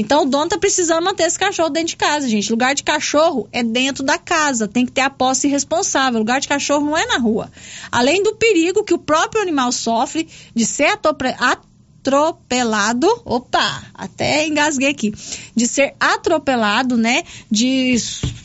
Então 0.00 0.22
o 0.22 0.24
dono 0.24 0.48
tá 0.48 0.56
precisando 0.56 1.04
manter 1.04 1.24
esse 1.24 1.38
cachorro 1.38 1.68
dentro 1.68 1.88
de 1.88 1.96
casa, 1.96 2.26
gente. 2.26 2.50
Lugar 2.50 2.74
de 2.74 2.82
cachorro 2.82 3.46
é 3.52 3.62
dentro 3.62 4.02
da 4.02 4.16
casa, 4.16 4.66
tem 4.66 4.86
que 4.86 4.92
ter 4.92 5.02
a 5.02 5.10
posse 5.10 5.46
responsável. 5.46 6.18
Lugar 6.18 6.40
de 6.40 6.48
cachorro 6.48 6.86
não 6.86 6.96
é 6.96 7.04
na 7.04 7.18
rua. 7.18 7.52
Além 7.92 8.22
do 8.22 8.34
perigo 8.34 8.82
que 8.82 8.94
o 8.94 8.98
próprio 8.98 9.42
animal 9.42 9.70
sofre 9.70 10.26
de 10.54 10.64
ser 10.64 10.98
atropelado, 11.38 13.06
opa, 13.26 13.82
até 13.92 14.46
engasguei 14.46 14.88
aqui, 14.88 15.12
de 15.54 15.66
ser 15.66 15.94
atropelado, 16.00 16.96
né, 16.96 17.22
de 17.50 17.94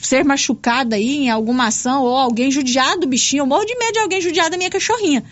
ser 0.01 0.25
machucado 0.25 0.93
aí 0.93 1.19
em 1.19 1.29
alguma 1.29 1.67
ação 1.67 2.03
ou 2.03 2.17
alguém 2.17 2.51
judiado 2.51 3.05
o 3.05 3.09
bichinho, 3.09 3.43
eu 3.43 3.47
morro 3.47 3.63
de 3.63 3.77
medo 3.77 3.93
de 3.93 3.99
alguém 3.99 4.19
judiar 4.19 4.49
da 4.49 4.57
minha 4.57 4.69
cachorrinha 4.69 5.23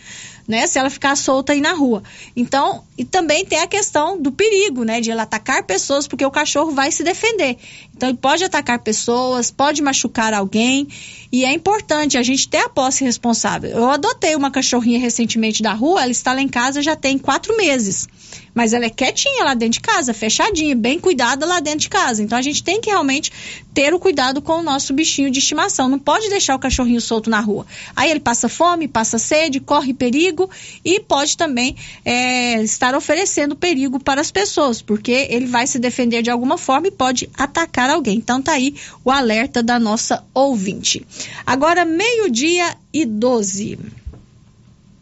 né? 0.47 0.67
Se 0.67 0.77
ela 0.77 0.89
ficar 0.89 1.15
solta 1.15 1.53
aí 1.53 1.61
na 1.61 1.73
rua. 1.73 2.03
Então, 2.35 2.83
e 2.97 3.03
também 3.03 3.45
tem 3.45 3.59
a 3.59 3.67
questão 3.67 4.21
do 4.21 4.31
perigo, 4.31 4.83
né? 4.83 5.01
De 5.01 5.11
ela 5.11 5.23
atacar 5.23 5.63
pessoas, 5.63 6.07
porque 6.07 6.25
o 6.25 6.31
cachorro 6.31 6.71
vai 6.71 6.91
se 6.91 7.03
defender. 7.03 7.57
Então, 7.95 8.09
ele 8.09 8.17
pode 8.17 8.43
atacar 8.43 8.79
pessoas, 8.79 9.49
pode 9.49 9.81
machucar 9.81 10.33
alguém. 10.33 10.87
E 11.31 11.45
é 11.45 11.51
importante 11.51 12.17
a 12.17 12.23
gente 12.23 12.47
ter 12.47 12.59
a 12.59 12.69
posse 12.69 13.03
responsável. 13.03 13.71
Eu 13.71 13.89
adotei 13.89 14.35
uma 14.35 14.51
cachorrinha 14.51 14.99
recentemente 14.99 15.63
da 15.63 15.73
rua, 15.73 16.01
ela 16.03 16.11
está 16.11 16.33
lá 16.33 16.41
em 16.41 16.47
casa 16.47 16.81
já 16.81 16.95
tem 16.95 17.17
quatro 17.17 17.55
meses. 17.57 18.07
Mas 18.53 18.71
ela 18.73 18.85
é 18.85 18.89
quietinha 18.89 19.43
lá 19.43 19.53
dentro 19.53 19.73
de 19.73 19.79
casa, 19.81 20.13
fechadinha, 20.13 20.75
bem 20.75 20.99
cuidada 20.99 21.45
lá 21.45 21.59
dentro 21.59 21.79
de 21.79 21.89
casa. 21.89 22.21
Então 22.21 22.37
a 22.37 22.41
gente 22.41 22.63
tem 22.63 22.79
que 22.79 22.89
realmente 22.89 23.31
ter 23.73 23.93
o 23.93 23.99
cuidado 23.99 24.41
com 24.41 24.59
o 24.59 24.63
nosso 24.63 24.93
bichinho 24.93 25.31
de 25.31 25.39
estimação. 25.39 25.89
Não 25.89 25.97
pode 25.97 26.29
deixar 26.29 26.55
o 26.55 26.59
cachorrinho 26.59 27.01
solto 27.01 27.29
na 27.29 27.39
rua. 27.39 27.65
Aí 27.95 28.11
ele 28.11 28.19
passa 28.19 28.47
fome, 28.47 28.87
passa 28.87 29.17
sede, 29.17 29.59
corre 29.59 29.93
perigo 29.93 30.49
e 30.85 30.99
pode 30.99 31.35
também 31.35 31.75
é, 32.05 32.61
estar 32.61 32.93
oferecendo 32.95 33.55
perigo 33.55 33.99
para 33.99 34.21
as 34.21 34.31
pessoas, 34.31 34.81
porque 34.81 35.27
ele 35.29 35.47
vai 35.47 35.65
se 35.65 35.79
defender 35.79 36.21
de 36.21 36.29
alguma 36.29 36.57
forma 36.57 36.87
e 36.87 36.91
pode 36.91 37.29
atacar 37.35 37.89
alguém. 37.89 38.17
Então 38.17 38.41
tá 38.41 38.53
aí 38.53 38.75
o 39.03 39.09
alerta 39.09 39.63
da 39.63 39.79
nossa 39.79 40.23
ouvinte. 40.33 41.05
Agora, 41.45 41.85
meio-dia 41.85 42.75
e 42.93 43.05
12. 43.05 43.79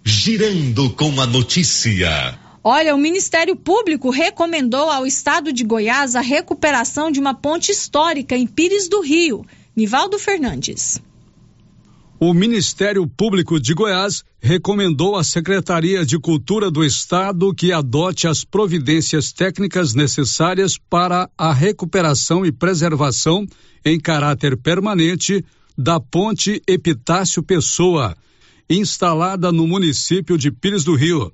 Girando 0.03 0.89
com 0.91 1.19
a 1.21 1.27
notícia. 1.27 2.40
Olha, 2.63 2.93
o 2.93 2.97
Ministério 2.97 3.55
Público 3.55 4.11
recomendou 4.11 4.91
ao 4.91 5.03
Estado 5.07 5.51
de 5.51 5.63
Goiás 5.63 6.15
a 6.15 6.21
recuperação 6.21 7.09
de 7.09 7.19
uma 7.19 7.33
ponte 7.33 7.71
histórica 7.71 8.37
em 8.37 8.45
Pires 8.45 8.87
do 8.87 9.01
Rio. 9.01 9.43
Nivaldo 9.75 10.19
Fernandes. 10.19 11.01
O 12.19 12.35
Ministério 12.35 13.07
Público 13.07 13.59
de 13.59 13.73
Goiás 13.73 14.23
recomendou 14.39 15.15
à 15.15 15.23
Secretaria 15.23 16.05
de 16.05 16.19
Cultura 16.19 16.69
do 16.69 16.83
Estado 16.83 17.51
que 17.51 17.71
adote 17.71 18.27
as 18.27 18.43
providências 18.43 19.31
técnicas 19.31 19.95
necessárias 19.95 20.77
para 20.77 21.27
a 21.35 21.51
recuperação 21.51 22.45
e 22.45 22.51
preservação 22.51 23.47
em 23.83 23.99
caráter 23.99 24.55
permanente 24.55 25.43
da 25.75 25.99
Ponte 25.99 26.61
Epitácio 26.67 27.41
Pessoa, 27.41 28.15
instalada 28.69 29.51
no 29.51 29.65
município 29.65 30.37
de 30.37 30.51
Pires 30.51 30.83
do 30.83 30.93
Rio 30.93 31.33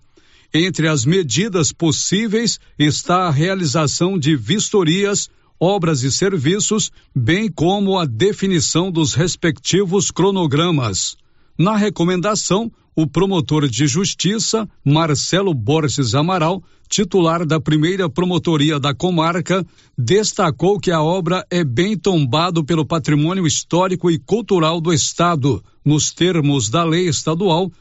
entre 0.53 0.87
as 0.87 1.05
medidas 1.05 1.71
possíveis 1.71 2.59
está 2.77 3.27
a 3.27 3.31
realização 3.31 4.17
de 4.17 4.35
vistorias, 4.35 5.29
obras 5.59 6.03
e 6.03 6.11
serviços, 6.11 6.91
bem 7.15 7.51
como 7.51 7.97
a 7.97 8.05
definição 8.05 8.91
dos 8.91 9.13
respectivos 9.13 10.11
cronogramas. 10.11 11.17
Na 11.57 11.75
recomendação, 11.75 12.71
o 12.95 13.05
promotor 13.05 13.67
de 13.67 13.85
justiça, 13.87 14.67
Marcelo 14.83 15.53
Borges 15.53 16.15
Amaral, 16.15 16.63
titular 16.89 17.45
da 17.45 17.59
primeira 17.59 18.09
promotoria 18.09 18.79
da 18.79 18.93
comarca, 18.93 19.65
destacou 19.97 20.79
que 20.79 20.89
a 20.89 21.01
obra 21.01 21.45
é 21.49 21.63
bem 21.63 21.97
tombado 21.97 22.63
pelo 22.63 22.85
patrimônio 22.85 23.45
histórico 23.45 24.09
e 24.09 24.17
cultural 24.17 24.79
do 24.81 24.93
Estado, 24.93 25.63
nos 25.85 26.11
termos 26.11 26.69
da 26.69 26.83
Lei 26.83 27.07
Estadual 27.07 27.71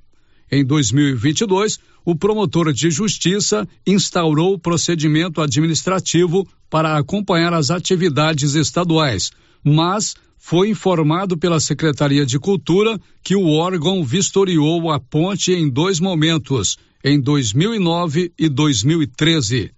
Em 0.50 0.62
2022, 0.62 1.78
o 2.04 2.14
promotor 2.14 2.70
de 2.74 2.90
justiça 2.90 3.66
instaurou 3.86 4.52
o 4.52 4.58
procedimento 4.58 5.40
administrativo 5.40 6.46
para 6.68 6.98
acompanhar 6.98 7.54
as 7.54 7.70
atividades 7.70 8.54
estaduais, 8.54 9.30
mas 9.64 10.14
foi 10.38 10.70
informado 10.70 11.36
pela 11.36 11.60
Secretaria 11.60 12.26
de 12.26 12.38
Cultura 12.38 13.00
que 13.22 13.36
o 13.36 13.48
órgão 13.48 14.04
vistoriou 14.04 14.90
a 14.90 14.98
ponte 14.98 15.52
em 15.52 15.68
dois 15.68 16.00
momentos, 16.00 16.76
em 17.04 17.20
2009 17.20 18.32
e 18.36 18.48
2013. 18.48 19.70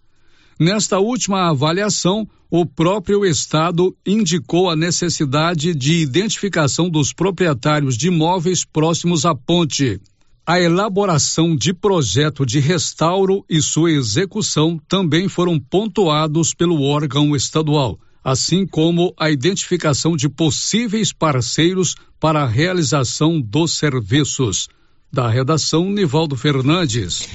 Nesta 0.59 0.99
última 0.99 1.51
avaliação, 1.51 2.27
o 2.51 2.65
próprio 2.65 3.27
Estado 3.27 3.95
indicou 4.07 4.71
a 4.71 4.77
necessidade 4.77 5.75
de 5.75 5.95
identificação 6.01 6.89
dos 6.89 7.13
proprietários 7.13 7.97
de 7.97 8.09
imóveis 8.09 8.65
próximos 8.65 9.27
à 9.27 9.35
ponte. 9.35 10.01
A 10.47 10.61
elaboração 10.61 11.57
de 11.57 11.75
projeto 11.75 12.47
de 12.47 12.61
restauro 12.61 13.45
e 13.51 13.61
sua 13.61 13.91
execução 13.91 14.79
também 14.89 15.29
foram 15.29 15.59
pontuados 15.59 16.55
pelo 16.55 16.83
órgão 16.83 17.35
estadual, 17.35 17.99
assim 18.25 18.67
como 18.67 19.13
a 19.19 19.31
identificação 19.31 20.17
de 20.17 20.31
possíveis 20.31 21.13
parceiros 21.13 21.95
para 22.19 22.43
a 22.43 22.47
realização 22.47 23.39
dos 23.39 23.77
serviços. 23.77 24.67
Da 25.13 25.29
redação, 25.29 25.91
Nivaldo 25.91 26.35
Fernandes. 26.35 27.29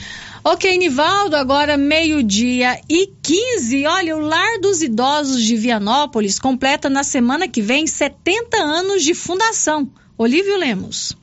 Ok, 0.44 0.78
Nivaldo, 0.78 1.36
agora 1.36 1.78
meio-dia 1.78 2.82
e 2.90 3.08
15. 3.22 3.86
Olha, 3.86 4.18
o 4.18 4.20
Lar 4.20 4.60
dos 4.60 4.82
Idosos 4.82 5.44
de 5.44 5.56
Vianópolis 5.56 6.40
completa 6.40 6.90
na 6.90 7.04
semana 7.04 7.48
que 7.48 7.62
vem 7.62 7.86
70 7.86 8.58
anos 8.58 9.04
de 9.04 9.14
fundação. 9.14 9.90
Olívio 10.18 10.58
Lemos. 10.58 11.16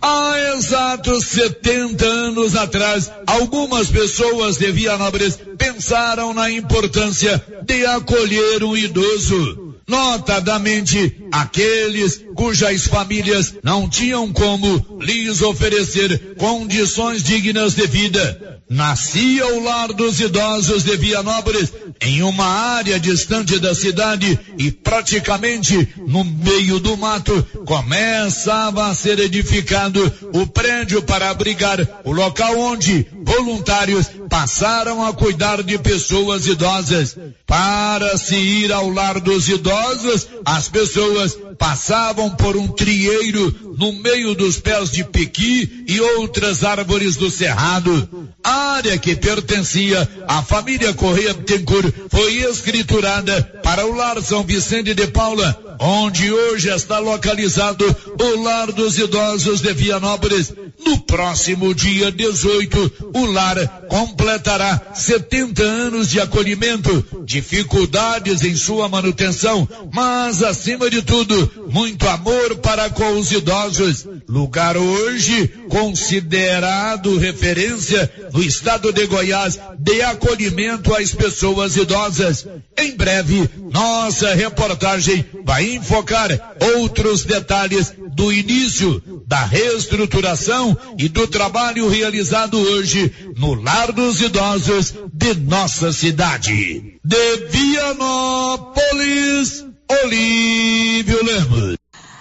Há 0.00 0.54
exatos 0.56 1.24
70 1.26 2.04
anos 2.04 2.56
atrás, 2.56 3.10
algumas 3.26 3.88
pessoas 3.88 4.56
de 4.56 4.70
Vianópolis 4.70 5.38
pensaram 5.56 6.32
na 6.32 6.50
importância 6.50 7.42
de 7.64 7.86
acolher 7.86 8.62
um 8.64 8.76
idoso. 8.76 9.67
Notadamente, 9.88 11.16
aqueles 11.32 12.22
cujas 12.34 12.86
famílias 12.86 13.54
não 13.64 13.88
tinham 13.88 14.30
como 14.30 14.98
lhes 15.00 15.40
oferecer 15.40 16.34
condições 16.36 17.22
dignas 17.22 17.74
de 17.74 17.86
vida. 17.86 18.60
Nascia 18.68 19.46
o 19.46 19.64
lar 19.64 19.94
dos 19.94 20.20
idosos 20.20 20.84
de 20.84 20.94
Vianópolis 20.94 21.72
em 22.02 22.22
uma 22.22 22.44
área 22.44 23.00
distante 23.00 23.58
da 23.58 23.74
cidade 23.74 24.38
e 24.58 24.70
praticamente 24.70 25.88
no 26.06 26.22
meio 26.22 26.78
do 26.78 26.94
mato 26.94 27.42
começava 27.64 28.88
a 28.88 28.94
ser 28.94 29.18
edificado 29.20 30.12
o 30.34 30.46
prédio 30.46 31.00
para 31.00 31.30
abrigar 31.30 31.78
o 32.04 32.12
local 32.12 32.58
onde 32.58 33.06
voluntários 33.24 34.10
passaram 34.28 35.04
a 35.04 35.12
cuidar 35.12 35.62
de 35.62 35.78
pessoas 35.78 36.46
idosas. 36.46 37.16
Para 37.46 38.16
se 38.16 38.36
ir 38.36 38.72
ao 38.72 38.90
lar 38.90 39.20
dos 39.20 39.48
idosos, 39.48 40.28
as 40.44 40.68
pessoas 40.68 41.36
passavam 41.58 42.30
por 42.30 42.56
um 42.56 42.68
trieiro 42.68 43.74
no 43.76 43.92
meio 43.92 44.34
dos 44.34 44.58
pés 44.58 44.90
de 44.90 45.04
pequi 45.04 45.84
e 45.86 46.00
outras 46.00 46.64
árvores 46.64 47.16
do 47.16 47.30
cerrado. 47.30 48.28
A 48.42 48.74
área 48.76 48.96
que 48.96 49.16
pertencia 49.16 50.08
à 50.26 50.42
família 50.42 50.94
Correia 50.94 51.34
Bittencourt 51.34 51.92
foi 52.10 52.36
escriturada 52.42 53.42
para 53.62 53.84
o 53.86 53.94
lar 53.94 54.22
São 54.22 54.42
Vicente 54.42 54.94
de 54.94 55.06
Paula, 55.08 55.76
onde 55.80 56.32
hoje 56.32 56.70
está 56.70 56.98
localizado 56.98 57.84
o 58.20 58.42
lar 58.42 58.72
dos 58.72 58.98
idosos 58.98 59.60
de 59.60 59.72
Vianópolis. 59.72 60.52
No 60.84 61.00
próximo 61.00 61.74
dia 61.74 62.10
18, 62.10 63.10
o 63.14 63.26
lar 63.26 63.56
completará 63.88 64.92
70 64.94 65.62
anos 65.62 66.08
de 66.08 66.20
acolhimento, 66.20 67.04
dificuldades 67.24 68.42
em 68.42 68.54
sua 68.56 68.88
manutenção, 68.88 69.68
mas 69.92 70.42
acima 70.42 70.88
de 70.88 71.02
tudo, 71.02 71.47
muito 71.70 72.08
amor 72.08 72.56
para 72.56 72.90
com 72.90 73.18
os 73.18 73.30
idosos. 73.32 74.06
Lugar 74.28 74.76
hoje 74.76 75.48
considerado 75.68 77.18
referência 77.18 78.10
no 78.32 78.42
estado 78.42 78.92
de 78.92 79.06
Goiás 79.06 79.58
de 79.78 80.02
acolhimento 80.02 80.94
às 80.94 81.12
pessoas 81.12 81.76
idosas. 81.76 82.46
Em 82.76 82.96
breve, 82.96 83.48
nossa 83.72 84.34
reportagem 84.34 85.24
vai 85.44 85.74
enfocar 85.74 86.56
outros 86.74 87.24
detalhes 87.24 87.92
do 88.14 88.32
início 88.32 89.02
da 89.26 89.44
reestruturação 89.44 90.76
e 90.98 91.08
do 91.08 91.26
trabalho 91.26 91.88
realizado 91.88 92.58
hoje 92.58 93.12
no 93.36 93.54
Lar 93.54 93.92
dos 93.92 94.20
Idosos 94.20 94.94
de 95.12 95.34
nossa 95.34 95.92
cidade. 95.92 96.98
De 97.04 97.36
Vianópolis, 97.50 98.68
Olívio 99.90 101.24
Lemos. 101.24 101.78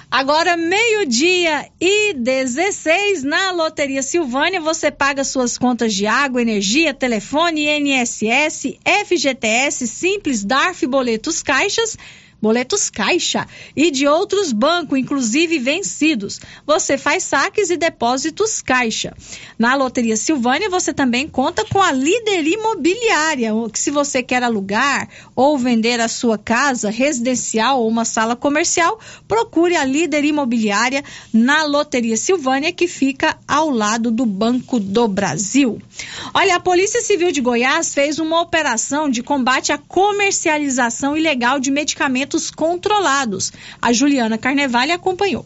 Agora, 0.09 0.55
meio-dia 0.55 1.69
e 1.81 2.13
16, 2.13 3.23
na 3.23 3.51
Loteria 3.51 4.01
Silvânia, 4.01 4.61
você 4.61 4.89
paga 4.89 5.23
suas 5.25 5.57
contas 5.57 5.93
de 5.93 6.07
água, 6.07 6.41
energia, 6.41 6.93
telefone, 6.93 7.67
INSS, 7.67 8.79
FGTS, 9.05 9.85
Simples, 9.85 10.45
DARF, 10.45 10.87
boletos, 10.87 11.43
caixas 11.43 11.97
boletos 12.41 12.89
caixa 12.89 13.47
e 13.75 13.89
de 13.89 14.07
outros 14.07 14.51
bancos, 14.51 14.99
inclusive 14.99 15.57
vencidos. 15.59 16.39
Você 16.65 16.97
faz 16.97 17.23
saques 17.23 17.69
e 17.69 17.77
depósitos 17.77 18.61
caixa. 18.61 19.13
Na 19.57 19.75
Loteria 19.75 20.15
Silvânia, 20.15 20.69
você 20.69 20.93
também 20.93 21.27
conta 21.27 21.65
com 21.65 21.81
a 21.81 21.91
líder 21.91 22.45
imobiliária, 22.45 23.51
se 23.73 23.89
você 23.89 24.21
quer 24.21 24.43
alugar 24.43 25.09
ou 25.35 25.57
vender 25.57 25.99
a 25.99 26.07
sua 26.07 26.37
casa 26.37 26.89
residencial 26.89 27.81
ou 27.81 27.87
uma 27.87 28.05
sala 28.05 28.35
comercial, 28.35 28.99
procure 29.27 29.75
a 29.75 29.83
líder 29.83 30.23
imobiliária 30.25 31.03
na 31.33 31.63
Loteria 31.63 32.17
Silvânia, 32.17 32.71
que 32.71 32.87
fica 32.87 33.37
ao 33.47 33.69
lado 33.69 34.11
do 34.11 34.25
Banco 34.25 34.79
do 34.79 35.07
Brasil. 35.07 35.81
Olha, 36.33 36.55
a 36.55 36.59
Polícia 36.59 37.01
Civil 37.01 37.31
de 37.31 37.41
Goiás 37.41 37.93
fez 37.93 38.19
uma 38.19 38.41
operação 38.41 39.09
de 39.09 39.23
combate 39.23 39.71
à 39.71 39.77
comercialização 39.77 41.17
ilegal 41.17 41.59
de 41.59 41.71
medicamentos 41.71 42.26
controlados. 42.51 43.53
A 43.81 43.93
Juliana 43.93 44.37
Carnevale 44.37 44.91
acompanhou. 44.91 45.45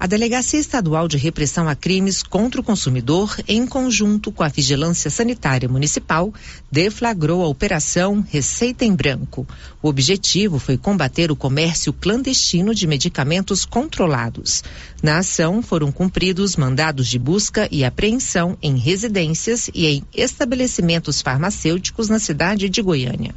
A 0.00 0.06
Delegacia 0.06 0.60
Estadual 0.60 1.08
de 1.08 1.16
Repressão 1.16 1.68
a 1.68 1.74
Crimes 1.74 2.22
contra 2.22 2.60
o 2.60 2.64
Consumidor, 2.64 3.36
em 3.48 3.66
conjunto 3.66 4.30
com 4.30 4.44
a 4.44 4.48
Vigilância 4.48 5.10
Sanitária 5.10 5.68
Municipal, 5.68 6.32
deflagrou 6.70 7.42
a 7.42 7.48
Operação 7.48 8.24
Receita 8.30 8.84
em 8.84 8.94
Branco. 8.94 9.44
O 9.82 9.88
objetivo 9.88 10.60
foi 10.60 10.76
combater 10.76 11.32
o 11.32 11.36
comércio 11.36 11.92
clandestino 11.92 12.72
de 12.72 12.86
medicamentos 12.86 13.64
controlados. 13.64 14.62
Na 15.02 15.18
ação, 15.18 15.60
foram 15.60 15.90
cumpridos 15.90 16.54
mandados 16.54 17.08
de 17.08 17.18
busca 17.18 17.68
e 17.68 17.84
apreensão 17.84 18.56
em 18.62 18.76
residências 18.76 19.68
e 19.74 19.84
em 19.84 20.04
estabelecimentos 20.14 21.20
farmacêuticos 21.20 22.08
na 22.08 22.20
cidade 22.20 22.68
de 22.68 22.80
Goiânia 22.80 23.34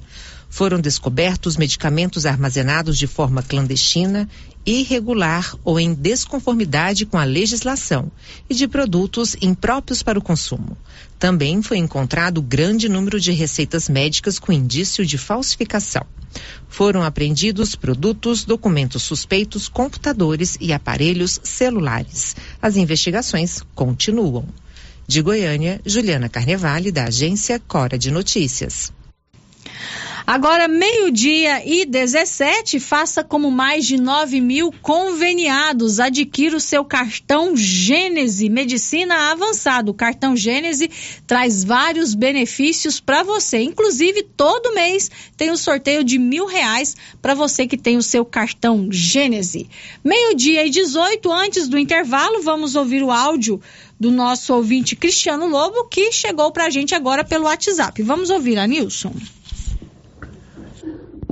foram 0.52 0.82
descobertos 0.82 1.56
medicamentos 1.56 2.26
armazenados 2.26 2.98
de 2.98 3.08
forma 3.08 3.42
clandestina 3.42 4.30
irregular 4.66 5.56
ou 5.64 5.80
em 5.80 5.94
desconformidade 5.94 7.06
com 7.06 7.18
a 7.18 7.24
legislação 7.24 8.12
e 8.50 8.54
de 8.54 8.68
produtos 8.68 9.36
impróprios 9.42 10.04
para 10.04 10.20
o 10.20 10.22
consumo. 10.22 10.78
Também 11.18 11.62
foi 11.62 11.78
encontrado 11.78 12.42
grande 12.42 12.90
número 12.90 13.20
de 13.20 13.32
receitas 13.32 13.88
médicas 13.88 14.38
com 14.38 14.52
indício 14.52 15.06
de 15.06 15.18
falsificação. 15.18 16.06
Foram 16.68 17.02
apreendidos 17.02 17.74
produtos, 17.74 18.44
documentos 18.44 19.04
suspeitos, 19.04 19.70
computadores 19.70 20.58
e 20.60 20.74
aparelhos 20.74 21.40
celulares. 21.44 22.36
As 22.62 22.76
investigações 22.76 23.64
continuam. 23.74 24.46
De 25.08 25.22
Goiânia, 25.22 25.82
Juliana 25.86 26.30
Carnevale, 26.30 26.92
da 26.92 27.06
agência 27.06 27.60
Cora 27.60 27.98
de 27.98 28.12
Notícias. 28.12 28.92
Agora, 30.26 30.68
meio-dia 30.68 31.66
e 31.66 31.84
17, 31.84 32.80
faça 32.80 33.24
como 33.24 33.50
mais 33.50 33.86
de 33.86 33.98
9 34.00 34.40
mil 34.40 34.72
conveniados. 34.82 36.00
Adquira 36.00 36.56
o 36.56 36.60
seu 36.60 36.86
cartão 36.86 37.56
Gênese 37.58 38.48
Medicina 38.48 39.32
Avançado. 39.32 39.92
O 39.92 39.96
cartão 39.96 40.36
Gênese 40.36 40.90
traz 41.26 41.64
vários 41.64 42.14
benefícios 42.14 43.00
para 43.00 43.24
você. 43.24 43.62
Inclusive, 43.62 44.24
todo 44.24 44.74
mês 44.74 45.10
tem 45.36 45.50
o 45.50 45.54
um 45.54 45.58
sorteio 45.58 46.04
de 46.04 46.20
mil 46.20 46.46
reais 46.46 46.96
para 47.22 47.34
você 47.34 47.66
que 47.66 47.78
tem 47.78 47.98
o 47.98 48.04
seu 48.04 48.24
cartão 48.24 48.88
Gênese. 48.92 49.68
Meio-dia 50.04 50.66
e 50.66 50.70
18, 50.70 51.32
antes 51.32 51.68
do 51.68 51.80
intervalo, 51.80 52.42
vamos 52.42 52.76
ouvir 52.76 53.04
o 53.04 53.12
áudio 53.12 53.60
do 54.00 54.12
nosso 54.12 54.54
ouvinte 54.54 54.96
Cristiano 54.96 55.48
Lobo, 55.48 55.86
que 55.86 56.12
chegou 56.12 56.52
para 56.52 56.66
a 56.66 56.70
gente 56.70 56.96
agora 56.96 57.24
pelo 57.24 57.46
WhatsApp. 57.46 58.02
Vamos 58.04 58.30
ouvir, 58.30 58.58
Anilson. 58.58 59.14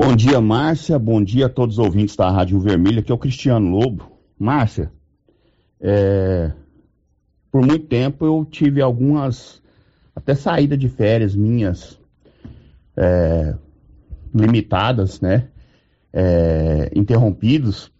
Bom 0.01 0.15
dia, 0.15 0.39
Márcia. 0.39 0.97
Bom 0.97 1.21
dia 1.21 1.47
a 1.47 1.49
todos 1.49 1.77
os 1.77 1.85
ouvintes 1.85 2.15
da 2.15 2.31
Rádio 2.31 2.57
Vermelha, 2.57 3.01
que 3.01 3.11
é 3.11 3.15
o 3.15 3.17
Cristiano 3.17 3.69
Lobo. 3.69 4.09
Márcia, 4.39 4.89
é... 5.77 6.53
por 7.51 7.65
muito 7.65 7.85
tempo 7.85 8.25
eu 8.25 8.47
tive 8.49 8.81
algumas, 8.81 9.61
até 10.15 10.33
saída 10.35 10.77
de 10.77 10.87
férias 10.87 11.35
minhas 11.35 11.99
é... 12.95 13.53
limitadas, 14.33 15.19
né? 15.19 15.49
É... 16.13 16.89
Interrompidos 16.95 17.91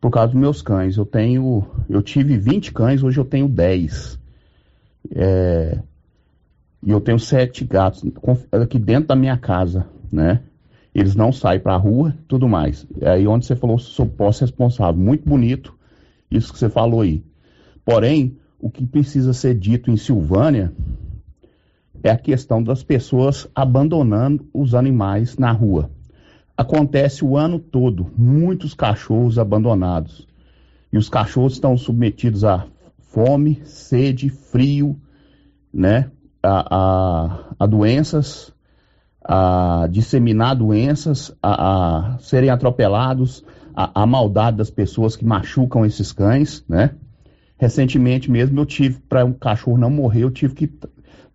por 0.00 0.12
causa 0.12 0.28
dos 0.30 0.40
meus 0.40 0.62
cães. 0.62 0.96
Eu 0.96 1.04
tenho, 1.04 1.66
eu 1.88 2.02
tive 2.02 2.38
20 2.38 2.72
cães, 2.72 3.02
hoje 3.02 3.18
eu 3.18 3.24
tenho 3.24 3.48
10. 3.48 4.16
É... 5.16 5.76
E 6.84 6.90
eu 6.92 7.00
tenho 7.00 7.18
sete 7.18 7.64
gatos 7.64 8.04
aqui 8.52 8.78
dentro 8.78 9.08
da 9.08 9.16
minha 9.16 9.36
casa, 9.36 9.88
né? 10.12 10.44
Eles 10.94 11.14
não 11.14 11.32
saem 11.32 11.60
para 11.60 11.74
a 11.74 11.78
rua, 11.78 12.16
tudo 12.26 12.48
mais. 12.48 12.86
É 13.00 13.10
aí 13.10 13.26
onde 13.26 13.46
você 13.46 13.54
falou, 13.54 13.78
sou 13.78 14.06
posse 14.06 14.40
responsável. 14.40 15.00
Muito 15.00 15.28
bonito 15.28 15.74
isso 16.30 16.52
que 16.52 16.58
você 16.58 16.68
falou 16.68 17.02
aí. 17.02 17.24
Porém, 17.84 18.36
o 18.58 18.70
que 18.70 18.84
precisa 18.86 19.32
ser 19.32 19.54
dito 19.54 19.90
em 19.90 19.96
Silvânia 19.96 20.72
é 22.02 22.10
a 22.10 22.16
questão 22.16 22.62
das 22.62 22.82
pessoas 22.82 23.48
abandonando 23.54 24.48
os 24.52 24.74
animais 24.74 25.36
na 25.36 25.52
rua. 25.52 25.90
Acontece 26.56 27.24
o 27.24 27.36
ano 27.36 27.58
todo, 27.58 28.10
muitos 28.16 28.74
cachorros 28.74 29.38
abandonados. 29.38 30.26
E 30.92 30.98
os 30.98 31.08
cachorros 31.08 31.54
estão 31.54 31.76
submetidos 31.76 32.44
a 32.44 32.66
fome, 32.98 33.60
sede, 33.64 34.28
frio, 34.28 34.96
né? 35.72 36.10
A, 36.42 36.66
a, 36.70 37.54
a 37.58 37.66
doenças 37.66 38.52
a 39.24 39.86
disseminar 39.90 40.56
doenças, 40.56 41.34
a, 41.42 42.14
a 42.14 42.18
serem 42.18 42.50
atropelados, 42.50 43.44
a, 43.74 44.02
a, 44.02 44.06
maldade 44.06 44.56
das 44.56 44.70
pessoas 44.70 45.16
que 45.16 45.24
machucam 45.24 45.84
esses 45.84 46.12
cães, 46.12 46.64
né? 46.68 46.90
Recentemente 47.58 48.30
mesmo 48.30 48.58
eu 48.58 48.66
tive, 48.66 48.98
para 49.00 49.24
um 49.24 49.32
cachorro 49.32 49.76
não 49.76 49.90
morrer, 49.90 50.24
eu 50.24 50.30
tive 50.30 50.54
que 50.54 50.72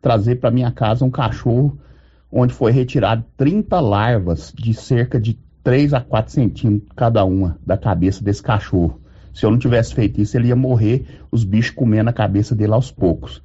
trazer 0.02 0.36
para 0.36 0.52
minha 0.52 0.72
casa 0.72 1.06
um 1.06 1.12
cachorro 1.12 1.78
onde 2.32 2.54
foi 2.54 2.72
retirado 2.72 3.24
30 3.38 3.80
larvas 3.80 4.52
de 4.54 4.74
cerca 4.74 5.20
de 5.20 5.38
3 5.64 5.94
a 5.94 6.02
4 6.02 6.34
centímetros 6.34 6.92
cada 6.96 7.24
uma 7.24 7.58
da 7.66 7.78
cabeça 7.78 8.24
desse 8.24 8.42
cachorro. 8.42 9.00
Se 9.34 9.46
eu 9.46 9.52
não 9.52 9.60
tivesse 9.60 9.94
feito 9.94 10.22
isso, 10.22 10.36
ele 10.38 10.48
ia 10.48 10.56
morrer, 10.56 11.06
os 11.32 11.44
bichos 11.44 11.76
comendo 11.76 12.10
a 12.10 12.14
cabeça 12.14 12.56
dele 12.56 12.74
aos 12.74 12.92
poucos. 12.92 13.42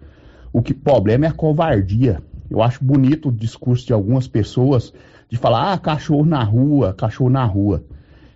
O 0.52 0.62
que 0.62 0.72
problema 0.72 1.26
é 1.26 1.28
a 1.28 1.32
covardia 1.32 2.22
eu 2.50 2.60
acho 2.60 2.84
bonito 2.84 3.28
o 3.28 3.32
discurso 3.32 3.86
de 3.86 3.92
algumas 3.92 4.26
pessoas 4.26 4.92
de 5.28 5.38
falar, 5.38 5.72
ah, 5.72 5.78
cachorro 5.78 6.24
na 6.24 6.42
rua, 6.42 6.92
cachorro 6.92 7.30
na 7.30 7.44
rua. 7.44 7.84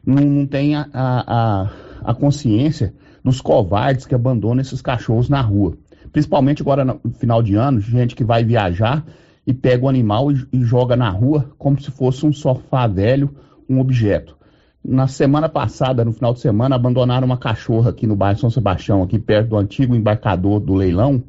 Não, 0.07 0.23
não 0.23 0.47
tem 0.47 0.77
a, 0.77 0.87
a, 0.95 1.71
a, 2.05 2.15
consciência 2.15 2.95
dos 3.25 3.41
covardes 3.41 4.07
que 4.07 4.15
abandonam 4.15 4.61
esses 4.61 4.81
cachorros 4.81 5.29
na 5.29 5.41
rua. 5.41 5.77
Principalmente 6.13 6.63
agora 6.63 6.85
no 6.85 7.01
final 7.19 7.43
de 7.43 7.57
ano, 7.57 7.81
gente 7.81 8.15
que 8.15 8.23
vai 8.23 8.45
viajar 8.45 9.05
e 9.45 9.53
pega 9.53 9.85
o 9.85 9.89
animal 9.89 10.31
e, 10.31 10.47
e 10.53 10.63
joga 10.63 10.95
na 10.95 11.11
rua 11.11 11.51
como 11.59 11.81
se 11.81 11.91
fosse 11.91 12.25
um 12.25 12.33
sofá 12.33 12.87
velho, 12.87 13.35
um 13.69 13.81
objeto. 13.81 14.37
Na 14.85 15.09
semana 15.09 15.49
passada, 15.49 16.05
no 16.05 16.13
final 16.13 16.35
de 16.35 16.41
semana, 16.41 16.77
abandonaram 16.77 17.27
uma 17.27 17.39
cachorra 17.39 17.91
aqui 17.91 18.07
no 18.07 18.15
bairro 18.15 18.39
São 18.39 18.51
Sebastião, 18.51 19.03
aqui 19.03 19.19
perto 19.19 19.49
do 19.49 19.57
antigo 19.57 19.97
embarcador 19.97 20.61
do 20.61 20.75
leilão, 20.75 21.25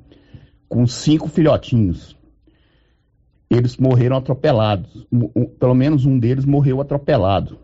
com 0.68 0.86
cinco 0.86 1.30
filhotinhos 1.30 2.15
eles 3.50 3.78
morreram 3.78 4.18
atropelados. 4.18 5.06
Pelo 5.60 5.76
menos 5.76 6.06
um 6.06 6.18
deles 6.18 6.46
morreu 6.46 6.82
atropelado. 6.82 7.58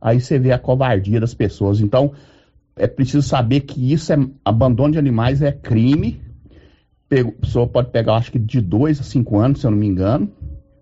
Aí 0.00 0.20
você 0.20 0.38
vê 0.38 0.52
a 0.52 0.58
covardia 0.58 1.20
das 1.20 1.34
pessoas. 1.34 1.80
Então, 1.80 2.12
é 2.76 2.86
preciso 2.86 3.22
saber 3.22 3.60
que 3.60 3.92
isso 3.92 4.12
é 4.12 4.16
abandono 4.44 4.92
de 4.92 4.98
animais 4.98 5.42
é 5.42 5.52
crime. 5.52 6.20
a 7.10 7.24
pessoa 7.40 7.66
pode 7.66 7.90
pegar, 7.90 8.16
acho 8.16 8.32
que 8.32 8.38
de 8.38 8.60
dois 8.60 9.00
a 9.00 9.02
cinco 9.02 9.38
anos, 9.38 9.60
se 9.60 9.66
eu 9.66 9.70
não 9.70 9.78
me 9.78 9.86
engano, 9.86 10.30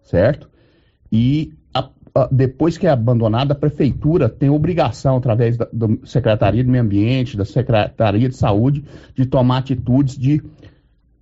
certo? 0.02 0.48
E 1.10 1.54
a, 1.72 1.88
a, 2.14 2.28
depois 2.30 2.76
que 2.76 2.86
é 2.86 2.90
abandonada, 2.90 3.54
a 3.54 3.56
prefeitura 3.56 4.28
tem 4.28 4.50
obrigação, 4.50 5.16
através 5.16 5.56
da 5.56 5.88
Secretaria 6.04 6.62
do 6.62 6.70
Meio 6.70 6.84
Ambiente, 6.84 7.36
da 7.36 7.44
Secretaria 7.44 8.28
de 8.28 8.36
Saúde, 8.36 8.84
de 9.14 9.24
tomar 9.24 9.58
atitudes 9.58 10.16
de 10.18 10.42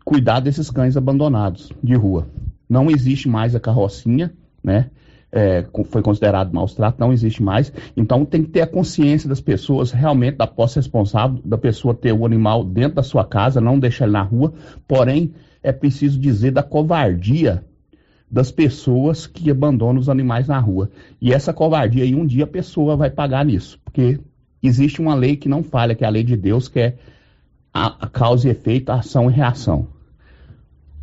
cuidar 0.05 0.41
desses 0.41 0.69
cães 0.71 0.97
abandonados 0.97 1.71
de 1.83 1.95
rua 1.95 2.27
não 2.69 2.91
existe 2.91 3.29
mais 3.29 3.55
a 3.55 3.61
carrocinha, 3.61 4.33
né? 4.63 4.91
É, 5.37 5.67
foi 5.87 6.01
considerado 6.01 6.53
maus 6.53 6.75
trato, 6.75 7.01
não 7.01 7.13
existe 7.13 7.43
mais. 7.43 7.73
Então 7.97 8.25
tem 8.25 8.45
que 8.45 8.51
ter 8.51 8.61
a 8.61 8.67
consciência 8.69 9.29
das 9.29 9.41
pessoas, 9.41 9.91
realmente, 9.91 10.37
da 10.37 10.47
posse 10.47 10.77
responsável, 10.77 11.41
da 11.45 11.59
pessoa 11.59 11.93
ter 11.93 12.13
o 12.13 12.25
animal 12.25 12.63
dentro 12.63 12.95
da 12.95 13.03
sua 13.03 13.25
casa, 13.25 13.61
não 13.61 13.77
deixar 13.79 14.05
ele 14.05 14.13
na 14.13 14.23
rua. 14.23 14.53
Porém, 14.87 15.35
é 15.61 15.73
preciso 15.73 16.21
dizer 16.21 16.53
da 16.53 16.63
covardia 16.63 17.65
das 18.31 18.53
pessoas 18.53 19.27
que 19.27 19.51
abandonam 19.51 20.01
os 20.01 20.09
animais 20.09 20.47
na 20.47 20.59
rua. 20.61 20.89
E 21.21 21.33
essa 21.33 21.53
covardia 21.53 22.05
aí, 22.05 22.15
um 22.15 22.25
dia 22.25 22.45
a 22.45 22.49
pessoa 22.49 22.97
vai 22.97 23.11
pagar 23.11 23.45
nisso. 23.45 23.81
Porque 23.85 24.21
existe 24.63 25.01
uma 25.01 25.17
lei 25.17 25.37
que 25.37 25.49
não 25.49 25.65
falha, 25.65 25.97
que 25.97 26.05
é 26.05 26.07
a 26.07 26.11
lei 26.11 26.23
de 26.23 26.37
Deus, 26.37 26.69
que 26.69 26.79
é 26.79 26.97
a, 27.73 28.07
causa 28.07 28.47
e 28.47 28.53
efeito, 28.53 28.91
a 28.91 29.01
ação 29.01 29.29
e 29.29 29.35
reação 29.35 29.94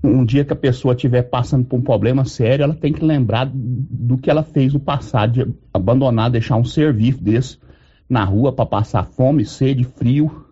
um 0.03 0.25
dia 0.25 0.43
que 0.43 0.53
a 0.53 0.55
pessoa 0.55 0.93
estiver 0.93 1.23
passando 1.23 1.65
por 1.65 1.77
um 1.77 1.81
problema 1.81 2.25
sério, 2.25 2.63
ela 2.63 2.73
tem 2.73 2.91
que 2.91 3.05
lembrar 3.05 3.49
do 3.53 4.17
que 4.17 4.29
ela 4.29 4.43
fez 4.43 4.73
no 4.73 4.79
passado, 4.79 5.33
de 5.33 5.53
abandonar, 5.73 6.31
deixar 6.31 6.57
um 6.57 6.65
ser 6.65 6.93
vivo 6.93 7.21
desse 7.21 7.57
na 8.09 8.25
rua 8.25 8.51
para 8.51 8.65
passar 8.65 9.05
fome, 9.05 9.45
sede, 9.45 9.83
frio, 9.83 10.45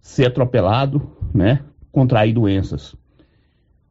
ser 0.00 0.26
atropelado, 0.26 1.10
né? 1.34 1.60
Contrair 1.92 2.32
doenças. 2.32 2.96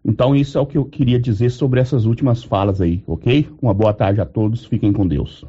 Então, 0.03 0.36
isso 0.36 0.57
é 0.57 0.61
o 0.61 0.66
que 0.66 0.78
eu 0.78 0.86
queria 0.86 1.20
dizer 1.20 1.52
sobre 1.52 1.80
essas 1.80 2.06
últimas 2.06 2.44
falas 2.44 2.82
aí, 2.82 3.03
ok? 3.06 3.49
Uma 3.61 3.74
boa 3.74 3.94
tarde 3.94 4.22
a 4.22 4.26
todos, 4.26 4.66
fiquem 4.66 4.94
com 4.94 5.06
Deus. 5.06 5.45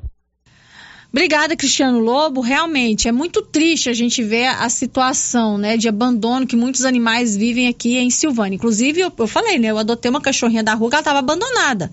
Obrigada, 1.13 1.57
Cristiano 1.57 1.99
Lobo. 1.99 2.41
Realmente 2.41 3.09
é 3.09 3.13
muito 3.13 3.43
triste 3.43 3.89
a 3.89 3.93
gente 3.93 4.23
ver 4.23 4.47
a 4.47 4.69
situação, 4.69 5.59
né, 5.59 5.77
de 5.77 5.89
abandono 5.89 6.47
que 6.47 6.55
muitos 6.55 6.85
animais 6.85 7.37
vivem 7.37 7.67
aqui 7.67 7.99
em 7.99 8.11
Silvânia. 8.11 8.55
Inclusive, 8.55 9.01
eu, 9.01 9.13
eu 9.19 9.27
falei, 9.27 9.59
né, 9.59 9.69
eu 9.69 9.79
adotei 9.79 10.09
uma 10.09 10.21
cachorrinha 10.21 10.63
da 10.63 10.75
rua 10.75 10.89
que 10.89 10.95
ela 10.95 11.01
estava 11.01 11.19
abandonada. 11.19 11.91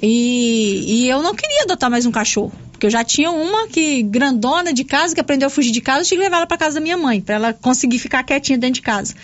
E, 0.00 1.04
e 1.04 1.08
eu 1.08 1.22
não 1.22 1.34
queria 1.34 1.64
adotar 1.64 1.90
mais 1.90 2.06
um 2.06 2.12
cachorro, 2.12 2.52
porque 2.70 2.86
eu 2.86 2.90
já 2.90 3.02
tinha 3.02 3.30
uma 3.30 3.66
que 3.66 4.02
grandona 4.04 4.72
de 4.72 4.84
casa 4.84 5.12
que 5.12 5.20
aprendeu 5.20 5.48
a 5.48 5.50
fugir 5.50 5.72
de 5.72 5.80
casa, 5.80 6.00
eu 6.00 6.04
tinha 6.04 6.18
que 6.18 6.24
levar 6.24 6.36
ela 6.38 6.46
para 6.46 6.56
casa 6.56 6.76
da 6.76 6.80
minha 6.80 6.96
mãe, 6.96 7.20
para 7.20 7.34
ela 7.34 7.52
conseguir 7.52 7.98
ficar 7.98 8.22
quietinha 8.22 8.56
dentro 8.56 8.74
de 8.74 8.82
casa. 8.82 9.14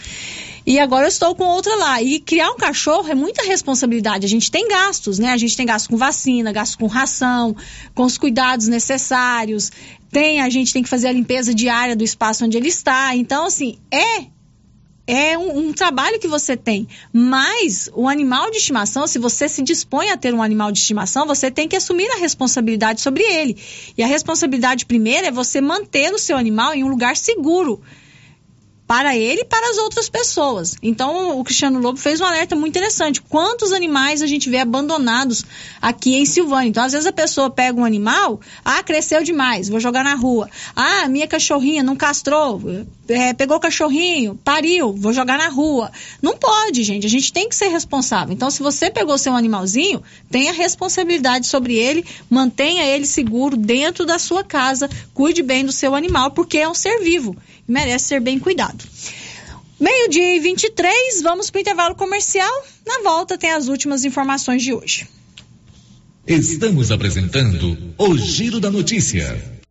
E 0.66 0.78
agora 0.78 1.05
eu 1.05 1.09
estou 1.09 1.35
com 1.35 1.45
outra 1.45 1.74
lá. 1.77 2.03
E 2.03 2.19
criar 2.20 2.51
um 2.51 2.57
cachorro 2.57 3.09
é 3.09 3.15
muita 3.15 3.43
responsabilidade. 3.43 4.24
A 4.24 4.28
gente 4.28 4.51
tem 4.51 4.66
gastos, 4.66 5.19
né? 5.19 5.31
A 5.31 5.36
gente 5.36 5.57
tem 5.57 5.66
gasto 5.66 5.89
com 5.89 5.97
vacina, 5.97 6.53
gasto 6.53 6.78
com 6.78 6.86
ração, 6.86 7.55
com 7.95 8.05
os 8.05 8.16
cuidados 8.16 8.66
necessários. 8.66 9.70
Tem, 10.11 10.41
a 10.41 10.49
gente 10.49 10.73
tem 10.73 10.82
que 10.82 10.89
fazer 10.89 11.09
a 11.09 11.12
limpeza 11.12 11.55
diária 11.55 11.95
do 11.95 12.05
espaço 12.05 12.45
onde 12.45 12.57
ele 12.57 12.69
está. 12.69 13.15
Então, 13.15 13.47
assim, 13.47 13.78
é 13.91 14.35
é 15.07 15.36
um, 15.36 15.69
um, 15.69 15.73
trabalho 15.73 16.19
que 16.19 16.27
você 16.27 16.57
tem. 16.57 16.89
Mas 17.12 17.91
o 17.95 18.09
animal 18.09 18.51
de 18.51 18.57
estimação, 18.57 19.07
se 19.07 19.19
você 19.19 19.49
se 19.49 19.62
dispõe 19.62 20.11
a 20.11 20.16
ter 20.16 20.32
um 20.32 20.43
animal 20.43 20.73
de 20.73 20.78
estimação, 20.78 21.27
você 21.27 21.51
tem 21.51 21.69
que 21.69 21.77
assumir 21.77 22.11
a 22.11 22.16
responsabilidade 22.16 23.03
sobre 23.03 23.23
ele. 23.23 23.57
E 23.97 24.03
a 24.03 24.07
responsabilidade 24.07 24.86
primeira 24.86 25.27
é 25.27 25.31
você 25.31 25.61
manter 25.61 26.12
o 26.12 26.19
seu 26.19 26.36
animal 26.36 26.74
em 26.74 26.85
um 26.85 26.89
lugar 26.89 27.16
seguro 27.16 27.82
para 28.86 29.16
ele 29.16 29.43
e 29.43 29.44
para 29.44 29.70
as 29.70 29.78
outras 29.78 30.09
pessoas. 30.09 30.77
Então, 30.82 31.39
o 31.39 31.44
Cristiano 31.44 31.78
Lobo 31.78 31.98
fez 31.98 32.20
um 32.20 32.24
alerta 32.24 32.55
muito 32.55 32.77
interessante. 32.77 33.20
Quantos 33.23 33.73
animais 33.73 34.20
a 34.20 34.27
gente 34.27 34.51
vê 34.51 34.59
abandonados 34.59 35.44
aqui 35.81 36.16
em 36.16 36.27
Silvânia? 36.27 36.69
Então, 36.69 36.85
às 36.85 36.93
vezes 36.93 37.06
a 37.06 37.12
pessoa 37.12 37.51
pega 37.51 37.81
um 37.81 37.85
animal, 37.85 38.40
ah, 38.65 38.82
cresceu 38.82 39.23
demais, 39.23 39.69
vou 39.69 39.81
jogar 39.81 40.05
na 40.05 40.15
rua. 40.15 40.51
Ah, 40.77 41.09
minha 41.09 41.27
cachorrinha 41.27 41.82
não 41.82 41.97
castrou, 41.97 42.61
é, 43.09 43.32
pegou 43.32 43.56
o 43.56 43.60
cachorrinho, 43.60 44.39
pariu, 44.43 44.93
vou 44.93 45.12
jogar 45.12 45.39
na 45.39 45.48
rua. 45.48 45.90
Não 46.22 46.36
pode, 46.36 46.82
gente. 46.82 47.06
A 47.06 47.10
gente 47.10 47.32
tem 47.32 47.48
que 47.48 47.56
ser 47.56 47.68
responsável. 47.68 48.35
Então, 48.35 48.51
se 48.51 48.62
você 48.62 48.90
pegou 48.90 49.18
seu 49.18 49.35
animalzinho, 49.35 50.02
tenha 50.31 50.52
responsabilidade 50.52 51.47
sobre 51.47 51.76
ele, 51.76 52.05
mantenha 52.31 52.85
ele 52.85 53.06
seguro 53.06 53.56
dentro 53.56 54.06
da 54.06 54.18
sua 54.18 54.43
casa, 54.43 54.89
cuide 55.12 55.43
bem 55.43 55.64
do 55.64 55.72
seu 55.72 55.94
animal, 55.94 56.31
porque 56.31 56.59
é 56.59 56.68
um 56.68 56.74
ser 56.74 57.01
vivo 57.01 57.36
merece 57.66 58.06
ser 58.06 58.20
bem 58.20 58.39
cuidado. 58.39 58.85
Meio-dia 59.81 60.36
e 60.36 60.40
23, 60.40 61.22
vamos 61.22 61.51
para 61.51 61.59
o 61.59 61.60
intervalo 61.60 61.94
comercial. 61.94 62.64
Na 62.86 63.02
volta 63.02 63.36
tem 63.36 63.51
as 63.51 63.68
últimas 63.68 64.05
informações 64.05 64.62
de 64.62 64.72
hoje. 64.72 65.09
Estamos 66.26 66.90
apresentando 66.90 67.94
o 67.98 68.16
Giro 68.16 68.60
da 68.60 68.70
Notícia. 68.70 69.64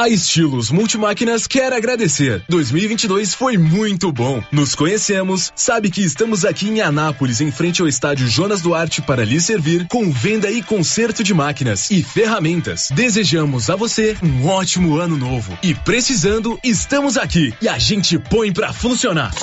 A 0.00 0.08
Estilos 0.08 0.70
Multimáquinas 0.70 1.46
quer 1.46 1.74
agradecer. 1.74 2.42
2022 2.48 3.34
foi 3.34 3.58
muito 3.58 4.10
bom. 4.10 4.42
Nos 4.50 4.74
conhecemos, 4.74 5.52
sabe 5.54 5.90
que 5.90 6.00
estamos 6.00 6.46
aqui 6.46 6.70
em 6.70 6.80
Anápolis, 6.80 7.42
em 7.42 7.52
frente 7.52 7.82
ao 7.82 7.86
estádio 7.86 8.26
Jonas 8.26 8.62
Duarte, 8.62 9.02
para 9.02 9.26
lhe 9.26 9.38
servir 9.38 9.86
com 9.88 10.10
venda 10.10 10.50
e 10.50 10.62
conserto 10.62 11.22
de 11.22 11.34
máquinas 11.34 11.90
e 11.90 12.02
ferramentas. 12.02 12.88
Desejamos 12.94 13.68
a 13.68 13.76
você 13.76 14.16
um 14.22 14.46
ótimo 14.46 14.96
ano 14.96 15.18
novo. 15.18 15.58
E 15.62 15.74
precisando, 15.74 16.58
estamos 16.64 17.18
aqui 17.18 17.52
e 17.60 17.68
a 17.68 17.78
gente 17.78 18.18
põe 18.18 18.54
para 18.54 18.72
funcionar. 18.72 19.34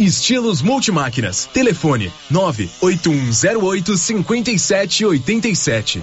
Estilos 0.00 0.62
Multimáquinas. 0.62 1.50
Telefone 1.52 2.10
98108 2.30 3.98
5787. 3.98 6.02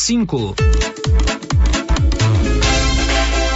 cinco. 0.01 0.55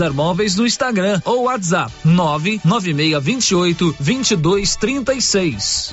César 0.00 0.14
Móveis 0.14 0.56
no 0.56 0.66
Instagram 0.66 1.20
ou 1.26 1.42
WhatsApp 1.42 1.92
99628 2.06 3.94
2236. 4.00 5.92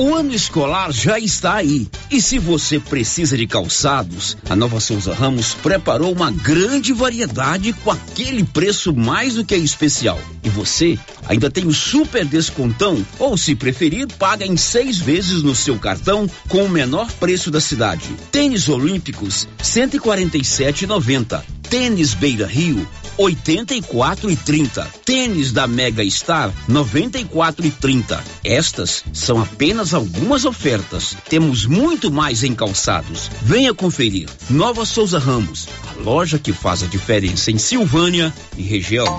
O 0.00 0.14
ano 0.14 0.32
escolar 0.32 0.92
já 0.92 1.18
está 1.18 1.56
aí. 1.56 1.88
E 2.08 2.22
se 2.22 2.38
você 2.38 2.78
precisa 2.78 3.36
de 3.36 3.48
calçados, 3.48 4.38
a 4.48 4.54
Nova 4.54 4.78
Souza 4.78 5.12
Ramos 5.12 5.54
preparou 5.54 6.12
uma 6.12 6.30
grande 6.30 6.92
variedade 6.92 7.72
com 7.72 7.90
aquele 7.90 8.44
preço 8.44 8.94
mais 8.94 9.34
do 9.34 9.44
que 9.44 9.56
especial. 9.56 10.20
E 10.44 10.48
você 10.48 10.96
ainda 11.26 11.50
tem 11.50 11.66
o 11.66 11.74
super 11.74 12.24
descontão, 12.24 13.04
ou 13.18 13.36
se 13.36 13.56
preferir, 13.56 14.06
paga 14.06 14.46
em 14.46 14.56
seis 14.56 14.98
vezes 14.98 15.42
no 15.42 15.52
seu 15.52 15.76
cartão 15.76 16.30
com 16.48 16.62
o 16.62 16.68
menor 16.68 17.10
preço 17.14 17.50
da 17.50 17.60
cidade. 17.60 18.14
Tênis 18.30 18.68
Olímpicos, 18.68 19.48
147,90. 19.60 21.42
Tênis 21.68 22.14
Beira 22.14 22.46
Rio, 22.46 22.88
84 23.18 24.30
e 24.30 24.36
30. 24.36 24.88
Tênis 25.04 25.52
da 25.52 25.66
Mega 25.66 26.08
Star, 26.08 26.52
94 26.68 27.66
e 27.66 27.70
30. 27.70 28.24
Estas 28.44 29.04
são 29.12 29.42
apenas 29.42 29.87
algumas 29.94 30.44
ofertas. 30.44 31.16
Temos 31.28 31.66
muito 31.66 32.10
mais 32.10 32.42
em 32.42 32.54
calçados. 32.54 33.30
Venha 33.42 33.74
conferir. 33.74 34.28
Nova 34.48 34.84
Souza 34.84 35.18
Ramos, 35.18 35.68
a 35.90 36.02
loja 36.02 36.38
que 36.38 36.52
faz 36.52 36.82
a 36.82 36.86
diferença 36.86 37.50
em 37.50 37.58
Silvânia 37.58 38.32
e 38.56 38.62
região. 38.62 39.18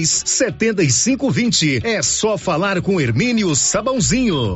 três 0.01 0.23
setenta 0.25 0.83
e 0.83 0.91
cinco 0.91 1.29
vinte. 1.29 1.79
É 1.83 2.01
só 2.01 2.37
falar 2.37 2.81
com 2.81 2.99
Hermínio 2.99 3.55
Sabãozinho. 3.55 4.55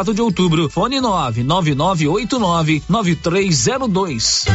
4 0.01 0.13
de 0.15 0.21
outubro. 0.21 0.67
Fone 0.67 0.99
99989 0.99 2.83
9302. 2.89 4.45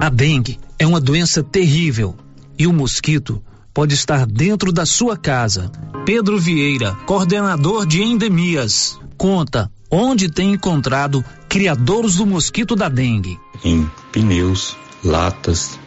A 0.00 0.08
dengue 0.08 0.58
é 0.78 0.86
uma 0.86 0.98
doença 0.98 1.42
terrível 1.42 2.16
e 2.58 2.66
o 2.66 2.72
mosquito 2.72 3.42
pode 3.74 3.94
estar 3.94 4.26
dentro 4.26 4.72
da 4.72 4.86
sua 4.86 5.18
casa. 5.18 5.70
Pedro 6.06 6.38
Vieira, 6.38 6.94
coordenador 7.06 7.86
de 7.86 8.02
endemias, 8.02 8.98
conta 9.18 9.70
onde 9.90 10.30
tem 10.30 10.54
encontrado 10.54 11.22
criadores 11.46 12.16
do 12.16 12.26
mosquito 12.26 12.74
da 12.74 12.88
dengue. 12.88 13.38
Em 13.62 13.88
pneus, 14.10 14.74
latas, 15.04 15.78